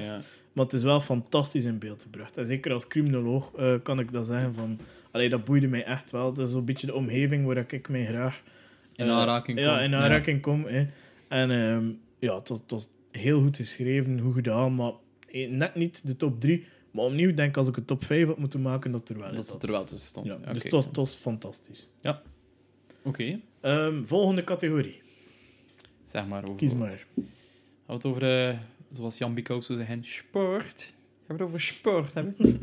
[0.08, 0.22] Ja.
[0.52, 2.36] Maar het is wel fantastisch in beeld gebracht.
[2.36, 4.78] En zeker als criminoloog eh, kan ik dat zeggen van...
[5.10, 6.26] Allee, dat boeide mij echt wel.
[6.26, 8.42] Het is zo'n beetje de omgeving waar ik mij graag...
[9.02, 9.80] In aanraking Ja, komt.
[9.84, 10.64] in aanraking kom.
[10.66, 10.86] Hè.
[11.28, 14.92] En ehm, ja, het was, het was heel goed geschreven, goed gedaan, maar
[15.30, 16.64] eh, net niet de top 3.
[16.90, 19.34] Maar opnieuw denk ik, als ik een top 5 had moeten maken, dat er wel
[19.34, 19.50] Dat is.
[19.50, 20.26] het er wel tussen stond.
[20.26, 21.88] Ja, Ja, dus het was, het was fantastisch.
[23.04, 25.00] Oké, Ehm, volgende categorie.
[26.04, 26.42] zeg maar.
[26.42, 27.06] Over, Kies maar.
[27.16, 27.24] Gaan
[27.86, 28.58] we het over, eh,
[28.92, 30.94] zoals Jan Bikous zou zeggen, sport?
[31.26, 32.34] Gaan we het over sport hebben?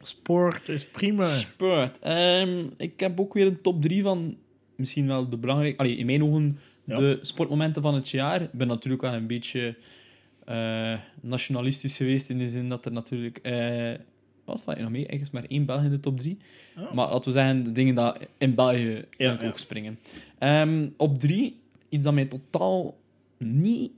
[0.00, 1.38] Sport is prima.
[1.38, 1.98] Sport.
[1.98, 4.36] Ehm, ik heb ook weer een top 3 van
[4.82, 5.78] misschien wel de belangrijke...
[5.78, 6.96] Allee, in mijn ogen Ja.
[6.98, 8.42] de sportmomenten van het jaar.
[8.42, 9.76] Ik ben natuurlijk wel een beetje
[10.44, 13.38] eh, nationalistisch geweest in de zin dat er natuurlijk...
[13.38, 13.92] eh
[14.44, 15.06] wat val je nog mee?
[15.06, 16.38] Eigenlijk is maar één Belg in de top 3.
[16.76, 16.92] Ah.
[16.92, 19.48] Maar laten we zeggen, de dingen die in België in Ja, het ja.
[19.48, 19.98] oog springen.
[20.38, 22.98] Ehm, op 3, iets dat mij totaal
[23.38, 23.92] niet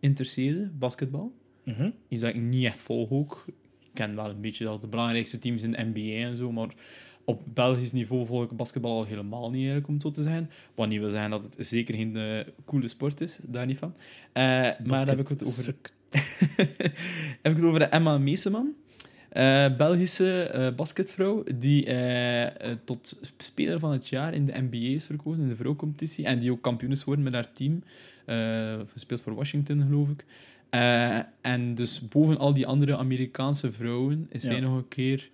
[0.00, 1.32] interesseerde, basketbal.
[1.64, 1.90] Mhm.
[2.08, 3.44] Iets dat ik niet echt volg ook.
[3.46, 3.54] Ik
[3.94, 6.68] ken wel een beetje dat de belangrijkste teams in de NBA en zo, maar
[7.28, 10.50] op Belgisch niveau volg ik basketbal al helemaal niet, eigenlijk, om het zo te zijn.
[10.74, 13.94] Wat niet wil zeggen dat het zeker geen eh, coole sport is, daar niet van.
[14.32, 15.64] Eh, maar dan heb ik het over,
[17.42, 18.74] heb ik het over de Emma Meeseman.
[19.28, 21.86] Eh, Belgische basketvrouw die
[22.84, 26.24] tot speler van het jaar in de NBA is verkozen, in de vrouwcompetitie.
[26.24, 27.82] En die ook kampioen is geworden met haar team.
[28.94, 30.24] Speelt voor Washington, geloof ik.
[31.40, 34.50] En dus boven al die andere Amerikaanse vrouwen is Ja.
[34.50, 35.30] zij nog een keer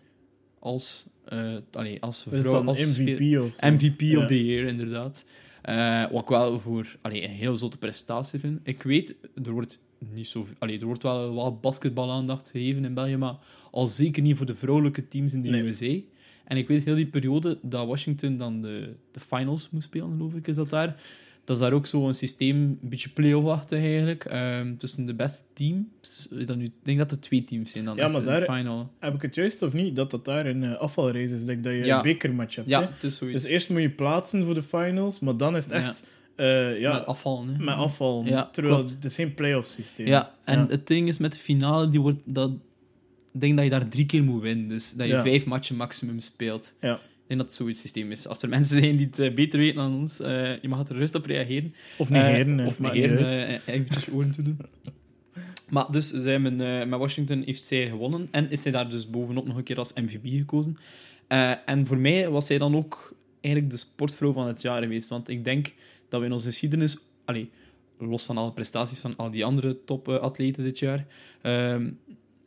[0.58, 2.64] als, eh allee, als vrouw...
[2.64, 3.70] als MVP of zo.
[3.70, 4.18] MVP Ja.
[4.18, 5.24] of the year, inderdaad.
[5.62, 8.60] Eh, wat ik wel voor allee, een heel zotte prestatie vind.
[8.62, 9.14] Ik weet,
[9.44, 9.78] er wordt,
[10.12, 13.34] niet zo, allee, er wordt wel wat basketbalaandacht gegeven in België, maar
[13.70, 15.62] al zeker niet voor de vrouwelijke teams in de Nee.
[15.62, 15.96] USA.
[16.44, 20.34] En ik weet heel die periode dat Washington dan de, de finals moest spelen, geloof
[20.34, 20.96] ik, is dat daar.
[21.44, 26.28] Dat is daar ook zo'n systeem, een beetje play-off-achtig eigenlijk, ehm, tussen de beste teams.
[26.46, 28.90] Dat nu, ik denk dat er twee teams zijn dan Ja, maar de final.
[28.98, 29.96] Heb ik het juist of niet?
[29.96, 31.96] Dat dat daar een uh, afvalrace is, like dat je Ja.
[31.96, 32.68] een bekermatch hebt.
[32.68, 33.42] Ja, het is zoiets.
[33.42, 36.92] Dus eerst moet je plaatsen voor de finals, maar dan is het echt eh, ja,
[36.92, 37.46] met afval.
[37.46, 37.58] Hè.
[37.58, 38.24] met afval.
[38.24, 38.90] Ja, terwijl klopt.
[38.90, 40.06] het is geen playoff systeem.
[40.06, 40.66] Ja, en Ja.
[40.68, 42.50] het ding is met de finale, die wordt dat,
[43.32, 44.68] ik denk dat je daar drie keer moet winnen.
[44.68, 45.22] Dus dat je Ja.
[45.22, 46.76] vijf matchen maximum speelt.
[46.80, 47.00] Ja.
[47.24, 48.26] Ik denk dat het zoiets systeem is.
[48.26, 50.96] Als er mensen zijn die het eh, beter weten dan ons, eh, je mag er
[50.96, 51.74] rustig op reageren.
[51.98, 54.58] Of negeren, eh, of negeren, eventjes oren toe doen.
[55.68, 56.40] Maar dus, zij eh,
[56.86, 58.28] met Washington heeft zij gewonnen.
[58.30, 60.76] En is zij daar dus bovenop nog een keer als MVP gekozen.
[61.64, 65.08] En voor mij was zij dan ook eigenlijk de sportvrouw van het jaar geweest.
[65.08, 65.72] Want ik denk
[66.08, 66.98] dat we in onze geschiedenis...
[67.24, 67.50] Allee,
[67.98, 71.06] los van alle prestaties van al die andere topatleten dit jaar...
[71.42, 71.90] ehm,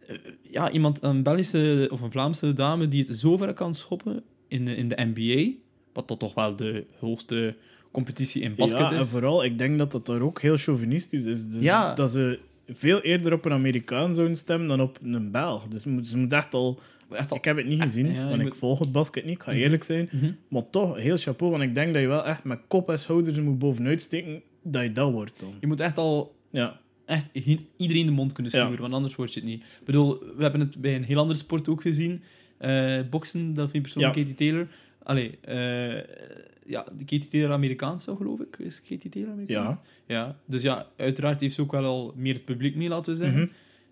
[0.08, 4.24] eh, ja, iemand, een Belgische of een Vlaamse dame die het zo ver kan schoppen
[4.48, 5.52] in, in de NBA,
[5.94, 7.56] wat dat toch wel de hoogste
[7.92, 8.98] competitie in basket ja, is.
[9.00, 11.48] en vooral, ik denk dat dat daar ook heel chauvinistisch is.
[11.50, 11.94] Dus Ja.
[11.94, 15.68] dat ze veel eerder op een Amerikaan zouden stemmen dan op een Belg.
[15.68, 16.80] Dus ze moet, ze moet echt al...
[17.12, 19.26] Echt al- Ik heb het niet gezien, ja, je want ik moet- volg het basket
[19.26, 19.60] niet, ik ga Mhm.
[19.60, 20.10] eerlijk zijn.
[20.12, 20.32] Mhm.
[20.48, 23.40] Maar toch, heel chapeau, want ik denk dat je wel echt met kop en schouders
[23.40, 25.54] moet bovenuit steken dat je dat wordt dan.
[25.60, 27.30] Je moet echt al Ja, echt
[27.78, 28.60] iedereen de mond kunnen Ja.
[28.60, 29.62] snoeren, want anders word je het niet.
[29.62, 32.22] Ik bedoel, we hebben het bij een heel andere sport ook gezien.
[32.58, 34.12] Eh boksen, Delphine Persoon, Ja.
[34.12, 34.68] Katie Taylor.
[35.04, 36.04] Allee, eh,
[36.66, 38.58] ja, Katie Taylor Amerikaans, geloof ik.
[38.58, 39.76] Is Katie Taylor Amerikaans?
[39.76, 40.16] ja.
[40.16, 43.18] Ja, dus ja, uiteraard heeft ze ook wel al meer het publiek mee, laten we
[43.18, 43.40] zeggen.
[43.40, 43.48] Mhm.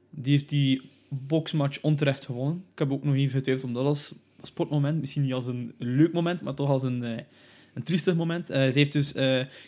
[0.09, 2.63] Die heeft die boxmatch onterecht gewonnen.
[2.73, 6.13] Ik heb ook nog even getwijfeld om dat als sportmoment, misschien niet als een leuk
[6.13, 7.23] moment, maar toch als een, eh,
[7.73, 8.47] een triestig moment.
[8.47, 9.11] Ze heeft dus,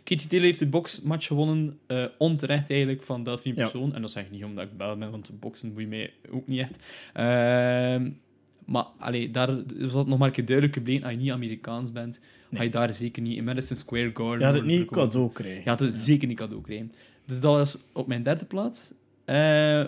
[0.04, 1.80] Katie Taylor heeft de boxmatch gewonnen,
[2.18, 3.62] onterecht eigenlijk, van Delphine Ja.
[3.62, 3.95] Persoon.
[3.95, 6.60] En dat zeg ik niet omdat ik bel ben, want boksen boeit mij ook niet
[6.60, 6.80] echt.
[8.68, 12.20] Maar allee, daar het nog maar een keer duidelijk gebleken, als je niet Amerikaans bent,
[12.51, 15.63] ga je daar zeker niet in Madison Square Garden Je had het niet cadeau krijgen.
[15.63, 16.91] Je had het zeker niet cadeau krijgen.
[17.26, 18.93] Dus dat was op mijn derde plaats.
[19.26, 19.86] Eh,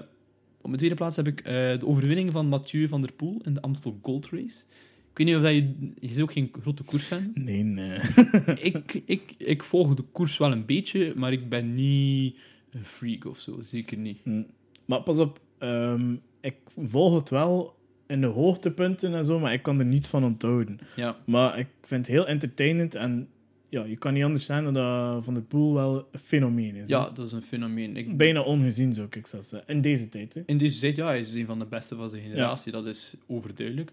[0.58, 3.54] op mijn tweede plaats heb ik eh, de overwinning van Mathieu van der Poel in
[3.54, 4.64] de Amstel Gold Race.
[5.12, 5.92] Ik weet niet of dat je...
[6.00, 7.32] Je is ook geen grote koersfan.
[7.34, 7.98] Nee, nee.
[8.72, 12.38] ik, ik, ik volg de koers wel een beetje, maar ik ben niet
[12.70, 13.62] een freak of zo.
[13.62, 14.20] Zeker niet.
[14.24, 14.44] Hm.
[14.86, 17.78] Maar pas op, ehm, ik volg het wel
[18.10, 20.80] in de hoogtepunten en zo, maar ik kan er niets van onthouden.
[20.96, 23.28] Ja, Maar ik vind het heel entertainend en
[23.70, 26.88] ja, je kan niet anders zijn dan dat Van der Poel wel een fenomeen is.
[26.88, 27.14] ja hè.
[27.14, 27.98] dat is een fenomeen.
[27.98, 29.70] Ik, Bijna ongezien, zou ik zelfs zeggen.
[29.70, 30.42] In deze tijd, hè.
[30.46, 33.14] In deze tijd, ja, hij is een van de beste van zijn generatie, dat is
[33.28, 33.92] overduidelijk.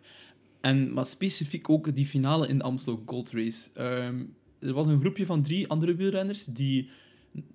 [0.60, 3.70] En, maar specifiek ook die finale in de Amstel Gold Race.
[3.74, 4.22] Ehm,
[4.58, 6.88] er was een groepje van drie andere wielrenners die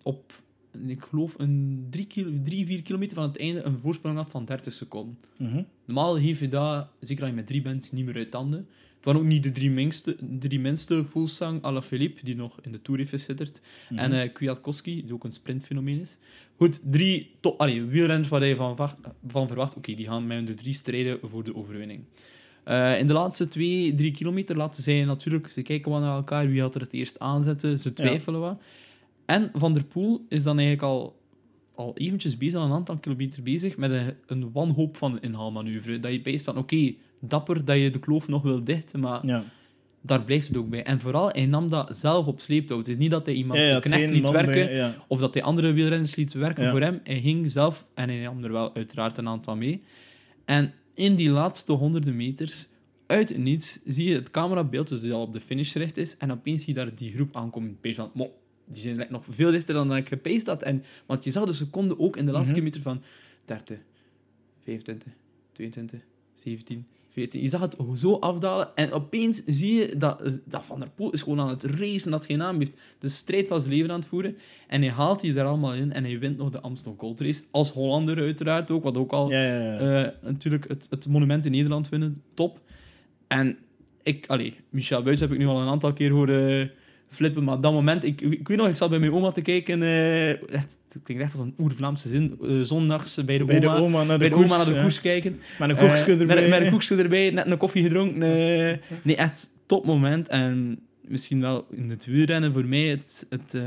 [0.03, 0.33] op,
[0.87, 4.45] ik geloof, een drie, kilo, drie, vier kilometer van het einde een voorsprong had van
[4.45, 5.17] 30 seconden.
[5.37, 5.63] Mhm.
[5.85, 8.67] Normaal geef je dat, zeker als je met drie bent, niet meer uit tanden.
[8.95, 12.81] Het waren ook niet de drie minste, drie minste Fulsang, Alaphilippe, die nog in de
[12.81, 13.61] Tour heeft gezitterd.
[13.89, 13.99] Mhm.
[13.99, 16.17] En eh Kwiatkowski, die ook een sprintfenomeen is.
[16.57, 18.77] Goed, drie top, allee, wielrenners waar je van,
[19.27, 22.03] van verwacht, oké, die gaan met de drie strijden voor de overwinning.
[22.63, 26.47] Eh, in de laatste twee, drie kilometer laten zij natuurlijk, ze kijken wat naar elkaar,
[26.47, 28.61] wie gaat er het eerst aanzetten, ze twijfelen wat.
[29.31, 31.19] En Van der Poel is dan eigenlijk al,
[31.75, 35.99] al eventjes bezig, al een aantal kilometer bezig, met een, een wanhoop van een inhaalmanoeuvre.
[35.99, 39.43] Dat je bijst van, oké, dapper dat je de kloof nog wil dichten, maar Ja.
[40.01, 40.83] daar blijft het ook bij.
[40.83, 42.77] En vooral, hij nam dat zelf op sleeptouw.
[42.77, 44.95] Het is niet dat hij iemand Ja, ja, knecht liet werken, bij, ja.
[45.07, 46.99] of dat hij andere wielrenners liet werken voor hem.
[47.03, 49.83] Hij ging zelf, en hij nam er wel uiteraard een aantal mee.
[50.45, 52.67] En in die laatste honderden meters,
[53.07, 56.31] uit niets, zie je het camerabeeld, dus die al op de finish gericht is, en
[56.31, 57.77] opeens zie je daar die groep aankomen.
[57.81, 58.31] Pees van, "Mo,
[58.65, 60.63] die zijn nog veel dichter dan ik gepeest had.
[60.63, 62.61] En, want je zag de seconde ook in de laatste Mhm.
[62.61, 63.01] kilometer van
[63.45, 63.77] 30,
[64.63, 65.11] 25,
[65.53, 65.99] 22,
[66.33, 67.41] 17, 14.
[67.41, 71.21] Je zag het zo afdalen en opeens zie je dat, dat Van der Poel is
[71.21, 72.71] gewoon aan het racen, dat geen naam heeft.
[72.99, 74.37] De strijd van zijn leven aan het voeren.
[74.67, 77.43] En hij haalt die er allemaal in en hij wint nog de Amstel Gold Race.
[77.51, 80.03] Als Hollander uiteraard ook, wat ook al Ja, ja, ja.
[80.05, 82.21] eh, natuurlijk het, het monument in Nederland winnen.
[82.33, 82.61] Top.
[83.27, 83.57] En
[84.03, 86.71] ik, allee, Michel Buijs heb ik nu al een aantal keer horen
[87.11, 89.81] flippen, maar dat moment, ik, ik weet nog, ik zat bij mijn oma te kijken,
[89.83, 93.67] eh, echt, het klinkt echt als een oer-Vlaamse zin, eh, zondags bij de bij de
[93.67, 94.47] oma, oma naar de bij de koers.
[94.47, 94.81] oma naar de ja.
[94.81, 95.39] koers kijken.
[95.59, 96.35] Met een Eh, koekje erbij.
[96.35, 98.21] Met, met een koekje erbij, net een koffie gedronken.
[98.23, 98.77] eh.
[99.01, 100.27] nee, echt top moment.
[100.27, 103.61] En misschien wel in het wielrennen voor mij het, het, eh,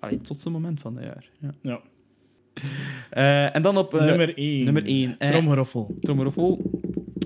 [0.00, 1.24] allee, het zotste moment van het jaar.
[1.40, 1.50] Ja.
[1.62, 1.80] Ja.
[3.10, 4.64] Eh, en dan op eh, nummer 1.
[4.64, 5.28] nummer één, eh.
[5.30, 5.94] Tromgeroffel.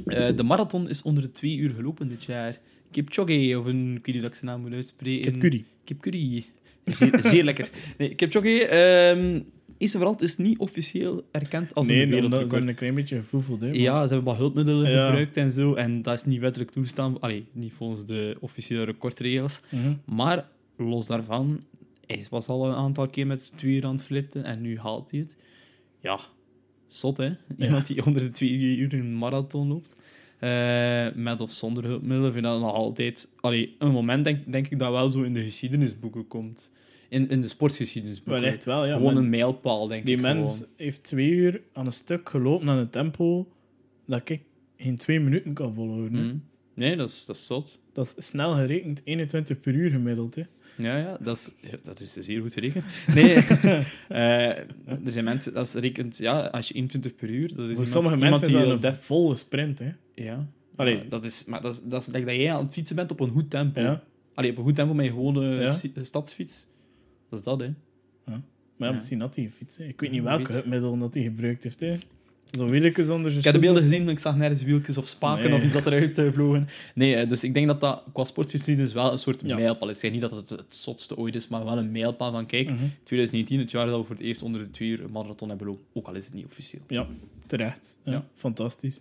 [0.07, 2.59] Eh, de marathon is onder de twee uur gelopen dit jaar.
[2.95, 5.19] Kipchoge, of een, ik weet niet hoe ik zijn naam moet uitspreken.
[5.19, 5.65] Ik heb curry.
[5.85, 6.45] Kipcurry.
[6.85, 7.71] Zeer, zeer lekker.
[7.99, 9.41] Nee, Kipchoge, ehm
[9.79, 12.51] eerst en vooral, het is niet officieel erkend als nee, een ze wereldrecord.
[12.51, 13.61] hebben een klein beetje gevoefeld.
[13.61, 15.05] Hè, Ja, ze hebben wat hulpmiddelen Ja.
[15.05, 15.75] gebruikt en zo.
[15.75, 17.21] En dat is niet wettelijk toestaan.
[17.21, 19.61] Allee, niet volgens de officiële recordregels.
[19.71, 19.95] Mhm.
[20.05, 21.61] Maar los daarvan,
[22.07, 25.11] hij was al een aantal keer met twee uur aan het flirten en nu haalt
[25.11, 25.37] hij het.
[26.01, 26.21] Ja,
[26.89, 27.31] zot hè?
[27.59, 29.97] Iemand die onder de twee uur een marathon loopt.
[30.39, 33.31] Eh, met of zonder hulpmiddelen vind ik dat nog altijd...
[33.41, 36.73] Allee, een moment denk, denk ik dat wel zo in de geschiedenisboeken komt.
[37.09, 38.43] In, in de sportgeschiedenisboeken.
[38.43, 38.97] Wel echt wel, ja.
[38.97, 40.23] Gewoon een mijlpaal, denk die ik.
[40.23, 40.73] mens gewoon.
[40.77, 43.49] heeft twee uur aan een stuk gelopen aan een tempo
[44.07, 44.41] dat ik
[44.77, 46.27] in twee minuten kan volhouden.
[46.27, 46.37] Mhm.
[46.75, 47.79] Nee, dat is, dat is zot.
[47.93, 50.35] Dat is snel gerekend, 21 per uur gemiddeld.
[50.35, 50.43] Hè.
[50.77, 52.85] Ja, ja, dat is, ja, dat is zeer goed gerekend.
[53.15, 53.35] Nee,
[54.09, 54.49] eh,
[54.89, 57.69] er zijn mensen, dat is rekent, ja, als je 21 per uur, dat is Voor
[57.71, 59.79] iemand, sommige iemand mensen die een volle sprint.
[59.79, 59.93] Hè.
[60.15, 60.47] Ja.
[60.77, 60.97] Allee.
[60.97, 63.11] Ja, dat is, maar dat is, dat is like dat jij aan het fietsen bent
[63.11, 63.81] op een goed tempo.
[63.81, 64.03] Ja.
[64.35, 65.47] Allee, op een goed tempo met je gewone
[65.95, 66.03] Ja.
[66.03, 66.67] stadsfiets.
[67.31, 67.67] Dat is dat, hè.
[68.27, 68.39] Maar
[68.79, 68.93] ja, Ja.
[68.93, 69.79] misschien had hij gefietst.
[69.79, 69.85] hè.
[69.85, 71.81] Ik weet niet welke hulpmiddel dat hij gebruikt heeft.
[71.81, 71.99] Hè.
[72.57, 75.51] Zo'n wieltjes onder Ik heb de beelden gezien, maar ik zag nergens wieltjes of spaken
[75.51, 75.59] Nee.
[75.59, 76.69] of iets dat eruit eh, vlogen.
[76.95, 79.55] Nee, eh, dus ik denk dat dat qua sportgeschiedenis wel een soort Ja.
[79.57, 79.95] mijlpaal is.
[79.95, 82.71] Ik zeg niet dat het het zotste ooit is, maar wel een mijlpaal van, kijk,
[82.71, 82.85] Mhm.
[83.03, 85.67] 2019, het jaar dat we voor het eerst onder de twee uur een marathon hebben
[85.67, 85.87] gelopen.
[85.93, 86.83] Ook al is het niet officieel.
[86.89, 87.07] Ja,
[87.47, 87.99] terecht.
[88.05, 88.25] Ja, Ja.
[88.35, 89.01] Fantastisch.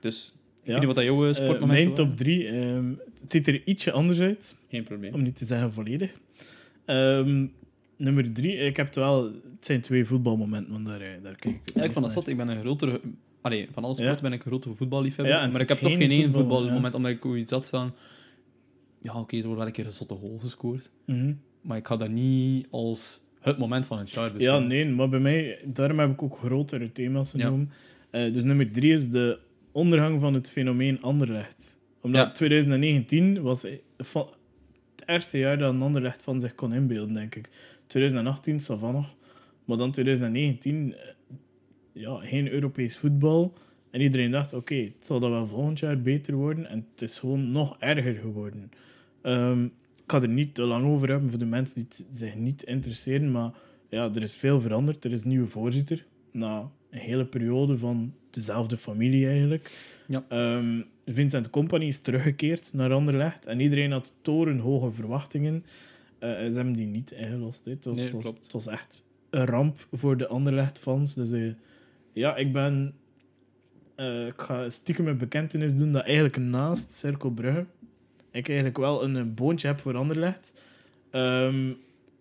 [0.00, 0.70] Dus, ik Ja.
[0.70, 2.46] weet niet wat dat jouw eh, Eh, sportmomenten mijn top 3.
[2.48, 5.14] het ziet er ietsje anders uit, Geen probleem.
[5.14, 6.10] om niet te zeggen volledig.
[6.84, 7.46] Ehm,
[7.96, 9.24] nummer 3, ik heb het wel.
[9.24, 11.74] Het zijn twee voetbalmomenten, want daar, eh, daar kijk ik.
[11.74, 12.10] Ja, ik vond dat naar.
[12.10, 12.28] zot.
[12.28, 13.00] Ik ben een grotere...
[13.40, 14.20] Allee, van alle sporten Ja.
[14.22, 15.34] ben ik een grote voetballiefhebber.
[15.34, 17.94] Ja, maar ik heb toch geen één voetbal, voetbalmoment, omdat ik ooit zat van...
[19.00, 20.90] Ja, oké, er wordt wel een keer een zotte goal gescoord.
[21.06, 21.32] Mhm.
[21.60, 24.66] Maar ik ga dat niet als het moment van het jaar Ja, beschouwen.
[24.68, 27.38] nee, maar bij mij, daarom heb ik ook grotere thema's Ja.
[27.44, 27.70] genomen.
[28.10, 29.38] Eh, dus nummer 3 is de
[29.72, 31.78] ondergang van het fenomeen Anderlecht.
[32.00, 32.30] Omdat Ja.
[32.30, 33.80] 2019 was het
[35.06, 37.48] eerste jaar dat een Anderlecht van zich kon inbeelden, denk ik.
[37.92, 39.06] 2018, Savannah.
[39.64, 41.00] Maar dan 2019, eh,
[41.92, 43.52] ja, geen Europees voetbal.
[43.90, 46.66] En iedereen dacht, oké, het zal dat wel volgend jaar beter worden.
[46.66, 48.70] En het is gewoon nog erger geworden.
[49.22, 52.36] Ehm, ik ga er niet te lang over hebben voor de mensen die het zich
[52.36, 53.30] niet interesseren.
[53.30, 53.50] Maar
[53.88, 55.04] ja, er is veel veranderd.
[55.04, 56.06] Er is een nieuwe voorzitter.
[56.30, 59.70] Na een hele periode van dezelfde familie eigenlijk.
[60.06, 60.24] Ja.
[60.28, 63.46] Ehm, Vincent Company is teruggekeerd naar Anderlecht.
[63.46, 65.64] En iedereen had torenhoge verwachtingen.
[66.22, 67.64] Eh, ze hebben die niet ingelost.
[67.64, 67.70] hè.
[67.70, 68.42] Het, was, Nee, het, was, klopt.
[68.42, 71.14] het was echt een ramp voor de Anderlecht-fans.
[71.14, 71.52] Dus eh,
[72.12, 72.94] ja, ik ben...
[73.94, 77.66] eh, ik ga stiekem een bekentenis doen dat eigenlijk naast Cirkel Brugge
[78.30, 80.62] ik eigenlijk wel een, een boontje heb voor Anderlecht.
[81.10, 81.72] Ehm,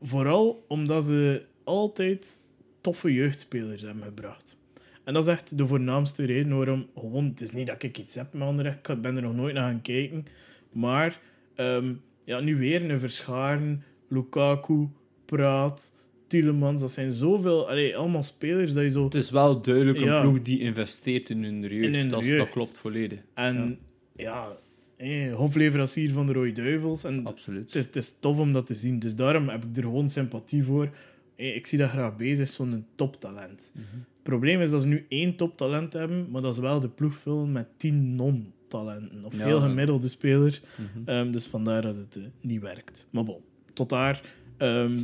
[0.01, 2.41] vooral omdat ze altijd
[2.81, 4.57] toffe jeugdspelers hebben gebracht.
[5.03, 6.87] En dat is echt de voornaamste reden waarom...
[6.95, 9.53] Gewoon, het is niet dat ik iets heb met Anderlecht, ik ben er nog nooit
[9.53, 10.25] naar gaan kijken.
[10.71, 11.19] Maar
[11.55, 11.93] ehm,
[12.23, 14.87] ja, nu weer een Verscharen, Lukaku,
[15.25, 15.93] Praat,
[16.27, 16.81] Tielemans.
[16.81, 17.69] Dat zijn zoveel...
[17.69, 19.03] Allee, allemaal spelers dat je zo...
[19.03, 20.21] Het is wel duidelijk een Ja.
[20.21, 21.73] ploeg die investeert in hun jeugd.
[21.73, 22.39] In hun dat, is- jeugd.
[22.43, 23.19] dat klopt volledig.
[23.33, 23.79] En
[24.15, 24.57] ja,
[24.97, 27.03] eh, hofleverancier van de Rode Duivels.
[27.03, 27.61] En Absoluut.
[27.65, 28.99] het is, het is tof om dat te zien.
[28.99, 30.89] Dus daarom heb ik er gewoon sympathie voor.
[31.35, 33.71] Ik zie dat graag bezig, zo'n toptalent.
[33.75, 33.83] Mhm.
[33.97, 37.13] Het probleem is dat ze nu één toptalent hebben, maar dat ze wel de ploeg
[37.15, 39.25] vullen met tien non-talenten.
[39.25, 39.45] Of Ja.
[39.45, 40.61] heel gemiddelde spelers.
[40.75, 41.09] Mhm.
[41.09, 43.07] Ehm, dus vandaar dat het eh, niet werkt.
[43.09, 43.41] Maar bon,
[43.73, 44.21] tot daar.
[44.57, 44.99] Ehm,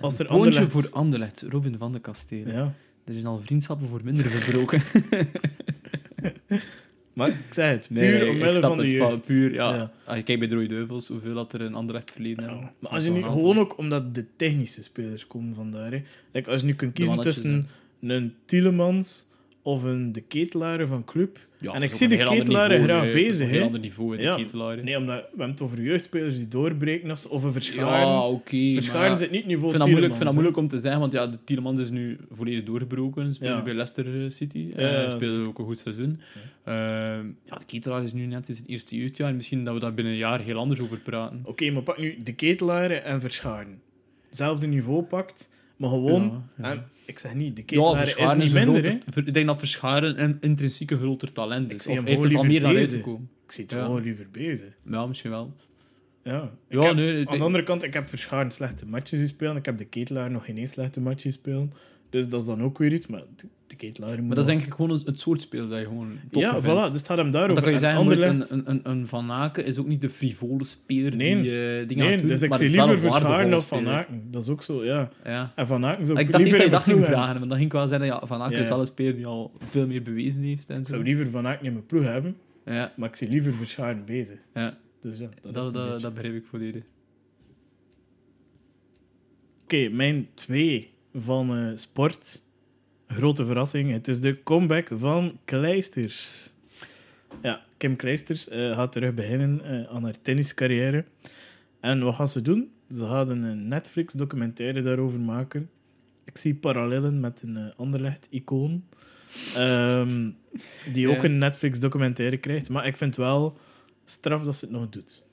[0.00, 0.72] als er Anderlecht...
[0.72, 2.54] voor Anderlecht, Robin van de Kastelen.
[2.54, 2.74] Ja.
[3.04, 4.82] Er zijn al vriendschappen voor minder verbroken.
[7.12, 9.26] Maar ik zeg het, puur Nee, omwille van de het jeugd.
[9.26, 9.74] puur, ja.
[9.74, 9.92] ja.
[10.04, 12.50] Ah, je kijkt bij de Rode Duivels, hoeveel dat er in Anderlecht verleden Ja.
[12.50, 12.72] hebben.
[12.78, 15.90] Maar als je nu, gewoon ook omdat de technische spelers komen vandaar.
[15.92, 16.02] Hè.
[16.32, 17.68] Like, als je nu kunt kiezen tussen
[18.00, 19.26] een Tielemans
[19.62, 21.38] of een De Ketelaar van Club.
[21.66, 23.52] Ja, en ik zie de Ketelaren graag bezig.
[23.52, 24.34] een ander niveau, de Ja.
[24.34, 24.84] Ketelaren.
[24.84, 28.08] Nee, omdat we hebben het over jeugdspelers die doorbreken of, of een verscharen.
[28.08, 28.72] Ja, oké.
[28.74, 30.78] verscharen maar zit niet niveau Ik vind, dat moeilijk, ik vind dat moeilijk om te
[30.78, 33.34] zeggen, want ja, de Tielemans is nu volledig doorgebroken.
[33.34, 33.62] Speelt Ja.
[33.62, 34.72] bij Leicester eh, City.
[34.76, 36.20] Ja, speelde ook een goed seizoen.
[36.64, 39.34] Ehm, ja, de Ketelaar is nu net in zijn eerste jeugdjaar.
[39.34, 41.40] Misschien dat we daar binnen een jaar heel anders over praten.
[41.44, 43.80] Oké, maar pak nu de Ketelaren en verscharen.
[44.28, 46.22] Hetzelfde niveau pakt, maar gewoon...
[46.58, 46.70] Ja, ja.
[46.72, 48.84] En, ik zeg niet, de Ja, Ketelaren is niet is minder.
[48.84, 51.82] groter- Ik denk dat Verscharen een intrinsiek een groter talent Ik is.
[51.82, 52.92] zie Of hem heeft het al meer naar bezig.
[52.92, 53.28] uitgekomen?
[53.44, 53.84] Ik zie het Ja.
[53.84, 54.68] gewoon liever bezig.
[54.90, 55.54] Ja, misschien wel.
[56.22, 56.32] Ja,
[56.68, 59.56] Ja, ik heb- nee, aan de andere kant, ik heb verscharen slechte matches gespeeld.
[59.56, 61.74] Ik heb de Ketelaar nog geen eens slechte matches gespeeld.
[62.10, 63.06] Dus dat is dan ook weer iets.
[63.06, 63.22] Maar
[63.66, 66.42] de, Ketelaar Maar dat is denk ik gewoon het soort speel dat je gewoon tof
[66.42, 66.66] Ja, vindt.
[66.66, 66.90] voilà.
[66.92, 67.54] Dus het gaat hem daarover.
[67.54, 70.08] dan kan je En zeggen, Anderlecht- een, een, een, Van Aken is ook niet de
[70.08, 71.42] frivole speler Nee.
[71.42, 73.88] die eh dingen Nee, doen, dus ik zie liever waardevolle dan Van.
[73.88, 74.22] Aken.
[74.30, 75.10] Dat is ook zo, ja.
[75.24, 75.52] Ja.
[75.56, 77.14] En Van Aken zou Ik ik dacht eerst dat je dat ging hebben.
[77.16, 79.14] vragen, want dan ging ik wel zeggen, ja, Van Aken Ja, is wel een speler
[79.14, 80.70] die al veel meer bewezen heeft.
[80.70, 80.88] En Ik zo.
[80.88, 84.38] zou liever Van Aken in mijn ploeg hebben, Ja, maar ik zie liever verscharen bezig.
[84.54, 84.78] ja.
[85.00, 86.82] Dus ja, dat, Dat, is dat, dat, begrijp ik volledig.
[89.64, 92.42] Oké, mijn twee van eh, sport.
[93.08, 93.92] Grote verrassing.
[93.92, 96.50] Het is de comeback van Kleisters.
[97.42, 101.04] Ja, Kim Kleisters eh, gaat terug beginnen eh, aan haar tenniscarrière.
[101.80, 102.70] En wat gaat ze doen?
[102.90, 105.70] Ze gaat een Netflix-documentaire daarover maken.
[106.24, 108.84] Ik zie parallellen met een uh, Anderlecht-icoon.
[109.54, 110.30] Ehm,
[110.92, 111.24] die ook Ja.
[111.24, 112.68] een Netflix-documentaire krijgt.
[112.68, 113.58] Maar ik vind wel
[114.04, 115.24] straf dat ze het nog doet.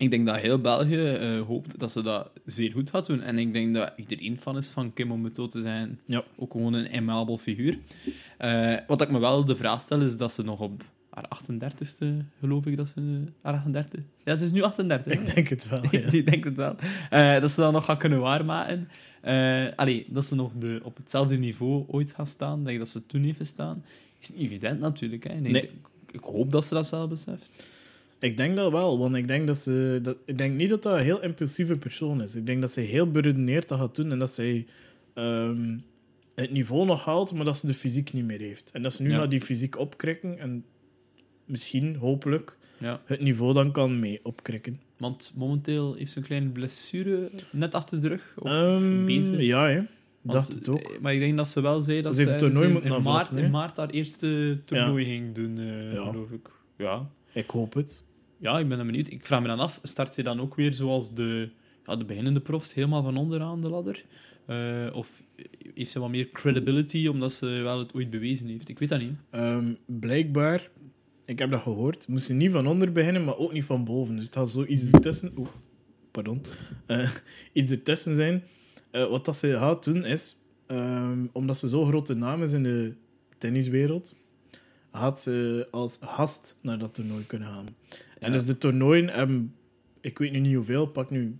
[0.00, 3.20] Ik denk dat heel België eh, hoopt dat ze dat zeer goed gaat doen.
[3.22, 6.00] En ik denk dat iedereen fan is van Kim, om het zo te zijn.
[6.04, 6.24] Ja.
[6.36, 7.78] Ook gewoon een aimabel figuur.
[8.38, 12.06] Eh, wat ik me wel de vraag stel, is dat ze nog op haar 38ste,
[12.38, 13.24] geloof ik dat ze...
[13.42, 14.00] Haar 38?
[14.24, 15.12] Ja, ze is nu 38.
[15.12, 15.20] hè?
[15.20, 15.82] Ik denk het wel.
[15.90, 16.12] Ja.
[16.12, 16.76] Ik denk het wel.
[17.40, 18.88] Dat ze dat nog gaat kunnen waarmaken.
[19.20, 22.88] Eh allee, dat ze nog de, op hetzelfde niveau ooit gaat staan, denk ik dat
[22.88, 23.84] ze toen heeft gestaan.
[24.20, 25.24] Is niet evident natuurlijk.
[25.24, 25.34] Hè.
[25.34, 25.52] Nee.
[25.52, 25.70] ik,
[26.10, 27.66] ik hoop dat ze dat zelf beseft.
[28.20, 30.96] Ik denk dat wel, want ik denk, dat ze, dat, ik denk niet dat dat
[30.96, 32.34] een heel impulsieve persoon is.
[32.34, 34.66] Ik denk dat ze heel beredeneerd dat gaat doen en dat zij
[35.14, 35.76] ehm,
[36.34, 38.70] het niveau nog haalt, maar dat ze de fysiek niet meer heeft.
[38.70, 39.16] En dat ze nu Ja.
[39.18, 40.64] gaat die fysiek opkrikken en
[41.44, 43.00] misschien, hopelijk, Ja.
[43.04, 44.80] het niveau dan kan mee opkrikken.
[44.98, 48.34] Want momenteel heeft ze een kleine blessure net achter de rug.
[48.38, 49.40] Of Ehm, bezig.
[49.40, 49.74] ja, hè.
[49.76, 49.88] Want,
[50.22, 50.78] dacht het ook.
[50.80, 53.50] eh, Maar ik denk dat ze wel zei dat Ze toernooi in- in, maart, in
[53.50, 56.10] maart haar eerste toernooi ging doen, eh, Ja.
[56.10, 56.50] geloof ik.
[56.76, 57.10] Ja.
[57.32, 58.02] Ik hoop het.
[58.40, 59.10] Ja, ik ben benieuwd.
[59.10, 61.50] Ik vraag me dan af, start ze dan ook weer zoals de,
[61.86, 64.04] ja, de beginnende profs, helemaal van onderaan de ladder?
[64.46, 65.22] Eh, of
[65.74, 68.68] heeft ze wat meer credibility, omdat ze wel het ooit bewezen heeft?
[68.68, 69.14] Ik weet dat niet.
[69.30, 70.70] Ehm, blijkbaar,
[71.24, 74.16] ik heb dat gehoord, moest ze niet van onder beginnen, maar ook niet van boven.
[74.16, 75.32] Dus het had zoiets ertussen...
[75.36, 75.48] Oeh,
[76.10, 76.42] pardon.
[76.86, 77.10] Eh,
[77.52, 78.42] iets ertussen zijn.
[78.90, 80.36] Eh, wat dat ze gaat doen is,
[80.66, 82.94] ehm, omdat ze zo'n grote naam is in de
[83.38, 84.14] tenniswereld,
[84.92, 87.66] gaat ze als gast naar dat toernooi kunnen gaan.
[88.18, 89.54] En dus de toernooien hebben,
[90.00, 91.36] ik weet nu niet hoeveel, pak nu,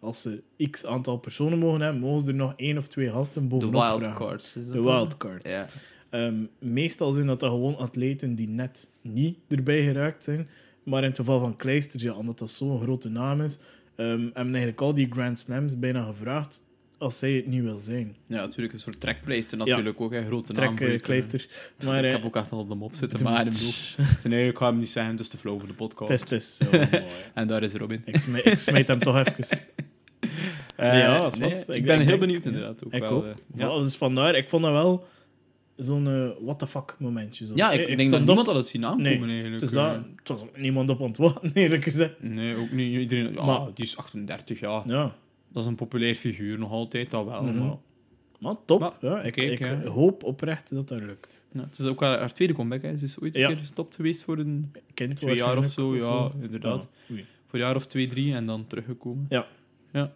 [0.00, 3.42] als ze x aantal personen mogen hebben, mogen ze er nog één of twee gasten
[3.42, 4.00] De bovenop vragen.
[4.00, 4.52] wildcards.
[4.52, 4.82] De dan?
[4.82, 5.52] wildcards.
[5.52, 5.66] Ja.
[6.10, 10.48] Ehm, meestal zijn dat dan gewoon atleten die net niet erbij geraakt zijn.
[10.82, 13.58] Maar in het geval van Kleisters, ja, omdat dat zo'n grote naam is,
[13.94, 16.64] ehm, hebben eigenlijk al die Grand Slams bijna gevraagd
[16.98, 18.16] als zij het niet wil zijn.
[18.26, 20.76] ja, natuurlijk een soort trekpleister natuurlijk ook, een grote naam.
[20.76, 20.98] Trek eh.
[21.84, 24.32] Maar ik eh, heb ook echt al op de mop zitten, de- maar in bedoel.
[24.38, 26.20] Nee, ik ga hem niet zeggen, is te flow voor de podcast.
[26.20, 27.04] het is, zo mooi.
[27.34, 28.02] En daar is Robin.
[28.04, 29.58] Ik smijt, ik smijt hem toch even.
[30.76, 31.68] Eh, ja, nee, wat.
[31.68, 33.10] Ik, Ik ben denk- heel benieuwd inderdaad ook Ik wel.
[33.10, 33.24] ook.
[33.24, 33.78] eh, Ja.
[33.80, 35.06] Dus vandaar, ik vond dat wel
[35.76, 37.46] zo'n eh, what the fuck momentje.
[37.46, 37.52] Zo.
[37.54, 39.60] ja, ik, Eh, denk dat niemand had het zien aankomen Nee, eigenlijk.
[39.60, 39.92] Dus eh.
[39.92, 42.14] dat, het was niemand op ontwachten, eerlijk gezegd.
[42.22, 42.92] Nee, ook niet.
[43.00, 44.82] Iedereen, Maar- die is 38 jaar.
[44.86, 45.14] Ja.
[45.48, 47.42] Dat is een populair figuur, nog altijd, dat wel.
[47.42, 47.58] Mhm.
[47.58, 47.76] Maar,
[48.40, 48.80] Maar top.
[48.80, 49.84] Maar, ja, ik, kijk, ik ja.
[49.86, 51.46] hoop oprecht dat dat lukt.
[51.52, 52.82] ja, het is ook wel haar tweede comeback.
[52.82, 52.96] Hè.
[52.96, 55.96] Ze is ooit een keer gestopt geweest voor een Kind twee jaar of zo.
[55.96, 56.88] Ja, inderdaad.
[57.46, 59.26] Voor een jaar of twee, drie en dan teruggekomen.
[59.28, 59.46] Ja.
[59.92, 60.12] Ja.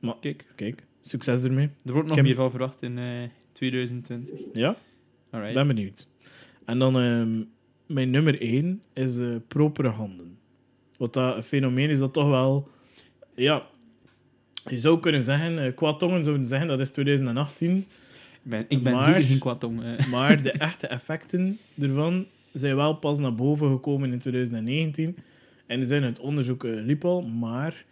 [0.00, 1.70] Maar- Kijk, Kijk, succes ermee.
[1.84, 4.40] er wordt nog meer van verwacht in eh 2020.
[4.52, 4.76] Ja,
[5.30, 5.54] Alright.
[5.54, 6.08] ben benieuwd.
[6.64, 7.42] En dan ehm,
[7.86, 10.38] mijn nummer 1 is eh, propere handen.
[10.96, 12.68] Wat dat een fenomeen is dat toch wel...
[13.34, 13.66] Ja,
[14.68, 17.76] je zou kunnen zeggen, eh qua tongen zouden zeggen dat is 2018.
[17.76, 19.82] Ik ben, ik ben Maar- zeker geen kwaadtong.
[19.82, 20.06] eh.
[20.14, 25.16] Maar de echte effecten ervan zijn wel pas naar boven gekomen in 2019.
[25.66, 27.84] En die zijn het onderzoek eh, liep al, maar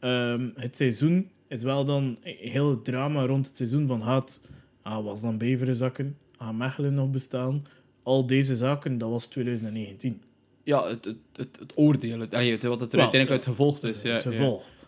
[0.00, 4.40] ehm, het seizoen is wel dan heel het drama rond het seizoen van had,
[4.82, 7.66] ah, was dan Beveren zakken, ah, Mechelen nog bestaan.
[8.02, 10.22] Al deze zaken, dat was 2019.
[10.62, 13.82] Ja, het, het, het, het oordeel, het, allee, het- wat het er uiteindelijk uit gevolgd
[13.84, 14.02] is.
[14.02, 14.30] Ja, het ja.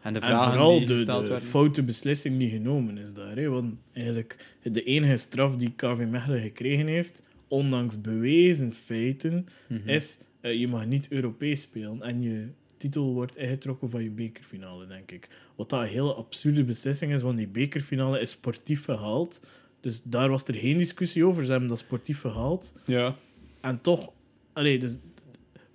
[0.08, 3.36] En de En vooral die de, de foute beslissing die genomen is daar.
[3.36, 3.48] Hè?
[3.48, 9.88] Want eigenlijk de enige straf die KV Mechelen gekregen heeft, ondanks bewezen feiten, Mhm.
[9.88, 12.46] is eh, je mag niet Europees spelen en je
[12.76, 15.28] titel wordt ingetrokken van je bekerfinale, denk ik.
[15.56, 19.40] Wat dat een hele absurde beslissing is, want die bekerfinale is sportief gehaald.
[19.80, 21.44] Dus daar was er geen discussie over.
[21.44, 22.72] Ze hebben dat sportief gehaald.
[22.86, 23.16] Ja.
[23.60, 24.12] En toch,
[24.52, 24.98] allee, dus,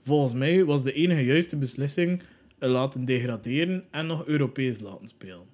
[0.01, 2.21] volgens mij was de enige juiste beslissing
[2.69, 5.45] laten degraderen en nog Europees laten spelen.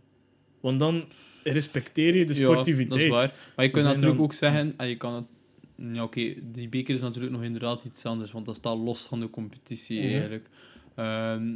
[0.59, 1.03] Want dan
[1.43, 3.01] respecteer je de sportiviteit.
[3.01, 3.33] Ja, dat is waar.
[3.55, 4.73] Maar je Ze kunt natuurlijk dan- ook zeggen...
[4.77, 5.25] ah, je kan het,
[5.93, 9.19] ja, oké, die beker is natuurlijk nog inderdaad iets anders, want dat staat los van
[9.19, 10.11] de competitie Mhm.
[10.11, 10.47] eigenlijk.
[10.95, 11.53] Ehm,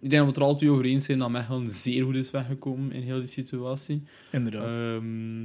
[0.00, 2.14] ik denk dat we het er al twee over eens zijn dat Mechelen zeer goed
[2.14, 4.02] is weggekomen in heel die situatie.
[4.32, 4.78] Inderdaad.
[4.78, 5.44] Ehm,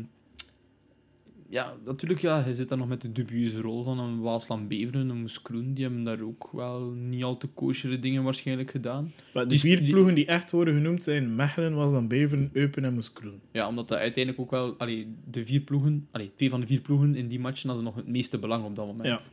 [1.50, 5.10] ja, natuurlijk, ja, je zit daar nog met de dubieuze rol van een Waasland Beveren,
[5.10, 5.74] een Moes Kroen.
[5.74, 9.14] Die hebben daar ook wel niet al te koosjere dingen waarschijnlijk gedaan.
[9.34, 12.50] maar de die vier die- ploegen die echt worden genoemd zijn Mechelen, was dan Beveren,
[12.54, 13.40] Eupen en Moeskroen.
[13.52, 14.76] Ja, omdat dat uiteindelijk ook wel...
[14.78, 16.08] Allee, de vier ploegen...
[16.12, 18.76] Allee, twee van de vier ploegen in die matchen hadden nog het meeste belang op
[18.76, 19.32] dat moment.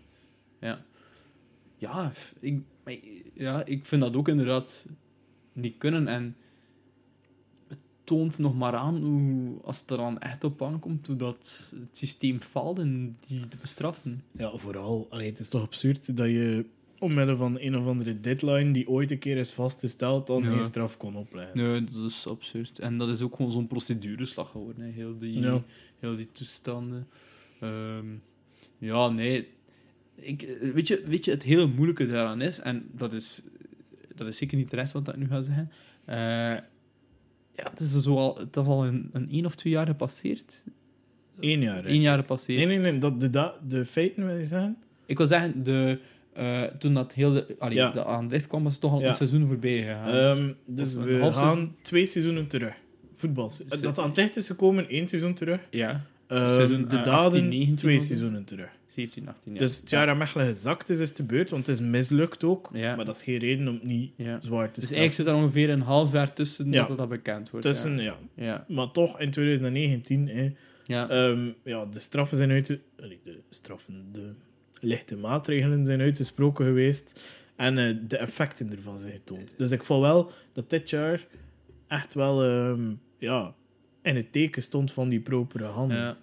[0.61, 0.69] Ja.
[0.69, 0.85] Ja,
[1.77, 2.61] ja, ik,
[3.35, 4.87] ja, ik vind dat ook inderdaad
[5.53, 6.09] niet kunnen.
[6.09, 6.37] En
[8.05, 11.97] toont nog maar aan hoe, als het er dan echt op aankomt, hoe dat het
[11.97, 14.23] systeem faalt en die te bestraffen.
[14.33, 15.07] Ja, vooral.
[15.11, 16.67] Allee, het is toch absurd dat je
[16.99, 20.49] omwille van een of andere deadline die ooit een keer is vastgesteld, dan Ja.
[20.49, 21.57] geen straf kon opleggen.
[21.59, 22.79] Nee, dat is absurd.
[22.79, 25.63] En dat is ook gewoon zo'n procedureslag geworden, hè, heel, die, Ja.
[25.99, 27.07] heel die toestanden.
[27.61, 28.07] Ehm,
[28.79, 29.49] ja, nee.
[30.15, 33.43] Ik, eh, weet, je, weet je, het hele moeilijke daaraan is, en dat is,
[34.15, 35.71] dat is zeker niet terecht wat ik nu ga zeggen.
[36.05, 36.57] eh,
[37.57, 40.65] ja, het is, zo al, het is al een, een één of twee jaar gepasseerd.
[41.41, 41.85] Eén jaar.
[41.87, 42.59] Eén jaar gepasseerd.
[42.59, 43.01] Nee, nee, nee.
[43.01, 44.77] Dat, de, da- de feiten wil je zeggen?
[45.07, 45.99] Ik wil zeggen, de,
[46.33, 47.91] eh, toen dat heel de, allee, Ja.
[47.91, 49.09] de aan het licht kwam, was het toch al Ja.
[49.09, 50.09] een seizoen voorbij gegaan.
[50.39, 51.75] Ehm, dus we gaan seizoen.
[51.83, 52.75] twee seizoenen terug.
[53.15, 53.49] Voetbal.
[53.51, 55.61] Se- Dat aan het licht is gekomen, één seizoen terug.
[55.71, 58.69] ja, Ehm, Seizoen, de daden, 18, 19 twee seizoenen terug.
[58.95, 59.61] 17, 18 jaar.
[59.63, 62.71] Dus het jaar dat Mechelen gezakt is, is de beurt, want het is mislukt ook.
[62.73, 62.97] Ja.
[62.97, 64.41] Maar dat is geen reden om het niet Ja.
[64.41, 66.85] zwaar te Dus eigenlijk zit er ongeveer een half jaar tussen Ja.
[66.87, 67.67] dat dat bekend wordt.
[67.67, 68.19] Tussen, ja.
[68.35, 68.65] Ja.
[68.69, 70.53] Maar toch, in 2019, hè,
[70.85, 71.09] ja.
[71.09, 72.67] Ehm, ja, de straffen zijn uit...
[72.67, 74.33] De straffen, de
[74.81, 77.29] lichte maatregelen zijn uitgesproken geweest.
[77.57, 79.55] En eh, de effecten ervan zijn getoond.
[79.57, 81.27] Dus ik vond wel dat dit jaar
[81.87, 83.55] echt wel ehm, ja,
[84.03, 85.97] in het teken stond van die propere handen.
[85.99, 86.17] Ja,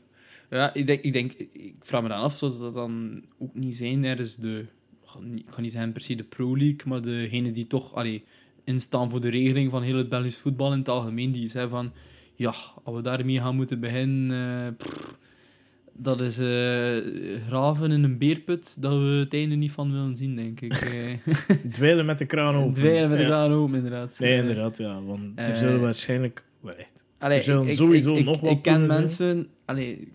[0.58, 3.76] ja ik, denk, ik denk, ik vraag me dan af, zou dat dan ook niet
[3.76, 7.52] zijn ergens de, ik ga niet- ik zeggen per se de Pro League, maar degene
[7.52, 8.24] die toch allee,
[8.64, 11.92] instaan voor de regeling van heel het Belgisch voetbal in het algemeen, die zeggen van,
[12.36, 14.32] ja, als we daarmee gaan moeten beginnen,
[14.68, 15.20] eh, pff,
[15.94, 16.98] dat is eh,
[17.48, 20.72] graven in een beerput, dat we het einde niet van willen zien, denk ik.
[20.74, 21.14] eh.
[21.72, 22.74] Dweilen met de kraan open.
[22.74, 23.30] Dweilen met de Ja.
[23.30, 24.20] kraan open, inderdaad.
[24.20, 25.02] Nee, inderdaad, ja.
[25.04, 26.44] Want er zullen waarschijnlijk...
[26.60, 26.74] Wel.
[27.18, 29.48] Allee, Er zullen sowieso ik, nog ik, wat ik ken mensen...
[29.66, 30.12] Allee,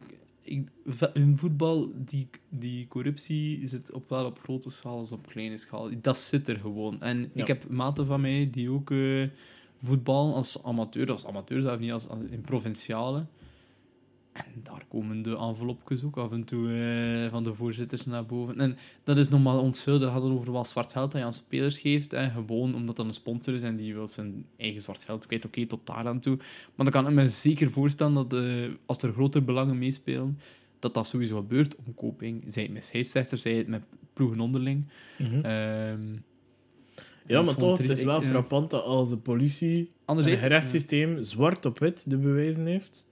[0.47, 0.69] ik,
[1.13, 5.91] hun voetbal, die, die corruptie zit op, wel op grote schaal als op kleine schaal.
[6.01, 7.01] Dat zit er gewoon.
[7.01, 7.29] En Ja.
[7.41, 9.29] ik heb maten van mij die ook eh,
[9.83, 13.27] voetbal als amateur, als amateur zelf niet, als, als in provinciale.
[14.37, 18.61] En daar komen de envelopjes ook af en toe eh, van de voorzitters naar boven.
[18.61, 19.29] En dat is.
[19.29, 22.13] Dat gaat dan over wat zwart geld dat je aan spelers geeft.
[22.13, 25.45] En gewoon omdat dat een sponsor is en die wil zijn eigen zwart geld kwijt.
[25.45, 26.37] Oké, tot daar aan toe.
[26.75, 30.39] Maar dan kan ik me zeker voorstellen dat eh, als er grotere belangen meespelen,
[30.79, 31.77] dat dat sowieso gebeurt.
[31.87, 33.83] Omkoping, zij het met scheidsrechters, zij het met
[34.13, 34.85] ploegen onderling.
[35.19, 35.35] Mhm.
[35.35, 36.17] Ehm,
[37.27, 41.65] ja, maar toch, het is wel frappant dat als de politie en het rechtssysteem zwart
[41.65, 43.07] op wit de bewijzen heeft,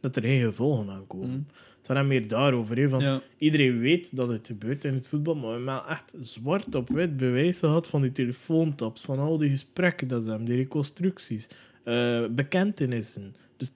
[0.00, 1.28] dat er geen gevolgen aankomen.
[1.30, 1.46] Mm.
[1.78, 2.88] Het gaat dan meer daarover.
[2.88, 3.20] Van, ja.
[3.38, 7.16] Iedereen weet dat het gebeurt in het voetbal, maar we hebben echt zwart op wit
[7.16, 11.48] bewijs gehad van die telefoontaps, van al die gesprekken dat ze hebben, die reconstructies,
[11.84, 13.34] eh, bekentenissen.
[13.56, 13.70] Dus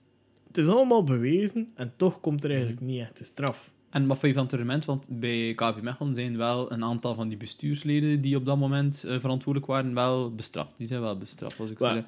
[0.47, 2.89] het is allemaal bewezen en toch komt er eigenlijk Mhm.
[2.89, 3.71] niet echt de straf.
[3.89, 4.85] En wat vind je van het argument?
[4.85, 9.03] Want bij KV Mechelen zijn wel een aantal van die bestuursleden die op dat moment
[9.03, 10.77] eh, verantwoordelijk waren, wel bestraft.
[10.77, 12.03] Die zijn wel bestraft, als ik Wel, zeg.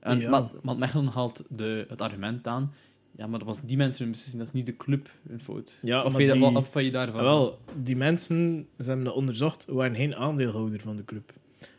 [0.00, 0.30] En, ja.
[0.30, 2.72] maar, want Mechelen haalt de, het argument aan.
[3.16, 5.78] Ja, maar dat was die mensen hun beslissing, dat is niet de club hun fout.
[5.82, 7.16] Ja, of, je, die- wat, vind je daarvan?
[7.20, 11.32] Ah, wel, die mensen, ze hebben dat onderzocht, waren geen aandeelhouder van de club.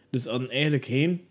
[0.10, 1.22] Dus hadden eigenlijk geen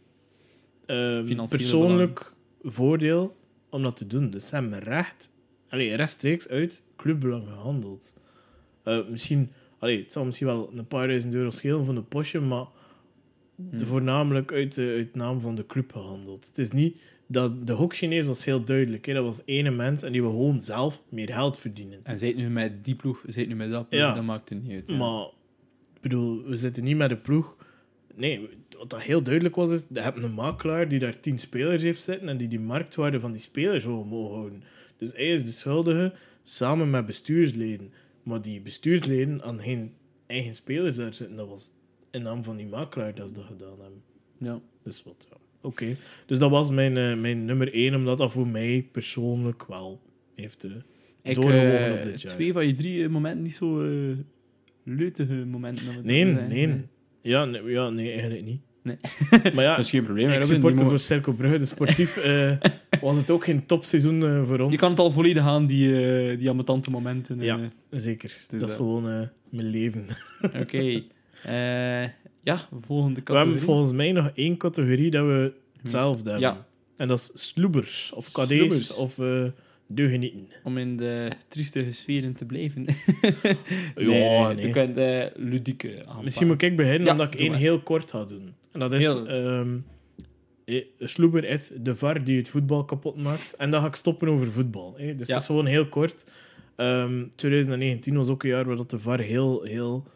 [0.87, 3.37] eh, Financiële persoonlijk voordeel
[3.71, 4.31] om dat te doen.
[4.31, 5.31] Dus ze hebben recht,
[5.69, 8.15] allee, rechtstreeks uit clubbelang gehandeld.
[8.83, 12.41] Eh, misschien, allee, het zal misschien wel een paar duizend euro schelen van de postje,
[12.41, 12.67] maar
[13.71, 13.85] Hm.
[13.85, 16.47] voornamelijk uit de, uit naam van de club gehandeld.
[16.47, 19.07] Het is niet dat de hok-Chinees was heel duidelijk.
[19.07, 19.15] Hè?
[19.15, 22.01] Dat was ene mens en die wil gewoon zelf meer geld verdienen.
[22.03, 24.15] En zij het nu met die ploeg, zij het nu met dat ploeg, Ja.
[24.15, 24.87] dat maakt het niet uit.
[24.89, 24.97] ja.
[24.97, 25.25] Maar,
[25.95, 27.57] ik bedoel, we zitten niet met de ploeg.
[28.15, 28.49] Nee,
[28.79, 32.03] wat dat heel duidelijk was, is, je hebt een makelaar die daar tien spelers heeft
[32.03, 34.63] zitten en die die marktwaarde van die spelers wil mogen houden.
[34.97, 36.13] Dus hij is de schuldige,
[36.43, 37.93] samen met bestuursleden.
[38.23, 39.93] Maar die bestuursleden aan geen
[40.27, 41.37] eigen spelers daar zitten.
[41.37, 41.71] Dat was
[42.11, 44.03] in naam van die makelaar dat ze dat gedaan hebben.
[44.39, 44.61] Ja.
[44.83, 45.37] Dus wat, ja.
[45.65, 45.97] Oké.
[46.27, 50.01] Dus dat was mijn, eh, mijn nummer één, omdat dat voor mij persoonlijk wel
[50.35, 50.65] heeft...
[50.65, 50.71] eh,
[51.23, 52.33] Ik, Doorgewogen eh, op dit jaar.
[52.33, 54.17] twee van je drie momenten niet zo eh
[54.85, 55.85] leutige momenten.
[56.03, 56.49] Nee, zo te zeggen.
[56.69, 56.81] nee.
[57.21, 58.61] Ja, nee, ja, nee, eigenlijk niet.
[58.83, 58.97] Nee.
[59.55, 60.27] maar ja, Dat is geen probleem.
[60.29, 61.59] hè, ik Robin, supporte die voor Cercle Brugge.
[61.59, 62.57] De sportief eh,
[63.01, 64.73] was het ook geen topseizoen eh, voor ons.
[64.73, 67.41] Je kan het al volledig aan, die, eh die ambetante momenten.
[67.41, 67.47] eh.
[67.47, 67.59] Ja.
[67.91, 68.37] Zeker.
[68.49, 70.05] Dus dat is gewoon eh, mijn leven.
[70.61, 71.03] Oké.
[71.45, 72.05] Eh,
[72.45, 73.61] ja, volgende We hebben categorie.
[73.61, 76.49] volgens mij nog één categorie dat we hetzelfde hebben.
[76.49, 76.67] Ja.
[76.97, 78.95] En dat is sloebers, of Sloebers.
[78.95, 79.45] of eh
[79.87, 80.47] deugenieten.
[80.65, 82.85] Om in de triestige sferen te blijven.
[83.97, 84.71] Ja, Je nee.
[84.71, 86.25] kunt eh, ludieke aanpakken.
[86.25, 87.59] Misschien moet ik beginnen Ja, omdat ik één maar.
[87.61, 88.55] heel kort ga doen.
[88.73, 89.05] En dat is...
[89.05, 89.77] Ehm,
[90.65, 93.55] eh, sloeber is de VAR die het voetbal kapot maakt.
[93.57, 94.95] En dan ga ik stoppen over voetbal.
[94.97, 95.17] hè.
[95.17, 95.33] Dus Ja.
[95.33, 96.27] het is gewoon heel kort.
[96.77, 100.07] Ehm 2019 was ook een jaar waar dat de VAR heel, heel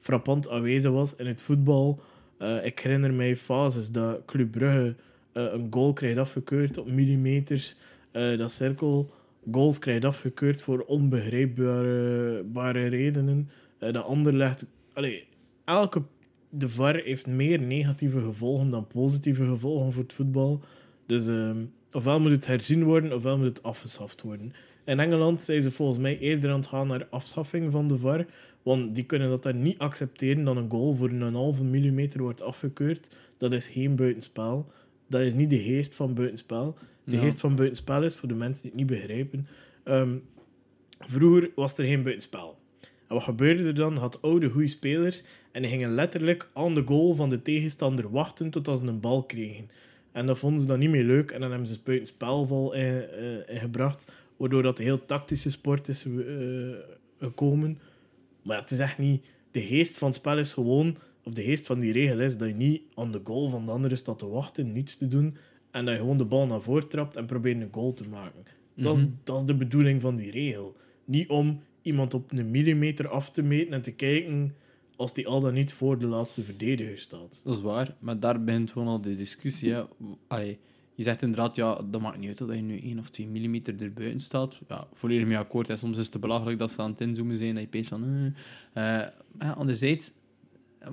[0.00, 2.00] frappant aanwezig was in het voetbal.
[2.38, 4.94] Eh, ik herinner mij fases dat Club Brugge
[5.32, 7.76] eh, een goal krijgt afgekeurd op millimeters.
[8.10, 9.10] Eh, dat cirkel
[9.50, 13.50] goals krijgt afgekeurd voor onbegrijpbare bare redenen.
[13.78, 14.64] Dat Anderlecht...
[14.92, 15.26] Allee,
[15.64, 16.02] elke...
[16.50, 20.60] De VAR heeft meer negatieve gevolgen dan positieve gevolgen voor het voetbal.
[21.06, 24.52] Dus ehm, ofwel moet het herzien worden, ofwel moet het afgeschaft worden.
[24.84, 28.26] In Engeland zijn ze volgens mij eerder aan het gaan naar afschaffing van de VAR.
[28.68, 32.42] Want die kunnen dat daar niet accepteren dat een goal voor een halve millimeter wordt
[32.42, 33.16] afgekeurd.
[33.36, 34.72] Dat is geen buitenspel.
[35.06, 36.76] Dat is niet de geest van buitenspel.
[37.04, 37.18] De Ja.
[37.20, 39.46] geest van buitenspel is, voor de mensen die het niet begrijpen...
[39.84, 40.16] ehm,
[40.98, 42.58] vroeger was er geen buitenspel.
[42.80, 43.96] En wat gebeurde er dan?
[43.96, 48.50] Had oude goede spelers en die gingen letterlijk aan de goal van de tegenstander wachten
[48.50, 49.70] tot ze een bal kregen.
[50.12, 52.82] En dat vonden ze dan niet meer leuk en dan hebben ze het buitenspelval in,
[53.08, 56.12] eh, ingebracht, waardoor dat een heel tactische sport is eh,
[57.18, 57.78] gekomen.
[58.48, 59.24] Maar het is echt niet...
[59.50, 62.48] De geest van het spel is gewoon, of de geest van die regel is, dat
[62.48, 65.36] je niet aan de goal van de andere staat te wachten, niets te doen,
[65.70, 68.42] en dat je gewoon de bal naar voren trapt en probeert een goal te maken.
[68.74, 69.10] Dat, is, Mhm.
[69.24, 70.76] dat is de bedoeling van die regel.
[71.04, 74.54] Niet om iemand op een millimeter af te meten en te kijken
[74.96, 77.40] als die al dan niet voor de laatste verdediger staat.
[77.44, 79.72] Dat is waar, maar daar begint gewoon al de discussie.
[79.72, 79.82] Hè.
[80.26, 80.58] Allee,
[80.98, 83.82] je zegt inderdaad, ja, dat maakt niet uit dat je nu 1 of 2 millimeter
[83.82, 84.60] erbuiten staat.
[84.68, 85.78] Ja, volledig mee akkoord.
[85.78, 88.04] Soms is het te belachelijk dat ze aan het inzoomen zijn, dat je peest van...
[88.74, 89.00] eh.
[89.00, 90.12] Eh, ja, anderzijds,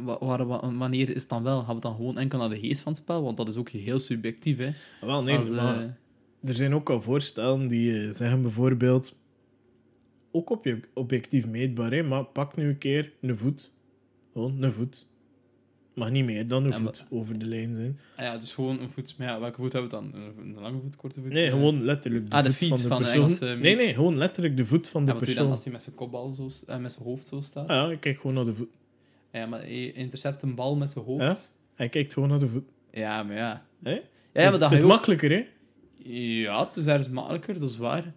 [0.04, 1.58] wa- waar, wa- wanneer is het dan wel?
[1.58, 3.24] Gaan we het dan gewoon enkel naar de geest van het spel?
[3.24, 4.70] Want dat is ook heel subjectief, hè.
[5.08, 5.98] Wel, nee, Als, eh, maar
[6.44, 9.16] er zijn ook al voorstellen die zeggen bijvoorbeeld,
[10.32, 13.72] ook obje- objectief meetbaar, hè, maar pak nu een keer een voet.
[14.34, 15.08] Gewoon een voet.
[15.96, 18.00] Mag niet meer dan een Ja, maar- voet over de lijn zijn.
[18.16, 19.18] ah ja, dus gewoon een voet...
[19.18, 20.14] Maar ja, welke voet hebben we dan?
[20.38, 21.32] Een, lange voet, korte voet?
[21.32, 23.24] Nee, Eh, gewoon letterlijk de Ah, de voet fiets van de van de persoon.
[23.48, 25.50] Engelse- Nee, nee, gewoon letterlijk de voet van de je dan persoon.
[25.50, 27.68] als hij met zijn kopbal zo, eh, met zijn hoofd zo staat?
[27.70, 28.70] Ah, ja, ik kijk gewoon naar de voet.
[29.32, 31.22] Ja, maar je intercept een bal met zijn hoofd.
[31.24, 31.38] Ja?
[31.76, 32.64] Hij kijkt gewoon naar de voet.
[32.92, 33.66] Ja, maar ja.
[33.84, 34.02] Ja, het
[34.34, 35.46] maar is, dat het is ook- makkelijker, hè?
[36.44, 38.14] Ja, het is ergens makkelijker, dat is waar.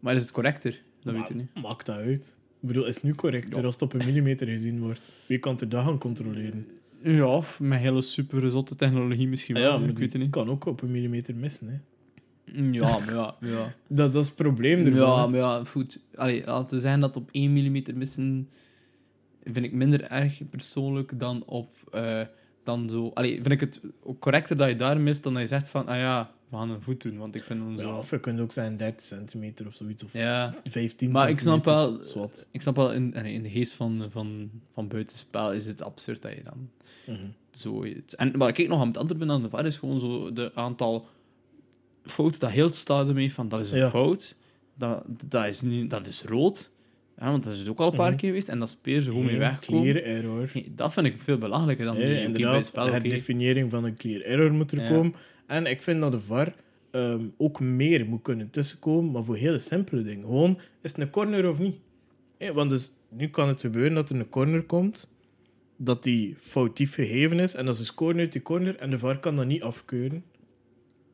[0.00, 0.82] Maar is het correcter?
[1.02, 1.62] Dat weet je niet.
[1.62, 2.36] Maakt dat uit.
[2.60, 3.64] Ik bedoel, is het nu correcter Ja.
[3.64, 5.12] als het op een millimeter gezien wordt?
[5.26, 6.66] Wie kan er dat gaan controleren?
[7.04, 9.72] Ja, of met hele super zotte technologie misschien Ah wel.
[9.72, 10.30] ja, maar ik weet het niet.
[10.30, 11.78] kan ook op een millimeter missen, hè?
[12.70, 13.36] Ja, maar ja.
[13.40, 14.94] Ja, Dat, dat is het probleem ervan.
[14.94, 15.28] ja, hè.
[15.28, 16.00] maar ja, goed.
[16.14, 18.48] Allee, laten we zeggen dat op 1 mm missen
[19.44, 21.68] vind ik minder erg persoonlijk dan op...
[21.92, 22.20] eh,
[22.64, 23.10] dan zo...
[23.14, 25.86] Allee, vind ik het ook correcter dat je daar mist dan dat je zegt van,
[25.86, 27.96] ah ja, we gaan een voet doen, want ik vind hem Ja, zo...
[27.96, 31.64] of je kunt ook zijn 30 centimeter of zoiets, of Ja, 15 maar ik snap
[31.64, 35.82] centimeter, wel, ik snap wel in, in de geest van, van, van buitenspel is het
[35.82, 36.68] absurd dat je dan
[37.06, 37.24] Mhm.
[37.50, 38.14] zoiets...
[38.14, 40.50] En wat ik nog aan het antwoord vind aan de VAR is gewoon zo de
[40.54, 41.06] aantal
[42.04, 43.88] fouten dat heel het stadium heeft van dat is een Ja.
[43.88, 44.36] fout,
[44.74, 46.70] dat, dat, is niet, dat is rood,
[47.18, 48.16] ja, want dat is ook al een paar Mhm.
[48.18, 49.82] keer geweest en dat speer ze gewoon mee wegkomen.
[49.82, 50.50] clear error.
[50.70, 52.86] Dat vind ik veel belachelijker dan Nee, die bij het inderdaad, spel.
[52.90, 54.88] herdefiniëring van een clear error moet er Ja.
[54.88, 55.14] komen.
[55.46, 56.54] En ik vind dat de VAR
[56.90, 60.24] ehm, ook meer moet kunnen tussenkomen, maar voor hele simpele dingen.
[60.24, 61.80] Gewoon, is het een corner of niet?
[62.54, 65.08] Want dus, nu kan het gebeuren dat er een corner komt,
[65.76, 69.18] dat die foutief gegeven is, en dat ze scoren uit die corner, en de VAR
[69.20, 70.24] kan dat niet afkeuren.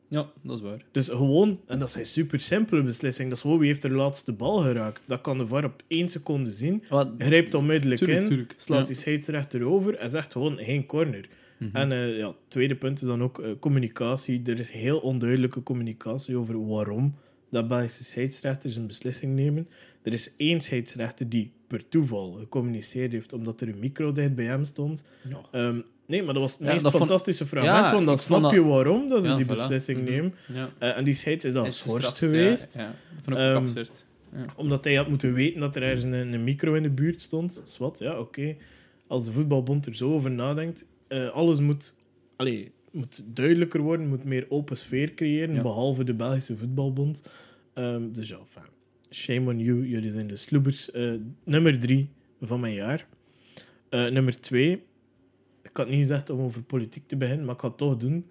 [0.07, 0.85] Ja, dat is waar.
[0.91, 3.89] Dus gewoon, en dat is een super simpele beslissing, dat is gewoon wie heeft de
[3.89, 5.01] laatste bal geraakt.
[5.07, 6.83] Dat kan de VAR op één seconde zien.
[6.89, 8.53] Wat, Grijpt onmiddellijk Tuurlijk, in, tuurlijk.
[8.57, 8.85] slaat Ja.
[8.85, 11.29] die scheidsrechter over en zegt gewoon geen corner.
[11.61, 11.75] Mhm.
[11.75, 14.41] En eh, ja, het tweede punt is dan ook eh, communicatie.
[14.45, 17.15] Er is heel onduidelijke communicatie over waarom
[17.51, 19.67] dat Belgische scheidsrechters een beslissing nemen.
[20.03, 24.45] Er is één scheidsrechter die per toeval gecommuniceerd heeft omdat er een micro dicht bij
[24.45, 25.03] hem stond.
[25.29, 25.41] Ja.
[25.51, 28.41] Ehm, nee, maar dat was het Ja, meest vond- fantastische fragment, Ja, want dan snap
[28.41, 29.47] dat- je waarom dat ze die voilà.
[29.47, 30.09] beslissing Mhm.
[30.09, 30.33] nemen.
[30.79, 34.05] Eh, en die scheids is dan geschorst gestraft, geweest, Ja, vond ik Ehm, absurd.
[34.55, 37.61] omdat hij had moeten weten dat er ergens een, een micro in de buurt stond.
[37.63, 38.55] Zwat, ja, oké.
[39.07, 41.95] Als de voetbalbond er zo over nadenkt, eh, alles moet,
[42.35, 45.61] allee, moet duidelijker worden, moet meer open sfeer creëren, Ja.
[45.61, 47.29] behalve de Belgische voetbalbond.
[47.73, 48.37] Ehm, dus ja,
[49.09, 50.91] shame on you, jullie zijn de sloebers.
[50.91, 52.09] Eh, nummer drie
[52.41, 53.07] van mijn jaar.
[53.89, 54.83] Eh, nummer twee,
[55.63, 58.25] ik had niet gezegd om over politiek te beginnen, maar ik ga het toch doen.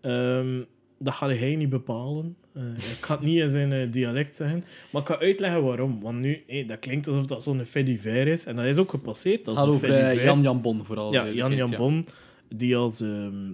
[0.00, 0.62] Ehm,
[0.98, 2.36] dat ga hij niet bepalen.
[2.54, 4.64] Eh, ik ga het niet in zijn eh, dialect zeggen.
[4.92, 6.00] Maar ik ga uitleggen waarom.
[6.00, 8.44] Want nu, dat klinkt alsof dat zo'n fait divers is.
[8.44, 9.44] En dat is ook gepasseerd.
[9.44, 10.22] Dat eh, divers.
[10.22, 11.12] Jan Jan Bon vooral.
[11.12, 11.76] Ja, Jan Jan ja.
[11.76, 12.04] Bon,
[12.48, 13.00] die als...
[13.00, 13.52] ehm,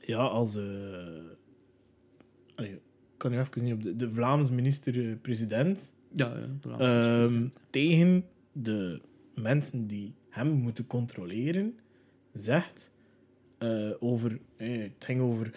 [0.00, 0.56] ja, als...
[0.56, 0.62] eh,
[2.54, 2.80] allee, ik
[3.16, 3.96] kan nu even niet op de...
[3.96, 6.76] De Vlaams minister-president Ja, ja.
[6.76, 9.00] de ehm, tegen de
[9.34, 11.78] mensen die hem moeten controleren,
[12.32, 12.92] zegt
[13.98, 14.38] over...
[14.56, 15.50] het ging over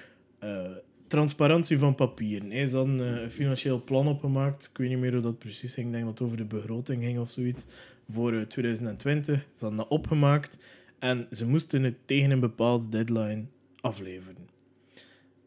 [1.14, 2.52] transparantie van papieren.
[2.52, 4.70] Hij is eh, een financieel plan opgemaakt.
[4.72, 5.88] Ik weet niet meer hoe dat precies ging.
[5.88, 7.66] Ik denk dat het over de begroting ging of zoiets.
[8.10, 9.36] Voor eh, 2020.
[9.36, 10.60] Ze hadden dat opgemaakt.
[11.00, 13.46] En ze moesten het tegen een bepaalde deadline
[13.82, 14.50] afleveren.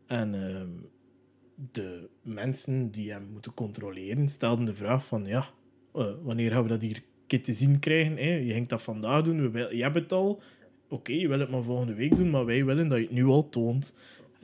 [0.07, 0.69] En ehm,
[1.73, 5.27] de mensen die hem moeten controleren stelden de vraag van...
[5.27, 5.47] Ja,
[5.95, 7.03] eh, wanneer gaan we dat hier
[7.43, 8.17] te zien krijgen?
[8.17, 8.35] Hè?
[8.35, 9.51] Je ging dat vandaag doen.
[9.51, 10.43] We je hebt het al.
[10.89, 12.31] Oké, je wil het maar volgende week doen.
[12.31, 13.95] Maar wij willen dat je het nu al toont.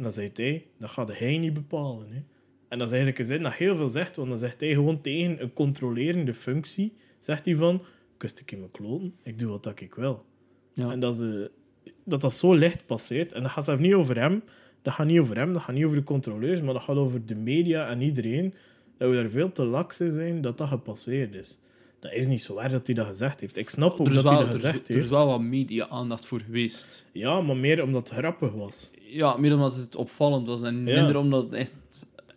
[0.02, 2.10] En dan zei hij, dat gaat hij niet bepalen.
[2.10, 2.22] Hè.
[2.68, 5.00] En dat is eigenlijk een zin dat heel veel zegt, want dan zegt hij gewoon
[5.00, 7.82] tegen een controlerende functie, zegt hij van,
[8.16, 10.24] kust ik in mijn kloten, ik doe wat ik wil.
[10.72, 10.90] Ja.
[10.90, 14.18] En dat, is, eh, dat dat zo licht passeert, en dat gaat zelfs niet over
[14.18, 14.42] hem,
[14.82, 17.26] dat gaat niet over hem, dat gaat niet over de controleurs, maar dat gaat over
[17.26, 18.54] de media en iedereen,
[18.96, 21.58] dat we daar veel te laks in zijn dat dat gepasseerd is.
[22.02, 23.56] Dat is niet zo waar dat hij dat gezegd heeft.
[23.56, 25.08] Ik snap ook dat hij dat gezegd er is heeft.
[25.08, 27.04] wel wat media-aandacht voor geweest.
[27.12, 28.90] Ja, maar meer omdat het grappig was.
[29.06, 30.80] Ja, meer omdat het opvallend was en Ja.
[30.94, 31.72] minder omdat het echt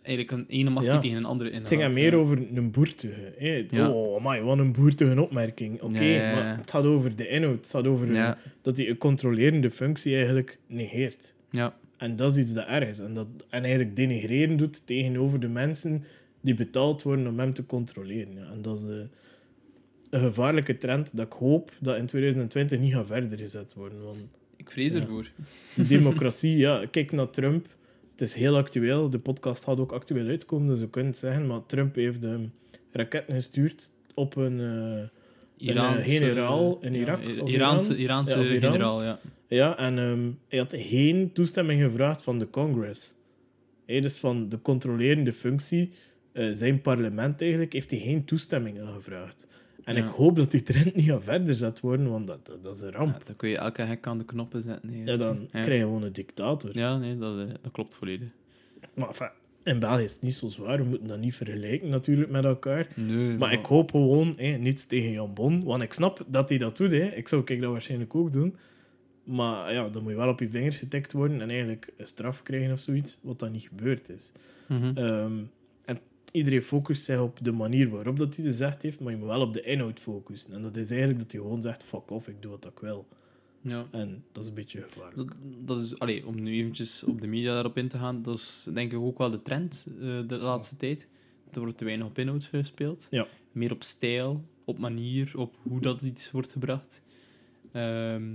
[0.02, 0.98] eigenlijk een ene macht Ja.
[0.98, 1.70] tegen een andere inhoudt.
[1.70, 2.16] Het ging meer ja.
[2.16, 3.32] over een boertige.
[3.38, 3.66] Hè.
[3.70, 3.90] Ja.
[3.90, 5.82] Oh, amai, wat een boertige opmerking.
[5.82, 7.56] Oké, maar het gaat over de inhoud.
[7.56, 11.34] Het gaat over dat hij een controlerende functie eigenlijk negeert.
[11.50, 12.98] Ja, En dat is iets dat erg is.
[12.98, 16.04] En, dat, en eigenlijk denigreren doet tegenover de mensen
[16.40, 18.34] die betaald worden om hem te controleren.
[18.34, 18.50] Ja.
[18.52, 18.94] En dat is eh,
[20.10, 24.02] een gevaarlijke trend dat ik hoop dat in 2020 niet gaat verder gezet worden.
[24.04, 24.18] Want
[24.56, 25.00] ik vrees Ja.
[25.00, 25.30] ervoor.
[25.74, 27.66] die democratie, ja, kijk naar Trump.
[28.10, 29.10] Het is heel actueel.
[29.10, 31.46] De podcast gaat ook actueel uitkomen, dus we kunnen het zeggen.
[31.46, 32.44] Maar Trump heeft ehm,
[32.92, 38.00] raketten gestuurd op een, eh, Iraanse, generaal in ja, Irak I- of Iraanse, Iran?
[38.04, 38.72] Iraanse Ja, of Iran.
[38.72, 39.18] generaal, ja.
[39.48, 43.14] Ja, en ehm, hij had geen toestemming gevraagd van de Congress.
[43.86, 45.90] Hij dus van de controlerende functie,
[46.32, 49.48] eh, zijn parlement eigenlijk, heeft hij geen toestemming aangevraagd.
[49.86, 50.04] En Ja.
[50.04, 52.82] ik hoop dat die trend niet gaat verder zet worden, want dat, dat, dat is
[52.82, 53.26] een Ja, ramp.
[53.26, 54.90] dan kun je elke hek aan de knoppen zetten.
[54.90, 55.04] nee.
[55.04, 56.70] Ja, dan krijg je gewoon een dictator.
[56.78, 58.28] Ja, nee, dat, eh, dat klopt volledig.
[58.94, 59.28] Maar enfin,
[59.64, 60.78] in België is het niet zo zwaar.
[60.78, 62.88] We moeten dat niet vergelijken natuurlijk met elkaar.
[62.96, 65.64] Nee, Maar ik hoop gewoon hé, niets tegen Jan Bon.
[65.64, 66.90] Want ik snap dat hij dat doet.
[66.92, 67.04] Hè.
[67.04, 68.56] Ik zou kijk, dat waarschijnlijk ook doen.
[69.24, 72.42] Maar ja, dan moet je wel op je vingers getikt worden en eigenlijk een straf
[72.42, 73.18] krijgen of zoiets.
[73.22, 74.32] Wat dan niet gebeurd is.
[74.68, 74.96] Mhm.
[74.96, 75.32] Ehm,
[76.36, 79.00] iedereen focust zich op de manier waarop dat hij het gezegd heeft.
[79.00, 80.52] Maar je moet wel op de inhoud focussen.
[80.52, 83.06] En dat is eigenlijk dat hij gewoon zegt: fuck off, ik doe wat ik wil.
[83.60, 83.86] Ja.
[83.90, 85.16] En dat is een beetje gevaarlijk.
[85.16, 88.36] Dat, dat is, allee, om nu eventjes op de media daarop in te gaan, dat
[88.36, 91.08] is denk ik ook wel de trend eh, de laatste tijd.
[91.52, 93.06] Er wordt te weinig op inhoud gespeeld.
[93.10, 93.26] Ja.
[93.52, 97.02] Meer op stijl, op manier, op hoe dat iets wordt gebracht.
[97.72, 98.34] Ehm,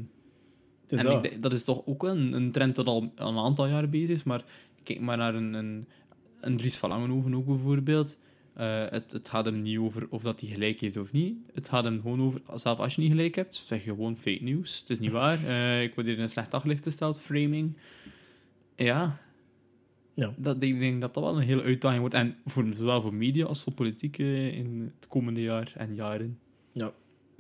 [0.87, 1.25] is en dat.
[1.25, 4.23] ik dat is toch ook een, een trend dat al een aantal jaar bezig is,
[4.23, 4.43] maar
[4.83, 5.87] kijk maar naar een, een,
[6.41, 8.19] een Dries van Langenhoven ook bijvoorbeeld.
[8.53, 11.35] Eh, het, het gaat hem niet over of dat hij gelijk heeft of niet.
[11.53, 14.43] Het gaat hem gewoon over, zelf als je niet gelijk hebt, zeg je gewoon fake
[14.43, 14.79] news.
[14.79, 15.39] Het is niet waar.
[15.47, 17.77] Eh, ik word hier in een slecht daglicht gesteld, framing.
[18.75, 19.19] Ja.
[20.13, 20.33] Ja.
[20.37, 22.15] Dat, ik denk dat dat wel een hele uitdaging wordt.
[22.15, 26.39] En voor, zowel voor media als voor politiek eh, in het komende jaar en jaren.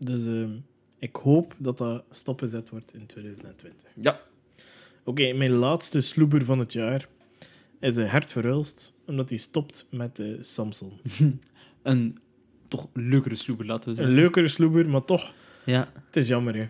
[0.03, 0.51] Dus ehm,
[0.99, 3.89] ik hoop dat dat stopgezet wordt in 2020.
[3.95, 4.19] Ja.
[5.03, 7.07] Oké, mijn laatste sloeber van het jaar
[7.89, 10.91] is een Hert Verhulst, omdat hij stopt met eh, Samson.
[11.83, 12.17] Een
[12.67, 14.13] toch leukere sloeber, laten we Een zeggen.
[14.15, 15.33] leukere sloeber, maar toch,
[15.65, 15.87] Ja.
[16.05, 16.67] het is jammer, hè.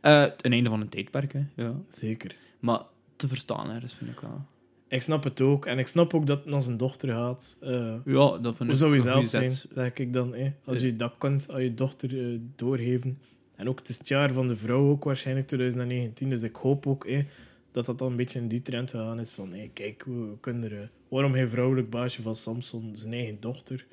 [0.00, 1.42] Eh, een einde van een tijdperk, hè.
[1.56, 1.74] Ja.
[1.88, 2.36] Zeker.
[2.60, 2.80] Maar
[3.16, 4.44] te verstaan, ergens vind ik wel.
[4.88, 5.66] Ik snap het ook.
[5.66, 7.56] En ik snap ook dat het naar zijn dochter gaat.
[7.60, 9.66] Eh, Ja, dat vind hoe ik zou je een zelf zijn, zet.
[9.70, 10.34] zeg ik dan.
[10.34, 10.52] Hè?
[10.64, 13.18] Als je dat kunt aan je dochter doorgeven.
[13.54, 16.30] En ook, het is het jaar van de vrouw ook waarschijnlijk, 2019.
[16.30, 17.22] Dus ik hoop ook hè,
[17.72, 20.64] dat dat dan een beetje in die trend gegaan is van hey, kijk, we, kunnen
[20.70, 20.80] er...
[20.80, 23.86] eh, waarom geen vrouwelijk baasje van Samson, zijn eigen dochter,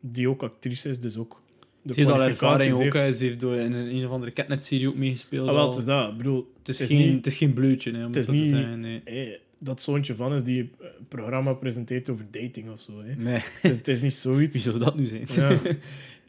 [0.00, 1.40] die ook actrice is, dus ook
[1.82, 2.80] de Ze heeft al ervaring ook.
[2.80, 2.94] heeft.
[2.96, 3.12] hè.
[3.12, 5.48] Ze heeft door in een, een of andere Catnet-serie ook meegespeeld.
[5.48, 6.16] Ah, wel, het is dat.
[6.16, 8.26] Bedoel, Het is, het is geen, niet- het is geen bleutje, hè, om het is
[8.26, 8.80] dat te zeggen.
[8.80, 9.00] Nee.
[9.04, 13.02] hey, dat zoontje van is die een programma presenteert over dating of zo.
[13.02, 13.14] Hè.
[13.14, 14.52] nee, Het, is, het is niet zoiets.
[14.62, 15.26] wie zou dat nu zijn?
[15.34, 15.48] Ja.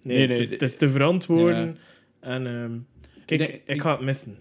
[0.03, 1.65] Nee, Nee, nee, het, is, de- het is te verantwoorden.
[1.65, 1.73] Ja.
[2.29, 2.77] En ehm,
[3.25, 4.37] kijk, Ik ik, ga het missen.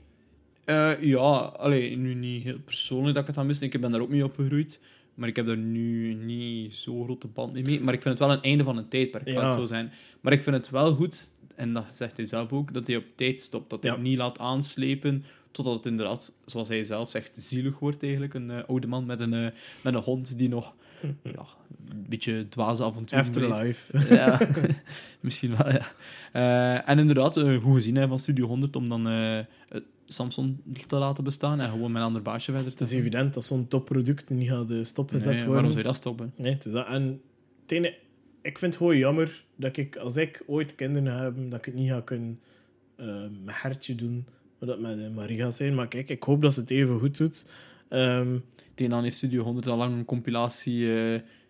[0.64, 1.18] Eh, ja,
[1.56, 3.62] allee, nu niet heel persoonlijk dat ik het aan mis.
[3.62, 4.80] Ik ben daar ook mee opgegroeid.
[5.14, 7.62] Maar ik heb daar nu niet zo grote band mee.
[7.62, 7.80] mee.
[7.80, 9.44] Maar ik vind het wel een einde van een tijdperk, Ja.
[9.44, 9.92] het zo zijn.
[10.20, 13.04] Maar ik vind het wel goed, en dat zegt hij zelf ook, dat hij op
[13.14, 13.70] tijd stopt.
[13.70, 13.96] Dat hij Ja.
[13.98, 18.34] het niet laat aanslepen totdat het inderdaad, zoals hij zelf zegt, zielig wordt eigenlijk.
[18.34, 19.46] Een eh, oude man met een, eh,
[19.82, 20.74] met een hond die nog
[21.22, 21.44] ja,
[21.90, 23.24] een beetje dwaze avonturen.
[23.24, 24.14] Afterlife.
[24.14, 24.40] ja,
[25.20, 26.84] misschien wel, ja.
[26.84, 29.06] En inderdaad, goed gezien hè, van Studio 100 om dan
[30.06, 30.56] Samsung
[30.86, 32.98] te laten bestaan en gewoon met een ander baasje verder Het te is doen.
[32.98, 35.52] evident dat zo'n topproduct niet gaat eh, stopgezet Nee, worden.
[35.52, 36.32] waarom zou je dat stoppen?
[36.36, 36.86] Nee, het is dat.
[36.86, 37.20] En
[37.66, 37.94] het
[38.42, 41.74] ik vind het gewoon jammer dat ik, als ik ooit kinderen heb, dat ik het
[41.74, 42.40] niet ga kunnen
[42.96, 43.06] eh,
[43.44, 44.24] met Hertje doen,
[44.58, 45.74] maar dat het met eh, Marie gaat zijn.
[45.74, 47.46] Maar kijk, ik hoop dat ze het even goed doet.
[47.88, 48.38] Ehm,
[48.74, 50.86] Tegen dan heeft Studio 100 al lang een compilatie.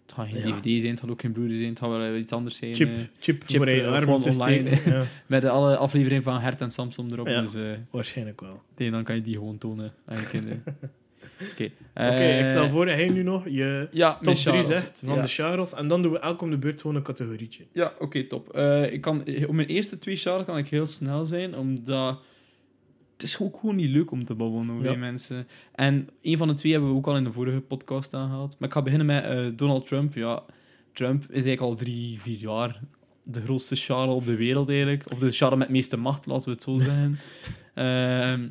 [0.03, 0.57] Het gaat geen Ja.
[0.61, 2.75] DVD zijn, het gaat ook geen Blu-ray zijn, het gaat wel iets anders zijn.
[2.75, 4.71] chip, eh, chip, chip, voor je eh, online.
[4.85, 7.29] Ja, met alle afleveringen van Hert en Samsung erop.
[7.29, 7.41] Ja.
[7.41, 8.63] Dus eh, waarschijnlijk wel.
[8.75, 10.63] tegen dan kan je die gewoon tonen aan je kinderen.
[11.53, 11.65] Oké,
[11.95, 14.67] Oké, eh, ik stel voor dat hij nu nog je Ja, top mijn 3 Charles.
[14.67, 15.23] zegt van Ja.
[15.23, 15.75] de Charles.
[15.75, 17.65] En dan doen we elk om de beurt gewoon een categorietje.
[17.73, 18.53] Ja, oké, top.
[18.57, 22.21] Eh, ik kan, op mijn eerste twee Charles kan ik heel snel zijn, omdat
[23.23, 24.91] het is ook gewoon niet leuk om te babbelen over Ja.
[24.91, 25.47] die mensen.
[25.75, 28.57] En een van de twee hebben we ook al in de vorige podcast aangehaald.
[28.59, 30.15] Maar ik ga beginnen met eh, Donald Trump.
[30.15, 30.43] Ja,
[30.93, 32.81] Trump is eigenlijk al drie, vier jaar
[33.23, 35.11] de grootste Charles op de wereld eigenlijk.
[35.13, 37.17] Of de Charles met de meeste macht, laten we het zo zeggen.
[37.75, 38.49] Ehm,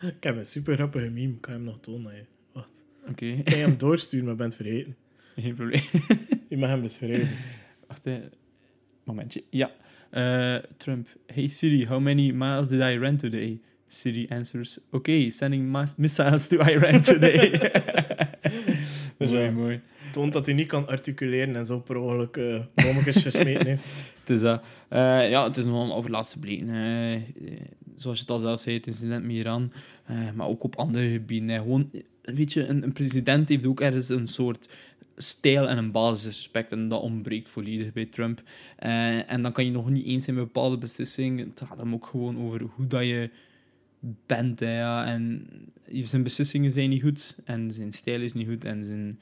[0.00, 1.32] Ik heb een super grappige meme.
[1.32, 2.12] Ik kan hem nog tonen.
[2.14, 2.20] hè.
[2.52, 2.84] Wacht.
[3.08, 4.96] oké, Ik kan je hem doorsturen, maar ben het vergeten.
[5.36, 5.82] geen probleem.
[6.48, 7.36] Je mag hem beschrijven.
[7.88, 8.20] Wacht, hè.
[9.04, 9.44] Momentje.
[9.50, 9.70] Ja.
[10.10, 11.08] Eh, Trump.
[11.26, 13.60] Hey Siri, how many miles did I run today?
[13.88, 17.50] Siri answers, okay, sending mis- missiles to Iran today.
[19.18, 19.80] Dat is wel mooi.
[20.12, 24.02] toont dat hij niet kan articuleren en zo per ongeluk eh bommetjes gesmeten heeft.
[24.20, 24.62] Het is, dat.
[24.88, 26.68] Eh, ja, het is nog allemaal over laatste bleken.
[26.68, 27.20] eh,
[27.94, 29.72] zoals je het al zelf zei, het incident met Iran.
[30.34, 31.58] maar ook op andere gebieden.
[31.60, 31.90] Gewoon,
[32.22, 34.68] weet je, een, een president heeft ook ergens een soort
[35.16, 36.72] stijl en een basisrespect.
[36.72, 38.42] En dat ontbreekt volledig bij Trump.
[39.26, 41.48] En dan kan je nog niet eens zijn met bepaalde beslissingen.
[41.48, 43.30] Het gaat hem ook gewoon over hoe dat je
[44.26, 44.60] bent.
[44.60, 45.06] Hè, ja.
[45.06, 45.46] En
[46.02, 47.36] zijn beslissingen zijn niet goed.
[47.44, 48.64] En zijn stijl is niet goed.
[48.64, 49.20] En zijn,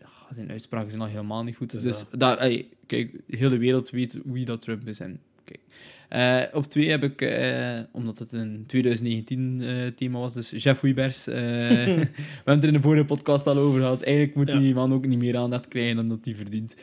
[0.00, 1.82] ja, zijn uitspraken zijn al helemaal niet goed.
[1.82, 5.00] Dus daar, ey, kijk, de wereld weet wie dat Trump is.
[5.00, 5.60] En, kijk.
[6.08, 11.26] Eh, op twee heb ik, eh, omdat het een 2019-thema was, dus Jeff Wiebers.
[11.26, 14.02] eh, we hebben het er in de vorige podcast al over gehad.
[14.02, 14.58] Eigenlijk moet Ja.
[14.58, 16.76] die man ook niet meer aandacht krijgen dan dat hij verdient.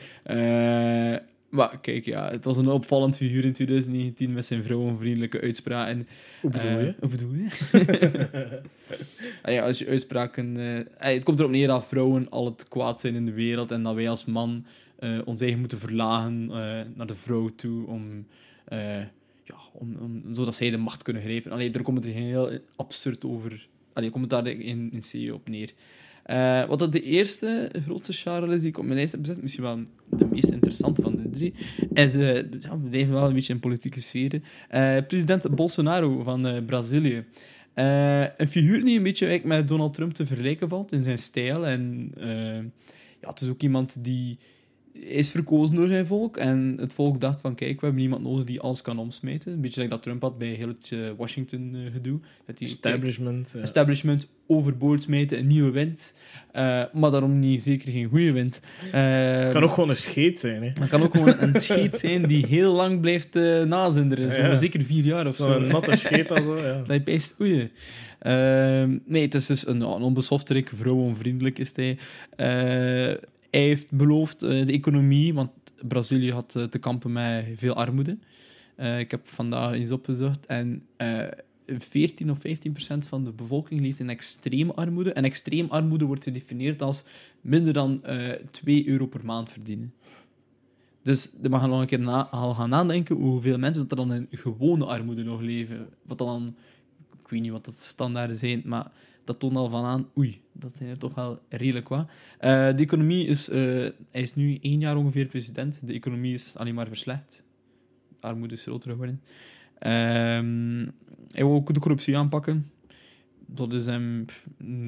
[1.50, 6.08] Maar kijk, ja, het was een opvallend figuur in 2019 met zijn vrouwenvriendelijke uitspraken.
[6.42, 6.96] Hoe bedoel Eh, je?
[7.00, 7.48] hoe bedoel je?
[9.44, 10.58] Ah ja, als je uitspraken...
[10.58, 13.72] eh, eh, het komt erop neer dat vrouwen al het kwaad zijn in de wereld
[13.72, 14.66] en dat wij als man
[15.00, 16.46] eh, ons eigen moeten verlagen
[16.96, 18.26] naar de vrouw toe om...
[18.70, 21.52] ja, om, om, zodat zij de macht kunnen grijpen.
[21.52, 23.68] Allee, daar komt het heel absurd over...
[23.94, 25.72] Allee, komt het daar in, in C op neer.
[26.30, 29.41] Eh, wat dat de eerste grootste Charles is die ik op mijn lijst heb gezet,
[29.41, 29.80] misschien wel
[30.10, 31.53] de meest interessante van de drie,
[31.93, 36.47] is, eh ja, we blijven wel een beetje in politieke sferen, Eh, president Bolsonaro van
[36.47, 37.26] eh, Brazilië.
[37.73, 41.68] Een figuur die een beetje met Donald Trump te vergelijken valt in zijn stijl.
[41.68, 42.11] En
[43.22, 44.38] ja, het is ook iemand die
[45.02, 46.38] is verkozen door zijn volk.
[46.38, 49.52] En het volk dacht van, kijk, we hebben iemand nodig die alles kan omsmijten.
[49.54, 52.20] Een beetje like dat Trump had bij heel het eh, Washington-gedoe.
[52.46, 53.52] dat hij Establishment.
[53.56, 53.62] ja.
[53.62, 56.18] establishment overboord smijten, een nieuwe wind.
[56.52, 58.62] Eh, maar daarom niet zeker geen goede wind.
[58.92, 60.64] Eh, Het kan ook gewoon een scheet zijn.
[60.64, 60.68] Hè.
[60.80, 64.32] het kan ook gewoon een scheet zijn die heel lang blijft eh nazinderen.
[64.32, 64.56] Zo, Ja.
[64.56, 65.52] Zeker vier jaar of zo.
[65.52, 66.58] Zo'n natte scheet al zo.
[66.58, 66.84] Ja.
[66.88, 67.70] Dat je oei.
[68.20, 71.98] Ehm, nee, het is dus een, een onbeschofterik, vrouwenvriendelijk is hij.
[73.52, 75.52] Hij heeft beloofd eh, de economie, want
[75.88, 78.18] Brazilië had eh, te kampen met veel armoede.
[78.76, 81.28] Eh, ik heb vandaag eens opgezocht en eh
[81.78, 85.14] 14 of 15 procent van de bevolking leeft in extreme armoede.
[85.14, 87.04] En extreem armoede wordt gedefinieerd als
[87.42, 89.94] minder dan eh 2 euro per maand verdienen.
[91.04, 94.14] Dus we gaan nog een keer na, al gaan nadenken hoeveel mensen dat er dan
[94.14, 95.88] in gewone armoede nog leven.
[96.02, 96.56] Wat dan,
[97.24, 98.92] ik weet niet wat dat standaarden zijn, maar
[99.30, 102.10] dat toont al van aan, oei, dat zijn er toch wel redelijk wat.
[102.39, 103.60] Eh, de economie is, eh,
[104.11, 105.88] hij is nu één jaar ongeveer president.
[105.88, 107.43] De economie is alleen maar verslecht.
[108.19, 109.22] Armoede is groter geworden.
[109.80, 110.88] Ehm,
[111.31, 112.72] hij wil ook de corruptie aanpakken.
[113.51, 114.45] dat is hem, pff,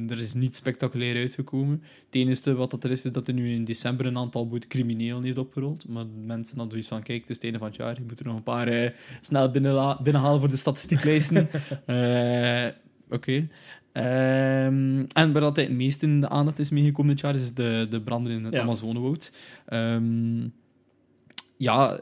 [0.07, 1.81] er is niet spectaculair uitgekomen.
[2.05, 4.67] Het enige wat dat er is, is dat er nu in december een aantal boet
[4.67, 5.87] criminelen heeft opgerold.
[5.87, 8.19] Maar mensen hadden zoiets van, kijk, het is het einde van het jaar, je moet
[8.19, 8.91] er nog een paar eh,
[9.21, 11.49] snel binnenhalen voor de statistieklijsten.
[13.09, 13.47] Oké.
[13.91, 17.87] Ehm, en waar dat het meest in de aandacht is meegekomen dit jaar, is de,
[17.89, 18.61] de branden in het Ja.
[18.61, 19.31] Amazonewoud.
[19.65, 20.41] Ehm,
[21.57, 21.99] ja,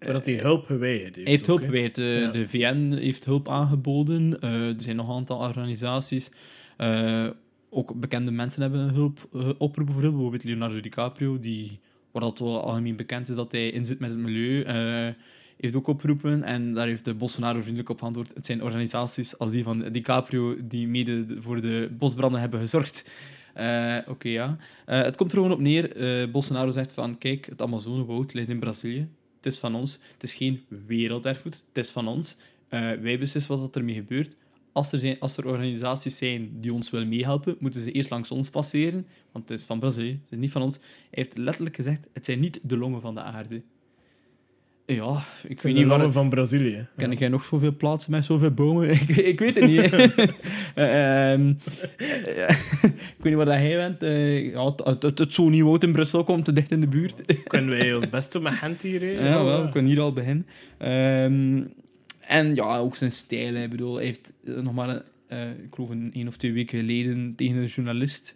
[0.00, 1.28] Maar dat hij hulp geweigerd heeft.
[1.28, 1.94] heeft hulp gewijd.
[1.94, 2.30] De, Ja.
[2.30, 4.40] de VN heeft hulp aangeboden.
[4.40, 6.30] Eh, er zijn nog een aantal organisaties.
[6.76, 7.26] Eh,
[7.70, 10.14] ook bekende mensen hebben hulp eh, oproepen voor hulp.
[10.14, 11.78] Bijvoorbeeld Leonardo DiCaprio, die,
[12.12, 15.08] waar dat wel algemeen bekend is dat hij inzit met het milieu, eh,
[15.60, 16.42] heeft ook opgeroepen.
[16.42, 18.34] En daar heeft de Bolsonaro vriendelijk op geantwoord.
[18.34, 23.10] Het zijn organisaties als die van DiCaprio die mede de- voor de bosbranden hebben gezorgd.
[23.54, 24.56] Eh, Oké, ja.
[24.86, 25.96] Eh, het komt er gewoon op neer.
[25.96, 29.08] eh, Bolsonaro zegt van, kijk, het Amazonewoud ligt in Brazilië.
[29.36, 29.98] Het is van ons.
[30.12, 31.64] Het is geen werelderfgoed.
[31.72, 32.36] Het is van ons.
[32.68, 34.36] Wij beslissen wat er ermee gebeurt.
[34.72, 38.30] Als er, zijn, als er organisaties zijn die ons willen meehelpen, moeten ze eerst langs
[38.30, 39.06] ons passeren.
[39.32, 40.10] Want het is van Brazilië.
[40.22, 40.76] Het is niet van ons.
[40.76, 43.62] Hij heeft letterlijk gezegd, het zijn niet de longen van de aarde.
[44.94, 46.12] Ja, ik weet niet waar...
[46.12, 46.86] van Brazilië.
[46.96, 48.90] Ken jij nog zoveel plaatsen met zoveel bomen?
[49.00, 49.90] ik, ik weet het niet.
[50.74, 51.54] Eh, ehm,
[51.96, 52.48] eh,
[53.16, 54.02] ik weet niet waar dat hij bent.
[54.02, 55.38] Eh, ja, het, het, het,
[55.82, 57.44] in Brussel komt te dicht in de buurt.
[57.46, 59.22] Kunnen wij ons best doen met Gent hier?
[59.24, 60.46] Ja, wel, we kunnen hier al beginnen.
[60.78, 61.62] Ehm,
[62.20, 63.54] en ja, ook zijn stijl.
[63.54, 66.78] Ik bedoel, hij heeft nog maar, een, eh, ik geloof een, één of twee weken
[66.78, 68.34] geleden tegen een journalist...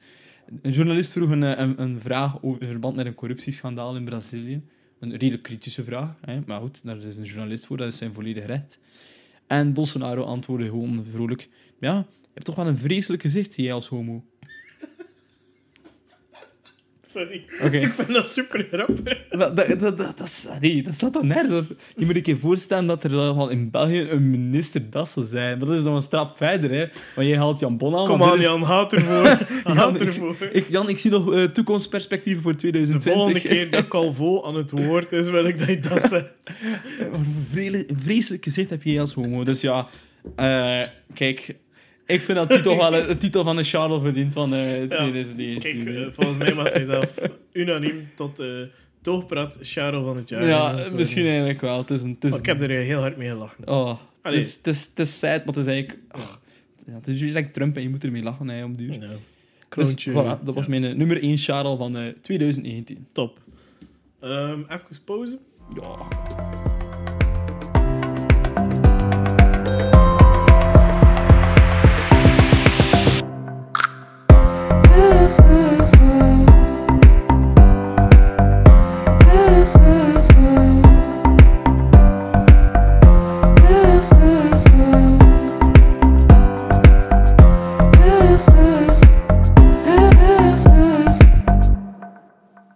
[0.63, 4.63] Een journalist vroeg een, een, een vraag over, in verband met een corruptieschandaal in Brazilië.
[5.03, 6.41] Een redelijk kritische vraag, hè?
[6.47, 8.79] maar goed, daar is een journalist voor, dat is zijn volledig recht.
[9.47, 11.49] En Bolsonaro antwoordde gewoon vrolijk...
[11.79, 14.25] Ja, je hebt toch wel een vreselijk gezicht, jij als homo.
[17.13, 17.45] Sorry.
[17.63, 17.77] Oké.
[17.79, 19.19] Ik vind dat super grappig.
[19.31, 21.67] Dat, dat, dat, dat, dat, is- nee, dat staat toch nergens.
[21.97, 25.59] Je moet keer voorstellen dat er wel in België een minister dat zou zijn.
[25.59, 26.87] Maar dat is nog een stap verder, hè.
[27.15, 28.07] Want jij haalt Jan Bon aan.
[28.07, 29.39] Kom aan, is- Jan, haat ervoor.
[29.75, 29.97] Jan,
[30.53, 33.13] ik, Jan, ik zie nog eh, toekomstperspectieven voor De 2020.
[33.13, 36.31] volgende keer dat Calvo aan het woord is, wil ik dat je dat zegt.
[37.13, 39.45] Een vreselijk gezicht heb je als homo.
[39.45, 39.89] Dus ja,
[40.37, 40.81] eh,
[41.15, 41.55] kijk...
[42.07, 45.85] Ik vind dat titel wel een, een titel van een Charles verdient van eh 2019.
[45.85, 47.15] Kijk, eh, volgens mij mag hij zelf
[47.53, 48.49] unaniem tot eh
[49.01, 50.45] toogpraat Charles van het jaar.
[50.47, 51.79] ja, misschien eigenlijk wel.
[51.79, 52.11] Het is een...
[52.11, 53.69] Het is Maar ik heb er heel hard mee gelachen.
[53.69, 55.99] Oh, het is, het, is, het is sad, maar het is eigenlijk...
[56.09, 56.41] ach,
[56.87, 59.01] ja, het is juist like Trump en je moet ermee lachen hè, om duur.
[59.01, 59.09] Dus,
[59.69, 60.11] kroontje.
[60.11, 63.07] voilà, dat was Ja, mijn nummer 1 Charles van eh 2019.
[63.13, 63.39] Top.
[64.21, 65.39] Ehm even pauze.
[65.75, 66.62] Ja.